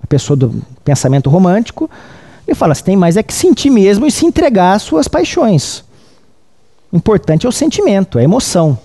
a 0.01 0.07
pessoa 0.07 0.37
do 0.37 0.61
pensamento 0.83 1.29
romântico, 1.29 1.89
ele 2.47 2.55
fala: 2.55 2.73
você 2.73 2.83
tem 2.83 2.95
mais 2.95 3.17
é 3.17 3.23
que 3.23 3.33
sentir 3.33 3.69
mesmo 3.69 4.05
e 4.05 4.11
se 4.11 4.25
entregar 4.25 4.73
às 4.73 4.83
suas 4.83 5.07
paixões. 5.07 5.83
O 6.91 6.95
importante 6.95 7.45
é 7.45 7.49
o 7.49 7.51
sentimento, 7.51 8.17
é 8.17 8.21
a 8.21 8.23
emoção. 8.23 8.77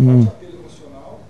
Hum. 0.00 0.24
emocional, 0.40 1.20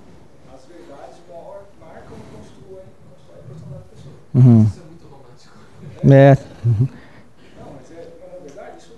as 0.55 0.65
verdades 0.67 1.19
marcam 1.27 2.15
e 2.15 2.37
constroem, 2.37 2.87
a 2.87 3.43
personalidade 3.43 3.83
da 3.83 3.91
pessoa. 3.91 4.15
Uhum. 4.33 4.63
Isso 4.63 4.79
é 4.79 4.87
muito 4.87 5.07
romântico. 5.11 5.59
É. 6.07 6.31
Uhum. 6.63 6.89
Não, 7.59 7.73
mas 7.75 7.91
é, 7.91 8.15
na 8.31 8.39
verdade, 8.47 8.79
isso 8.79 8.95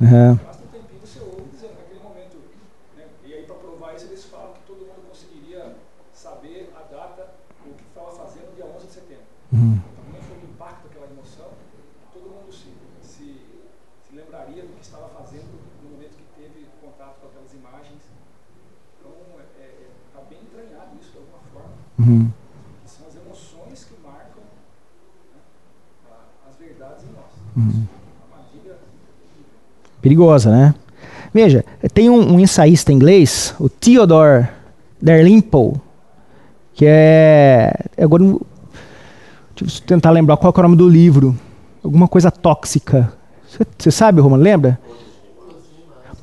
uhum. 0.00 0.30
um 0.30 0.68
tempinho 0.70 1.02
naquele 1.74 2.00
momento. 2.04 2.36
E 3.24 3.34
aí, 3.34 3.42
para 3.42 3.56
provar 3.56 3.96
isso, 3.96 4.06
eles 4.06 4.24
falam 4.26 4.52
que 4.54 4.60
todo 4.60 4.86
mundo 4.86 5.08
conseguiria 5.08 5.74
saber 6.14 6.72
a 6.76 6.82
data, 6.86 7.34
o 7.66 7.74
que 7.74 7.82
estava 7.82 8.12
fazendo 8.12 8.54
dia 8.54 8.64
11 8.64 8.86
de 8.86 8.92
setembro. 8.92 9.26
Também 9.50 10.22
foi 10.22 10.36
o 10.38 10.50
impacto 10.54 10.86
daquela 10.86 11.10
emoção, 11.10 11.50
todo 12.14 12.30
mundo 12.30 12.52
se, 12.52 12.70
se, 13.02 13.42
se 14.06 14.14
lembraria 14.14 14.62
do 14.62 14.72
que 14.78 14.84
estava 14.84 15.08
fazendo 15.08 15.50
no 15.82 15.90
momento 15.90 16.14
que 16.14 16.40
teve 16.40 16.68
contato 16.80 17.18
com 17.18 17.26
aquelas 17.26 17.52
imagens. 17.54 18.06
Uhum. 22.06 22.28
São 22.86 23.06
as 23.08 23.16
emoções 23.16 23.84
que 23.84 23.94
marcam 24.04 24.42
né, 25.34 25.40
as 26.48 26.56
verdades 26.56 27.04
em 27.04 27.12
nós. 27.12 27.74
Uhum. 27.74 27.84
Perigosa, 30.00 30.50
né? 30.50 30.74
Veja, 31.34 31.64
tem 31.92 32.08
um, 32.08 32.34
um 32.34 32.40
ensaísta 32.40 32.92
inglês, 32.92 33.54
o 33.58 33.68
Theodore 33.68 34.48
Dalrymple, 35.02 35.80
que 36.74 36.84
é. 36.86 37.74
Agora, 37.98 38.22
deixa 39.56 39.78
eu 39.78 39.86
tentar 39.86 40.10
lembrar 40.10 40.36
qual 40.36 40.54
é 40.56 40.60
o 40.60 40.62
nome 40.62 40.76
do 40.76 40.88
livro. 40.88 41.36
Alguma 41.82 42.06
coisa 42.06 42.30
tóxica. 42.30 43.12
Você 43.76 43.90
sabe, 43.90 44.20
Romano? 44.20 44.42
Lembra? 44.42 44.78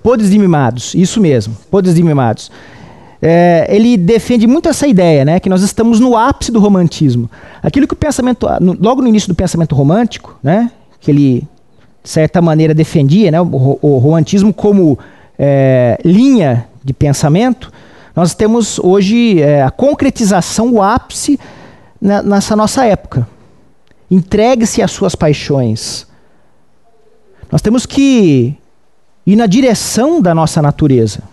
Podres 0.02 0.30
de 0.30 0.40
mimados. 0.40 0.94
Isso 0.96 1.20
mesmo, 1.20 1.56
podres 1.70 1.96
de 1.96 2.04
mimados 2.04 2.50
é, 3.26 3.66
ele 3.70 3.96
defende 3.96 4.46
muito 4.46 4.68
essa 4.68 4.86
ideia, 4.86 5.24
né, 5.24 5.40
que 5.40 5.48
nós 5.48 5.64
estamos 5.64 5.98
no 5.98 6.18
ápice 6.18 6.52
do 6.52 6.60
romantismo. 6.60 7.32
Aquilo 7.62 7.88
que 7.88 7.94
o 7.94 7.98
pensamento, 7.98 8.46
logo 8.82 9.02
no 9.02 9.08
início 9.08 9.30
do 9.30 9.36
pensamento 9.36 9.74
romântico, 9.74 10.38
né, 10.44 10.70
que 11.00 11.10
ele 11.10 11.48
de 12.04 12.10
certa 12.10 12.42
maneira 12.42 12.74
defendia, 12.74 13.32
né, 13.32 13.40
o, 13.40 13.80
o 13.82 13.98
romantismo 13.98 14.54
como 14.54 15.00
é, 15.40 15.98
linha 16.04 16.68
de 16.84 16.92
pensamento, 16.92 17.72
nós 18.14 18.36
temos 18.36 18.78
hoje 18.78 19.42
é, 19.42 19.64
a 19.64 19.72
concretização, 19.72 20.74
o 20.74 20.82
ápice 20.82 21.40
na, 22.02 22.22
nessa 22.22 22.58
nossa 22.58 22.84
época. 22.84 23.26
Entregue-se 24.12 24.82
às 24.82 24.92
suas 24.92 25.16
paixões. 25.16 26.06
Nós 27.50 27.62
temos 27.62 27.86
que 27.86 28.54
ir 29.26 29.36
na 29.38 29.46
direção 29.46 30.22
da 30.22 30.36
nossa 30.36 30.62
natureza. 30.62 31.24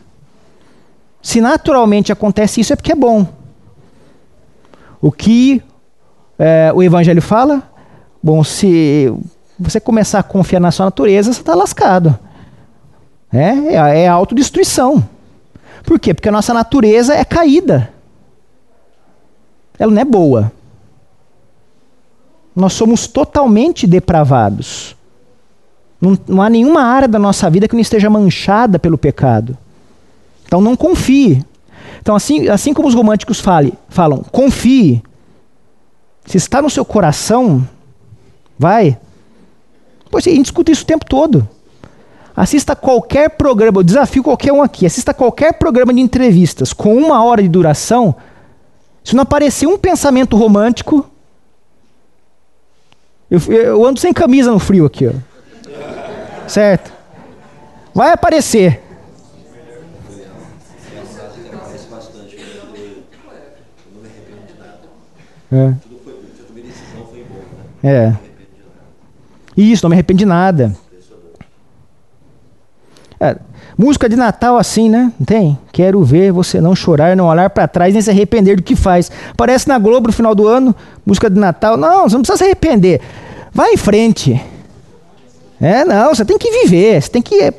Se 1.23 1.41
naturalmente 1.41 2.13
acontece 2.13 2.61
isso, 2.61 2.73
é 2.73 2.77
porque 2.77 2.93
é 2.93 2.97
bom. 2.97 3.27
O 5.01 5.13
que 5.13 5.63
é, 6.39 6.73
o 6.75 6.83
Evangelho 6.83 7.21
fala? 7.21 7.63
Bom, 8.23 8.43
se 8.43 9.13
você 9.59 9.79
começar 9.79 10.21
a 10.21 10.23
confiar 10.23 10.61
na 10.61 10.71
sua 10.71 10.87
natureza, 10.87 11.33
você 11.33 11.41
está 11.41 11.55
lascado. 11.55 12.19
É, 13.33 13.75
é, 13.75 14.03
é 14.03 14.09
autodestruição. 14.09 15.07
Por 15.85 15.99
quê? 15.99 16.15
Porque 16.15 16.29
a 16.29 16.33
nossa 16.33 16.53
natureza 16.53 17.15
é 17.15 17.25
caída. 17.25 17.93
Ela 19.79 19.93
não 19.93 20.01
é 20.01 20.05
boa. 20.05 20.53
Nós 22.55 22.73
somos 22.73 23.07
totalmente 23.07 23.87
depravados. 23.87 24.97
Não, 26.01 26.19
não 26.27 26.43
há 26.43 26.49
nenhuma 26.49 26.83
área 26.83 27.09
da 27.09 27.19
nossa 27.19 27.49
vida 27.49 27.69
que 27.69 27.75
não 27.75 27.81
esteja 27.81 28.11
manchada 28.11 28.79
pelo 28.79 28.99
pecado. 28.99 29.57
Então 30.51 30.61
não 30.61 30.75
confie. 30.75 31.47
Então, 32.03 32.17
assim, 32.17 32.49
assim 32.49 32.75
como 32.75 32.89
os 32.89 32.95
românticos 32.95 33.39
fale, 33.39 33.73
falam, 33.89 34.25
confie. 34.33 35.01
Se 36.27 36.39
está 36.39 36.61
no 36.61 36.69
seu 36.69 36.85
coração, 36.85 37.65
vai. 38.59 38.99
Pois 40.11 40.27
a 40.27 40.31
gente 40.31 40.47
escuta 40.47 40.73
isso 40.73 40.83
o 40.83 40.87
tempo 40.87 41.05
todo. 41.05 41.49
Assista 42.35 42.75
qualquer 42.75 43.31
programa, 43.31 43.79
eu 43.79 43.85
desafio 43.85 44.25
qualquer 44.25 44.53
um 44.53 44.61
aqui, 44.61 44.85
assista 44.85 45.15
qualquer 45.15 45.53
programa 45.53 45.95
de 45.95 46.01
entrevistas 46.01 46.73
com 46.73 46.97
uma 46.97 47.23
hora 47.23 47.41
de 47.41 47.49
duração. 47.49 48.17
Se 49.05 49.15
não 49.15 49.23
aparecer 49.23 49.69
um 49.69 49.79
pensamento 49.79 50.37
romântico, 50.37 51.09
eu, 53.31 53.41
eu 53.53 53.87
ando 53.87 54.01
sem 54.01 54.13
camisa 54.13 54.51
no 54.51 54.59
frio 54.59 54.85
aqui, 54.85 55.07
ó. 55.07 55.13
Certo? 56.49 56.93
Vai 57.95 58.11
aparecer. 58.11 58.90
É. 65.53 65.73
É. 67.83 68.15
Isso, 69.57 69.85
não 69.85 69.91
me 69.91 69.95
arrependo 69.95 70.19
de 70.19 70.27
nada. 70.27 70.75
É, 73.19 73.37
música 73.77 74.09
de 74.09 74.17
Natal 74.17 74.57
assim, 74.57 74.89
né? 74.89 75.13
Tem? 75.27 75.59
Quero 75.73 76.03
ver 76.03 76.33
você 76.33 76.61
não 76.61 76.75
chorar, 76.75 77.17
não 77.17 77.27
olhar 77.27 77.51
para 77.51 77.69
trás, 77.69 77.93
nem 77.93 78.01
se 78.01 78.11
arrepender 78.11 78.57
do 78.57 78.63
que 78.63 78.77
faz. 78.77 79.11
Parece 79.37 79.69
na 79.69 79.79
Globo 79.79 80.07
no 80.07 80.13
final 80.13 80.35
do 80.35 80.47
ano, 80.47 80.75
música 81.05 81.29
de 81.29 81.39
Natal. 81.39 81.77
Não, 81.77 82.09
você 82.09 82.15
não 82.15 82.23
precisa 82.23 82.39
se 82.39 82.45
arrepender. 82.45 83.01
Vai 83.53 83.73
em 83.73 83.77
frente. 83.77 84.41
É, 85.61 85.85
não, 85.85 86.15
você 86.15 86.25
tem 86.25 86.39
que 86.39 86.51
viver, 86.63 87.03
você 87.03 87.11
tem 87.11 87.21
que 87.21 87.53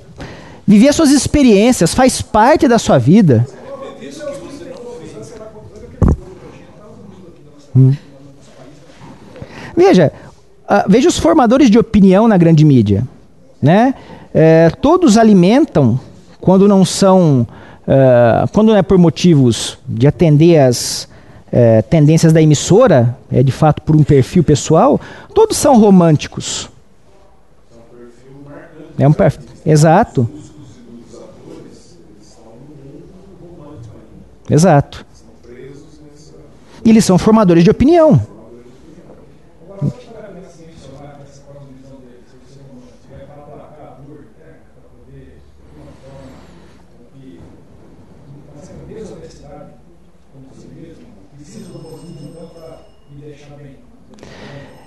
viver 0.66 0.88
as 0.88 0.96
suas 0.96 1.12
experiências, 1.12 1.94
faz 1.94 2.22
parte 2.22 2.68
da 2.68 2.80
sua 2.80 2.98
vida. 2.98 3.46
Hum. 7.76 7.93
Veja, 9.76 10.11
uh, 10.63 10.89
veja 10.89 11.07
os 11.07 11.17
formadores 11.17 11.69
de 11.69 11.80
opinião 11.80 12.28
na 12.28 12.38
grande 12.38 12.65
mídia, 12.65 13.07
né? 13.61 13.95
É, 14.34 14.69
todos 14.82 15.17
alimentam 15.17 15.99
quando 16.39 16.67
não 16.67 16.86
são, 16.86 17.45
uh, 17.84 18.47
quando 18.53 18.69
não 18.69 18.78
é 18.78 18.82
por 18.82 18.97
motivos 18.97 19.78
de 19.88 20.07
atender 20.07 20.57
às 20.57 21.03
uh, 21.47 21.84
tendências 21.89 22.32
da 22.32 22.41
emissora, 22.41 23.17
é 23.32 23.43
de 23.43 23.51
fato 23.51 23.82
por 23.82 23.95
um 23.95 24.03
perfil 24.03 24.43
pessoal, 24.43 24.99
todos 25.34 25.57
são 25.57 25.78
românticos. 25.78 26.69
É 28.97 29.07
um 29.07 29.13
perfil, 29.13 29.43
exato. 29.65 30.30
Exato. 34.49 35.05
E 36.84 36.90
eles 36.90 37.06
são 37.06 37.18
formadores 37.18 37.64
de 37.64 37.70
opinião. 37.70 38.20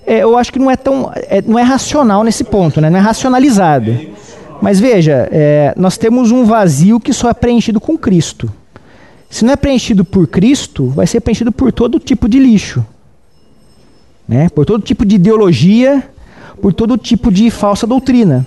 É, 0.06 0.22
eu 0.22 0.36
acho 0.36 0.52
que 0.52 0.58
não 0.58 0.70
é 0.70 0.76
tão, 0.76 1.10
é, 1.14 1.42
não 1.42 1.58
é 1.58 1.62
racional 1.62 2.22
nesse 2.22 2.44
ponto, 2.44 2.80
né? 2.80 2.90
não 2.90 2.98
é 2.98 3.02
racionalizado. 3.02 3.96
Mas 4.60 4.78
veja, 4.78 5.28
é, 5.32 5.74
nós 5.76 5.96
temos 5.96 6.30
um 6.30 6.44
vazio 6.44 7.00
que 7.00 7.12
só 7.12 7.30
é 7.30 7.34
preenchido 7.34 7.80
com 7.80 7.98
Cristo. 7.98 8.50
Se 9.34 9.44
não 9.44 9.52
é 9.52 9.56
preenchido 9.56 10.04
por 10.04 10.28
Cristo, 10.28 10.86
vai 10.90 11.08
ser 11.08 11.18
preenchido 11.18 11.50
por 11.50 11.72
todo 11.72 11.98
tipo 11.98 12.28
de 12.28 12.38
lixo. 12.38 12.86
Né? 14.28 14.48
Por 14.48 14.64
todo 14.64 14.80
tipo 14.80 15.04
de 15.04 15.16
ideologia, 15.16 16.08
por 16.62 16.72
todo 16.72 16.96
tipo 16.96 17.32
de 17.32 17.50
falsa 17.50 17.84
doutrina. 17.84 18.46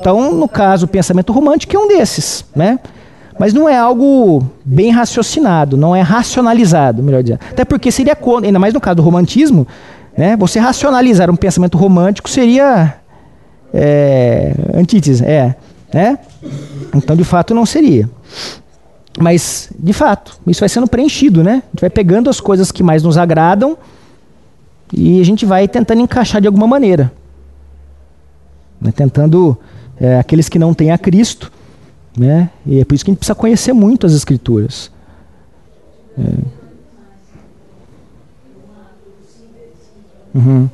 Então, 0.00 0.32
no 0.32 0.48
caso, 0.48 0.86
o 0.86 0.88
pensamento 0.88 1.34
romântico 1.34 1.76
é 1.76 1.78
um 1.78 1.86
desses. 1.86 2.46
Né? 2.56 2.80
Mas 3.38 3.52
não 3.52 3.68
é 3.68 3.76
algo 3.76 4.42
bem 4.64 4.90
raciocinado, 4.90 5.76
não 5.76 5.94
é 5.94 6.00
racionalizado, 6.00 7.02
melhor 7.02 7.22
dizendo. 7.22 7.40
Até 7.50 7.62
porque 7.62 7.92
seria, 7.92 8.16
ainda 8.42 8.58
mais 8.58 8.72
no 8.72 8.80
caso 8.80 8.96
do 8.96 9.02
romantismo, 9.02 9.68
né? 10.16 10.34
Você 10.38 10.58
racionalizar 10.58 11.30
um 11.30 11.36
pensamento 11.36 11.76
romântico 11.76 12.30
seria 12.30 12.94
é, 13.74 14.54
antítese, 14.74 15.22
é, 15.22 15.54
né? 15.92 16.18
Então, 16.94 17.14
de 17.14 17.24
fato, 17.24 17.54
não 17.54 17.66
seria. 17.66 18.08
Mas, 19.18 19.70
de 19.78 19.92
fato, 19.92 20.38
isso 20.46 20.60
vai 20.60 20.68
sendo 20.68 20.86
preenchido, 20.86 21.42
né? 21.42 21.62
A 21.66 21.70
gente 21.70 21.80
vai 21.80 21.90
pegando 21.90 22.30
as 22.30 22.40
coisas 22.40 22.72
que 22.72 22.82
mais 22.82 23.02
nos 23.02 23.18
agradam 23.18 23.76
e 24.92 25.20
a 25.20 25.24
gente 25.24 25.44
vai 25.44 25.68
tentando 25.68 26.00
encaixar 26.00 26.40
de 26.40 26.46
alguma 26.46 26.66
maneira. 26.66 27.12
Né? 28.80 28.90
Tentando, 28.92 29.56
é, 30.00 30.18
aqueles 30.18 30.48
que 30.48 30.58
não 30.58 30.72
têm 30.72 30.90
a 30.90 30.98
Cristo, 30.98 31.52
né? 32.16 32.50
E 32.66 32.80
é 32.80 32.84
por 32.84 32.94
isso 32.94 33.04
que 33.04 33.10
a 33.10 33.12
gente 33.12 33.18
precisa 33.18 33.34
conhecer 33.34 33.72
muito 33.72 34.06
as 34.06 34.12
Escrituras. 34.12 34.90
É. 36.18 36.62
Uhum. 40.34 40.68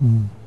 Hum. 0.00 0.37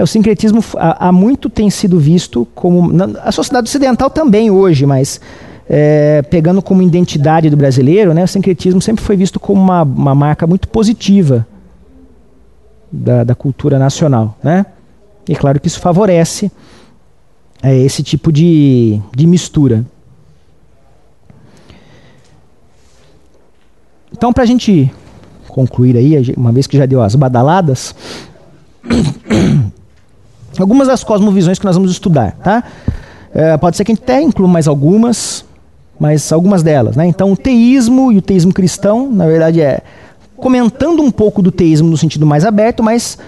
É, 0.00 0.02
o 0.02 0.06
sincretismo 0.06 0.64
há, 0.78 1.12
muito 1.12 1.50
tem 1.50 1.68
sido 1.68 1.98
visto 1.98 2.46
como. 2.54 2.90
a 3.22 3.30
sociedade 3.30 3.68
ocidental 3.68 4.08
também 4.08 4.50
hoje, 4.50 4.86
mas 4.86 5.20
é, 5.68 6.22
pegando 6.22 6.62
como 6.62 6.80
identidade 6.80 7.50
do 7.50 7.56
brasileiro, 7.56 8.14
né, 8.14 8.24
o 8.24 8.26
sincretismo 8.26 8.80
sempre 8.80 9.04
foi 9.04 9.14
visto 9.14 9.38
como 9.38 9.60
uma, 9.60 9.82
uma 9.82 10.14
marca 10.14 10.46
muito 10.46 10.68
positiva 10.68 11.46
da, 12.90 13.24
da 13.24 13.34
cultura 13.34 13.78
nacional. 13.78 14.38
Né? 14.42 14.64
E 15.28 15.36
claro 15.36 15.60
que 15.60 15.68
isso 15.68 15.80
favorece 15.80 16.50
é, 17.62 17.76
esse 17.76 18.02
tipo 18.02 18.32
de, 18.32 18.98
de 19.14 19.26
mistura. 19.26 19.84
Então, 24.10 24.32
para 24.32 24.44
a 24.44 24.46
gente 24.46 24.90
concluir 25.46 25.94
aí, 25.94 26.34
uma 26.38 26.52
vez 26.52 26.66
que 26.66 26.78
já 26.78 26.86
deu 26.86 27.02
as 27.02 27.14
badaladas, 27.14 27.94
algumas 30.58 30.88
das 30.88 31.04
cosmovisões 31.04 31.58
que 31.58 31.64
nós 31.64 31.76
vamos 31.76 31.90
estudar, 31.90 32.32
tá? 32.42 32.64
É, 33.32 33.56
pode 33.56 33.76
ser 33.76 33.84
que 33.84 33.92
a 33.92 33.94
gente 33.94 34.02
até 34.02 34.20
inclua 34.20 34.48
mais 34.48 34.66
algumas, 34.66 35.44
mas 35.98 36.32
algumas 36.32 36.62
delas, 36.62 36.96
né? 36.96 37.06
Então, 37.06 37.32
o 37.32 37.36
teísmo 37.36 38.10
e 38.10 38.18
o 38.18 38.22
teísmo 38.22 38.52
cristão, 38.52 39.10
na 39.10 39.26
verdade, 39.26 39.60
é 39.60 39.80
comentando 40.36 41.02
um 41.02 41.10
pouco 41.10 41.42
do 41.42 41.52
teísmo 41.52 41.88
no 41.88 41.96
sentido 41.96 42.26
mais 42.26 42.44
aberto, 42.44 42.82
mas 42.82 43.18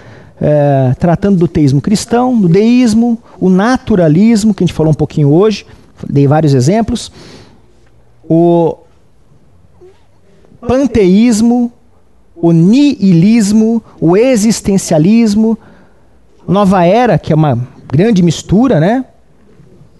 é, 0.41 0.93
tratando 0.99 1.37
do 1.37 1.47
teísmo 1.47 1.79
cristão, 1.79 2.39
do 2.39 2.49
deísmo, 2.49 3.17
o 3.39 3.49
naturalismo, 3.49 4.53
que 4.53 4.63
a 4.63 4.67
gente 4.67 4.75
falou 4.75 4.91
um 4.91 4.95
pouquinho 4.95 5.31
hoje, 5.31 5.65
dei 6.09 6.27
vários 6.27 6.53
exemplos, 6.53 7.11
o 8.27 8.77
panteísmo, 10.67 11.71
o 12.35 12.51
niilismo, 12.51 13.81
o 14.01 14.17
existencialismo, 14.17 15.57
nova 16.47 16.85
era, 16.85 17.17
que 17.17 17.31
é 17.31 17.35
uma 17.35 17.57
grande 17.91 18.21
mistura, 18.21 18.79
né? 18.79 19.05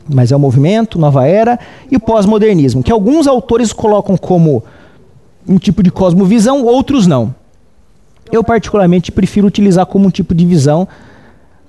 Mas 0.08 0.32
é 0.32 0.36
um 0.36 0.40
movimento, 0.40 1.00
nova 1.00 1.26
era, 1.26 1.60
e 1.90 1.96
o 1.96 2.00
pós-modernismo, 2.00 2.84
que 2.84 2.92
alguns 2.92 3.28
autores 3.28 3.72
colocam 3.72 4.18
como 4.18 4.64
um 5.48 5.58
tipo 5.58 5.82
de 5.82 5.92
cosmovisão, 5.92 6.66
outros 6.66 7.08
não. 7.08 7.34
Eu 8.32 8.44
particularmente 8.44 9.12
prefiro 9.12 9.48
utilizar 9.48 9.86
como 9.86 10.08
um 10.08 10.10
tipo 10.10 10.34
de 10.34 10.46
visão 10.46 10.88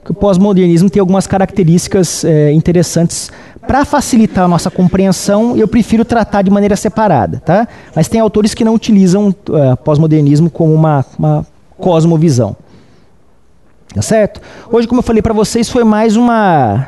que 0.04 0.10
o 0.10 0.14
pós-modernismo 0.14 0.90
tem 0.90 1.00
algumas 1.00 1.26
características 1.26 2.24
é, 2.24 2.52
interessantes 2.52 3.30
para 3.66 3.84
facilitar 3.84 4.44
a 4.44 4.48
nossa 4.48 4.70
compreensão, 4.70 5.56
eu 5.56 5.66
prefiro 5.66 6.04
tratar 6.04 6.42
de 6.42 6.50
maneira 6.50 6.76
separada, 6.76 7.40
tá? 7.44 7.66
Mas 7.96 8.08
tem 8.08 8.20
autores 8.20 8.52
que 8.52 8.62
não 8.62 8.74
utilizam 8.74 9.28
uh, 9.28 9.76
pós-modernismo 9.82 10.50
como 10.50 10.74
uma, 10.74 11.04
uma 11.18 11.46
cosmovisão. 11.78 12.54
Tá 13.94 14.02
certo? 14.02 14.40
Hoje, 14.72 14.88
como 14.88 14.98
eu 14.98 15.04
falei 15.04 15.22
para 15.22 15.32
vocês, 15.32 15.70
foi 15.70 15.84
mais 15.84 16.16
uma, 16.16 16.84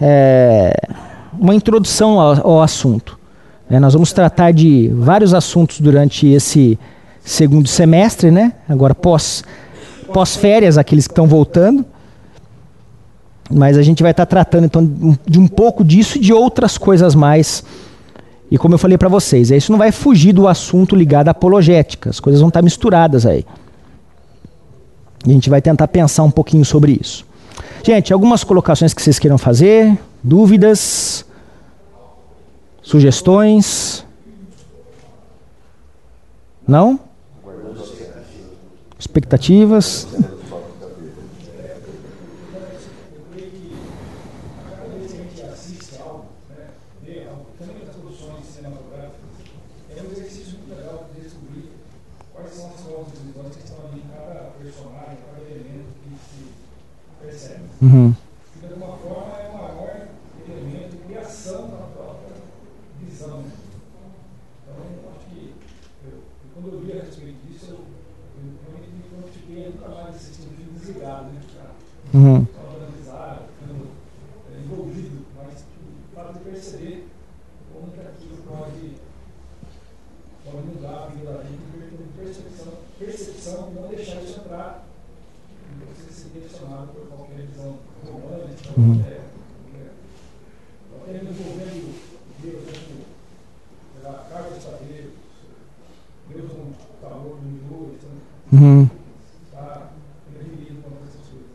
é, 0.00 0.74
uma 1.38 1.54
introdução 1.54 2.18
ao, 2.18 2.48
ao 2.48 2.62
assunto. 2.62 3.16
É, 3.70 3.78
nós 3.78 3.92
vamos 3.92 4.12
tratar 4.12 4.52
de 4.52 4.88
vários 4.88 5.32
assuntos 5.32 5.80
durante 5.80 6.26
esse 6.26 6.76
segundo 7.24 7.68
semestre, 7.68 8.32
né? 8.32 8.54
Agora 8.68 8.92
pós, 8.92 9.44
pós-férias, 10.12 10.76
aqueles 10.76 11.06
que 11.06 11.12
estão 11.12 11.28
voltando. 11.28 11.84
Mas 13.48 13.78
a 13.78 13.82
gente 13.82 14.02
vai 14.02 14.10
estar 14.10 14.26
tá 14.26 14.30
tratando 14.30 14.64
então 14.64 15.16
de 15.24 15.38
um 15.38 15.46
pouco 15.46 15.84
disso 15.84 16.18
e 16.18 16.20
de 16.20 16.32
outras 16.32 16.76
coisas 16.76 17.14
mais. 17.14 17.62
E 18.50 18.58
como 18.58 18.74
eu 18.74 18.78
falei 18.78 18.98
para 18.98 19.08
vocês, 19.08 19.52
isso 19.52 19.70
não 19.70 19.78
vai 19.78 19.92
fugir 19.92 20.32
do 20.32 20.48
assunto 20.48 20.96
ligado 20.96 21.28
à 21.28 21.30
apologética. 21.30 22.10
As 22.10 22.18
coisas 22.18 22.40
vão 22.40 22.48
estar 22.48 22.58
tá 22.58 22.64
misturadas 22.64 23.24
aí. 23.24 23.44
E 25.24 25.30
a 25.30 25.32
gente 25.32 25.48
vai 25.50 25.60
tentar 25.62 25.88
pensar 25.88 26.22
um 26.22 26.30
pouquinho 26.30 26.64
sobre 26.64 26.98
isso. 27.00 27.24
Gente, 27.82 28.12
algumas 28.12 28.42
colocações 28.44 28.92
que 28.92 29.00
vocês 29.02 29.18
queiram 29.18 29.38
fazer? 29.38 29.96
Dúvidas? 30.22 31.24
Sugestões? 32.82 34.04
Não? 36.66 36.98
Expectativas? 38.98 40.06
Uhum. 57.82 58.14
de 58.60 58.66
alguma 58.72 58.96
forma 58.96 59.36
é 59.38 59.48
o 59.48 59.56
maior 59.58 60.08
elemento 60.48 60.90
de 60.90 60.96
criação 61.04 61.68
da 61.68 61.86
própria 61.94 62.36
visão. 63.00 63.38
Né? 63.42 63.50
Então, 64.62 65.10
acho 65.14 65.26
que 65.30 65.52
eu, 66.06 66.22
quando 66.54 66.72
eu 66.72 66.80
li 66.84 66.92
a 66.92 67.04
respeito 67.04 67.36
disso, 67.46 67.66
eu, 67.70 67.78
eu 67.78 68.52
realmente 68.64 68.90
me 68.90 69.02
prontifiquei 69.10 69.66
a 69.66 69.68
nunca 69.70 69.88
mais 69.88 70.16
assistir 70.16 70.42
um 70.48 70.56
filme 70.56 70.78
desligado, 70.78 71.24
né? 71.26 71.40
Pra, 71.54 71.66
Uhum. 72.14 72.46
só 72.54 72.76
analisar, 72.76 73.42
ficando 73.58 73.88
é, 74.54 74.60
envolvido, 74.60 75.26
mas 75.36 75.54
o 75.58 76.14
fato 76.14 76.32
de 76.34 76.38
perceber 76.50 77.08
como 77.74 77.90
que 77.90 78.00
aquilo 78.00 78.36
pode, 78.48 78.92
pode 80.44 80.66
mudar 80.68 81.02
a 81.02 81.06
vida 81.08 81.32
da 81.32 81.42
gente, 81.42 81.58
ter 81.74 82.24
percepção, 82.24 82.72
percepção 82.98 83.72
e 83.72 83.74
não 83.80 83.88
deixar 83.88 84.22
isso 84.22 84.38
entrar 84.38 84.84
e 85.68 85.84
você 85.84 86.12
ser 86.12 86.28
direcionado 86.32 86.86
por 86.92 87.06
qualquer 87.08 87.44
visão 87.44 87.74
humana. 88.06 88.44
Então, 88.56 88.84
Uhum. 88.84 89.02
é, 89.04 89.10
é, 89.10 89.90
até 91.02 91.16
envolvendo 91.24 91.94
Deus, 92.40 92.62
né, 92.66 92.72
como 92.86 94.14
a 94.14 94.18
carga 94.30 94.50
dos 94.50 94.64
padeiros, 94.64 95.10
Deus 96.30 96.50
não 96.56 96.72
falou, 97.02 97.36
não 97.42 97.50
mirou, 97.50 97.94
então 97.98 98.10
Uhum. 98.52 98.88
está 99.44 99.90
prevenido 100.32 100.82
contra 100.82 100.98
essas 101.08 101.26
coisas. 101.26 101.46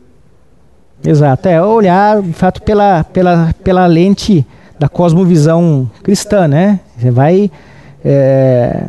Exato, 1.32 1.48
é 1.48 1.62
olhar 1.62 2.20
de 2.20 2.32
fato 2.32 2.60
pela, 2.60 3.04
pela, 3.04 3.54
pela 3.64 3.86
lente 3.86 4.46
da 4.78 4.86
cosmovisão 4.86 5.90
cristã, 6.02 6.46
né? 6.46 6.80
Você 6.98 7.10
vai 7.10 7.50
é, 8.04 8.88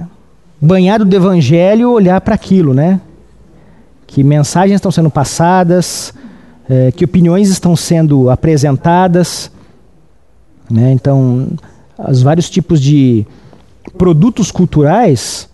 banhado 0.59 1.05
do 1.05 1.15
evangelho 1.15 1.91
olhar 1.91 2.19
para 2.19 2.35
aquilo, 2.35 2.73
né? 2.73 2.99
Que 4.05 4.23
mensagens 4.23 4.75
estão 4.75 4.91
sendo 4.91 5.09
passadas, 5.09 6.13
é, 6.69 6.91
que 6.91 7.05
opiniões 7.05 7.49
estão 7.49 7.77
sendo 7.77 8.29
apresentadas, 8.29 9.49
né? 10.69 10.91
Então, 10.91 11.47
os 12.09 12.21
vários 12.21 12.49
tipos 12.49 12.81
de 12.81 13.25
produtos 13.97 14.51
culturais, 14.51 15.49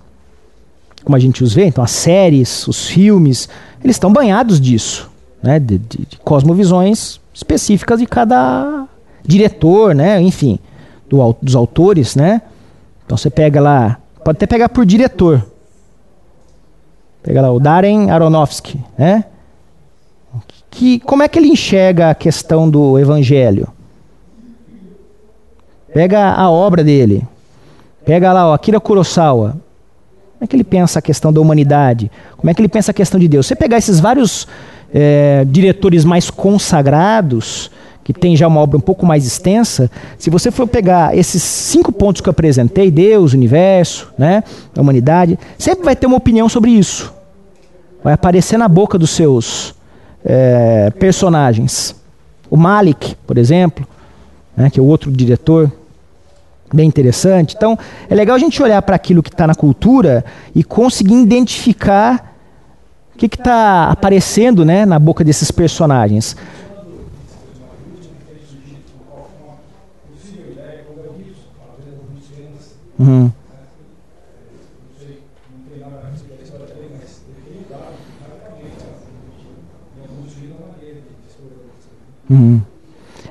como 1.03 1.15
a 1.15 1.19
gente 1.19 1.43
os 1.43 1.53
vê, 1.53 1.65
então 1.65 1.83
as 1.83 1.91
séries, 1.91 2.67
os 2.67 2.87
filmes, 2.87 3.47
eles 3.83 3.95
estão 3.95 4.11
banhados 4.11 4.59
disso 4.59 5.09
né, 5.41 5.59
de, 5.59 5.77
de- 5.77 6.05
de 6.05 6.17
cosmovisões 6.17 7.19
específicas 7.33 7.99
de 7.99 8.05
cada 8.05 8.85
diretor, 9.25 9.93
né, 9.95 10.21
enfim, 10.21 10.59
do 11.09 11.35
dos 11.41 11.55
autores, 11.55 12.15
né. 12.15 12.41
Então 13.05 13.17
você 13.17 13.29
pega 13.29 13.59
lá, 13.61 13.97
pode 14.23 14.37
até 14.37 14.45
pegar 14.47 14.69
por 14.69 14.85
diretor. 14.85 15.45
Pega 17.23 17.41
lá 17.41 17.51
o 17.51 17.59
Darren 17.59 18.09
Aronofsky, 18.11 18.79
né? 18.97 19.25
Que, 20.71 20.99
como 20.99 21.23
é 21.23 21.27
que 21.27 21.37
ele 21.39 21.47
enxerga 21.49 22.11
a 22.11 22.15
questão 22.15 22.69
do 22.69 22.97
evangelho? 22.97 23.67
Pega 25.93 26.31
a 26.31 26.49
obra 26.49 26.83
dele. 26.83 27.27
Pega 28.05 28.31
lá 28.31 28.49
o 28.49 28.53
Akira 28.53 28.79
Kurosawa. 28.79 29.51
Como 29.51 30.43
é 30.43 30.47
que 30.47 30.55
ele 30.55 30.63
pensa 30.63 30.99
a 30.99 31.01
questão 31.01 31.33
da 31.33 31.41
humanidade? 31.41 32.11
Como 32.37 32.49
é 32.49 32.53
que 32.53 32.61
ele 32.61 32.69
pensa 32.69 32.91
a 32.91 32.93
questão 32.93 33.19
de 33.19 33.27
Deus? 33.27 33.47
Você 33.47 33.55
pegar 33.55 33.77
esses 33.77 33.99
vários 33.99 34.47
eh, 34.93 35.45
diretores 35.47 36.03
mais 36.03 36.29
consagrados, 36.29 37.71
que 38.03 38.13
tem 38.13 38.35
já 38.35 38.47
uma 38.47 38.59
obra 38.59 38.77
um 38.77 38.81
pouco 38.81 39.05
mais 39.05 39.25
extensa, 39.25 39.89
se 40.17 40.29
você 40.29 40.49
for 40.49 40.67
pegar 40.67 41.15
esses 41.15 41.43
cinco 41.43 41.91
pontos 41.91 42.21
que 42.21 42.27
eu 42.27 42.31
apresentei, 42.31 42.89
Deus, 42.89 43.33
universo, 43.33 44.11
né, 44.17 44.43
a 44.75 44.81
humanidade, 44.81 45.37
sempre 45.57 45.85
vai 45.85 45.95
ter 45.95 46.07
uma 46.07 46.17
opinião 46.17 46.49
sobre 46.49 46.71
isso. 46.71 47.13
Vai 48.03 48.13
aparecer 48.13 48.57
na 48.57 48.67
boca 48.67 48.97
dos 48.97 49.11
seus 49.11 49.75
eh, 50.25 50.91
personagens. 50.97 51.95
O 52.49 52.57
Malik, 52.57 53.15
por 53.27 53.37
exemplo, 53.37 53.87
né, 54.57 54.69
que 54.69 54.79
é 54.79 54.83
outro 54.83 55.11
diretor, 55.11 55.71
bem 56.73 56.87
interessante. 56.87 57.55
Então, 57.55 57.77
é 58.09 58.15
legal 58.15 58.35
a 58.35 58.39
gente 58.39 58.61
olhar 58.61 58.81
para 58.81 58.95
aquilo 58.95 59.23
que 59.23 59.29
está 59.29 59.45
na 59.45 59.55
cultura 59.55 60.23
e 60.55 60.63
conseguir 60.63 61.15
identificar 61.15 62.28
que 63.27 63.35
está 63.35 63.89
aparecendo 63.89 64.63
né, 64.63 64.85
na 64.85 64.97
boca 64.97 65.23
desses 65.23 65.51
personagens. 65.51 66.35
Uhum. 72.97 73.31
Uhum. 82.29 82.61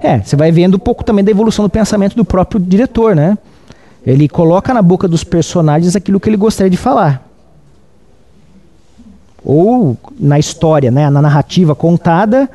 É, 0.01 0.19
você 0.19 0.35
vai 0.37 0.51
vendo 0.51 0.77
um 0.77 0.81
pouco 0.81 1.05
também 1.05 1.25
da 1.25 1.31
evolução 1.31 1.65
do 1.65 1.69
pensamento 1.69 2.17
do 2.17 2.25
próprio 2.25 2.61
diretor, 2.61 3.15
né? 3.15 3.39
Ele 4.05 4.29
coloca 4.29 4.73
na 4.73 4.83
boca 4.83 5.07
dos 5.07 5.23
personagens 5.23 5.95
aquilo 5.95 6.19
que 6.19 6.29
ele 6.29 6.37
gostaria 6.37 6.71
de 6.71 6.77
falar. 6.77 7.28
Ou 9.45 9.97
na 10.19 10.39
história, 10.39 10.91
né, 10.91 11.09
na 11.11 11.23
narrativa 11.23 11.75
contada, 11.75 12.49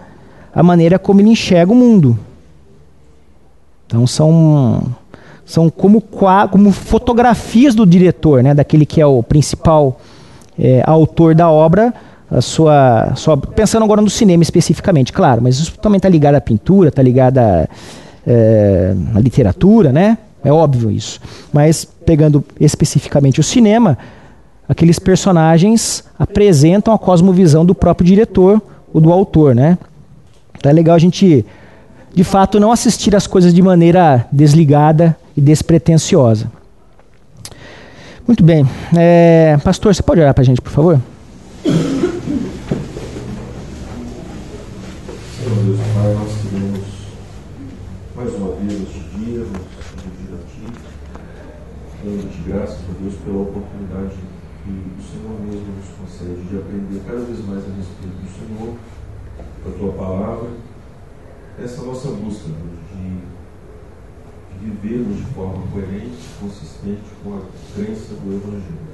a 0.54 0.62
maneira 0.62 1.00
como 1.00 1.22
ele 1.22 1.30
enxerga 1.30 1.72
o 1.72 1.76
mundo. 1.76 2.18
Então 3.88 4.06
são 4.08 4.84
são 5.46 5.70
como, 5.70 6.02
como 6.52 6.72
fotografias 6.72 7.76
do 7.76 7.86
diretor, 7.86 8.42
né, 8.42 8.54
daquele 8.54 8.86
que 8.86 9.02
é 9.02 9.06
o 9.06 9.22
principal 9.22 10.00
é, 10.58 10.82
autor 10.86 11.36
da 11.36 11.50
obra, 11.50 11.94
a 12.32 12.40
sua, 12.42 13.12
sua- 13.16 13.38
pensando 13.38 13.84
agora 13.84 14.02
no 14.02 14.10
cinema 14.10 14.42
especificamente, 14.42 15.12
claro, 15.12 15.42
mas 15.44 15.60
isso 15.60 15.78
também 15.80 15.98
está 15.98 16.08
ligado 16.08 16.36
à 16.36 16.42
pintura, 16.42 16.90
está 16.90 17.02
ligado 17.04 17.38
à, 17.40 17.68
é, 18.26 18.96
à 19.14 19.20
literatura, 19.20 19.92
né? 19.92 20.18
É 20.44 20.52
óbvio 20.52 20.90
isso. 20.90 21.20
Mas 21.52 21.86
pegando 21.86 22.44
especificamente 22.60 23.40
o 23.40 23.44
cinema, 23.44 23.98
aqueles 24.74 24.98
personagens 24.98 26.04
apresentam 26.18 26.94
a 26.94 26.98
cosmovisão 26.98 27.64
do 27.64 27.76
próprio 27.76 28.08
diretor 28.08 28.62
ou 28.92 29.00
do 29.00 29.12
autor, 29.12 29.56
né? 29.56 29.78
Então 30.58 30.70
é 30.70 30.74
legal 30.74 30.96
a 30.96 31.00
gente, 31.00 31.46
de 32.14 32.24
fato, 32.24 32.60
não 32.60 32.72
assistir 32.72 33.16
as 33.16 33.28
coisas 33.28 33.54
de 33.54 33.62
maneira 33.62 34.28
desligada 34.32 35.16
e 35.38 35.42
despretensiosa. 35.42 36.52
Muito 38.26 38.44
bem. 38.44 38.66
É, 38.98 39.58
pastor, 39.64 39.94
você 39.94 40.02
pode 40.02 40.22
olhar 40.22 40.34
para 40.34 40.42
a 40.42 40.46
gente, 40.46 40.60
por 40.60 40.72
favor? 40.72 41.00
Senhor 41.64 41.94
Deus 45.66 45.80
Pai, 45.94 46.14
nós 46.16 46.32
queremos 46.50 46.80
mais 48.16 48.34
uma 48.36 48.56
vez 48.56 48.82
este 48.82 49.00
dia 49.18 49.40
nos 49.40 49.62
dirigir 50.02 50.34
a 50.34 50.38
Ti, 50.50 50.66
dando-te 52.04 52.50
graças 52.50 52.80
Deus 53.00 53.14
pela 53.26 53.42
oportunidade 53.42 54.33
que 54.64 54.70
o 54.70 55.04
Senhor 55.04 55.40
mesmo 55.42 55.76
nos 55.76 55.90
concede 56.00 56.42
de 56.48 56.58
aprender 56.58 57.02
cada 57.06 57.20
vez 57.20 57.46
mais 57.46 57.64
a 57.64 57.76
respeito 57.76 58.16
do 58.16 58.30
Senhor, 58.32 58.76
da 59.66 59.78
Tua 59.78 59.92
palavra, 59.94 60.50
essa 61.60 61.84
nossa 61.84 62.08
busca 62.10 62.48
Deus, 62.48 62.80
de, 62.92 63.20
de 64.58 64.70
vivermos 64.72 65.18
de 65.18 65.26
forma 65.34 65.68
coerente, 65.72 66.30
consistente 66.40 67.04
com 67.24 67.38
a 67.38 67.42
crença 67.76 68.16
do 68.16 68.34
Evangelho. 68.34 68.94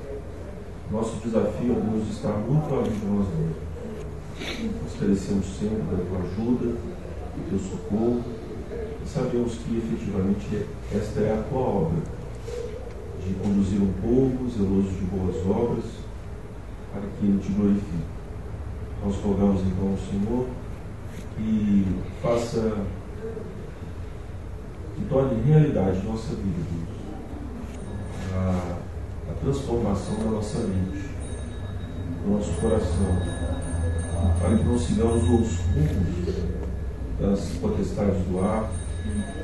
Nosso 0.91 1.17
desafio, 1.17 1.76
Deus, 1.76 2.09
está 2.09 2.30
muito 2.30 2.74
além 2.74 2.91
de 2.91 3.05
nós 3.05 3.28
mesmos. 3.38 3.70
Nós 4.82 4.99
carecemos 4.99 5.45
sempre 5.45 5.84
da 5.84 6.03
tua 6.03 6.20
ajuda, 6.20 6.65
do 6.65 7.49
teu 7.49 7.59
socorro, 7.59 8.24
e 9.03 9.07
sabemos 9.07 9.53
que 9.53 9.78
efetivamente 9.78 10.65
esta 10.91 11.20
é 11.20 11.39
a 11.39 11.43
tua 11.43 11.61
obra, 11.61 12.01
de 13.30 13.36
conduzir 13.36 13.80
um 13.82 13.93
povo 14.01 14.49
zeloso 14.49 14.89
de 14.89 15.05
boas 15.05 15.36
obras, 15.45 15.86
para 16.91 17.01
que 17.01 17.25
ele 17.25 17.39
te 17.39 17.51
glorifique. 17.51 18.03
Nós 19.05 19.15
rogamos 19.17 19.61
então 19.61 19.91
ao 19.91 19.97
Senhor 19.97 20.47
que 21.38 21.86
faça, 22.21 22.86
que 24.95 25.05
torne 25.05 25.41
realidade 25.43 26.05
nossa 26.05 26.36
vida, 26.36 26.65
Deus, 26.71 26.99
a, 28.34 28.77
a 29.32 29.34
transformação 29.41 30.15
da 30.15 30.32
nossa 30.32 30.59
mente, 30.59 31.09
do 32.23 32.32
nosso 32.32 32.51
coração 32.59 33.39
para 34.39 34.57
que 34.57 34.63
não 34.63 34.77
sigamos 34.77 35.23
os 35.23 35.59
rumos 35.59 36.36
das 37.19 37.49
potestades 37.61 38.21
do 38.25 38.39
ar, 38.39 38.69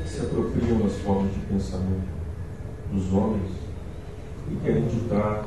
que 0.03 0.09
se 0.09 0.21
apropriam 0.21 0.79
das 0.79 0.93
formas 0.97 1.33
de 1.33 1.39
pensamento 1.41 2.15
dos 2.91 3.13
homens 3.13 3.64
e 4.51 4.55
querem 4.63 4.87
ditar 4.87 5.45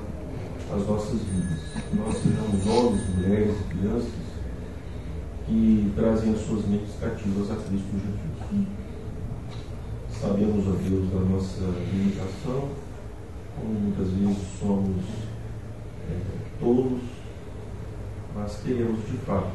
as 0.75 0.87
nossas 0.87 1.21
vidas. 1.21 1.59
Que 1.89 1.97
nós 1.97 2.17
sejamos 2.17 2.67
homens, 2.67 3.09
mulheres 3.15 3.57
e 3.61 3.75
crianças 3.75 4.29
que 5.49 5.93
trazem 5.97 6.35
as 6.35 6.41
suas 6.41 6.67
mentes 6.67 6.95
cativas 7.01 7.51
a 7.51 7.57
Cristo 7.57 7.89
Jesus. 7.93 8.69
Sabemos, 10.21 10.67
ó 10.67 10.73
Deus, 10.73 11.11
da 11.11 11.21
nossa 11.21 11.61
limitação, 11.91 12.69
como 13.57 13.81
muitas 13.81 14.09
vezes 14.09 14.59
somos 14.59 15.05
é, 16.11 16.21
tolos, 16.61 17.01
mas 18.35 18.57
queremos 18.63 19.01
de 19.07 19.17
fato, 19.19 19.53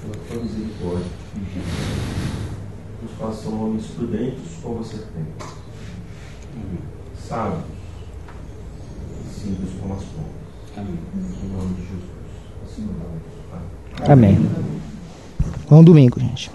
pela 0.00 0.14
tua 0.26 0.42
misericórdia, 0.42 1.06
pedir. 1.34 1.62
Nos 3.02 3.12
façam 3.12 3.64
homens 3.64 3.86
prudentes 3.88 4.58
como 4.62 4.76
você 4.76 4.98
tem, 4.98 5.26
sábios, 7.16 7.79
simples 9.40 9.70
como 9.80 9.94
as. 9.94 10.02
Amém. 10.76 10.98
Em 11.14 11.48
nome 11.56 11.74
de 11.74 11.82
Jesus. 11.82 12.04
Assim 12.64 12.88
oramos. 12.88 14.10
Amém. 14.10 14.38
Bom 15.68 15.82
domingo, 15.82 16.20
gente. 16.20 16.50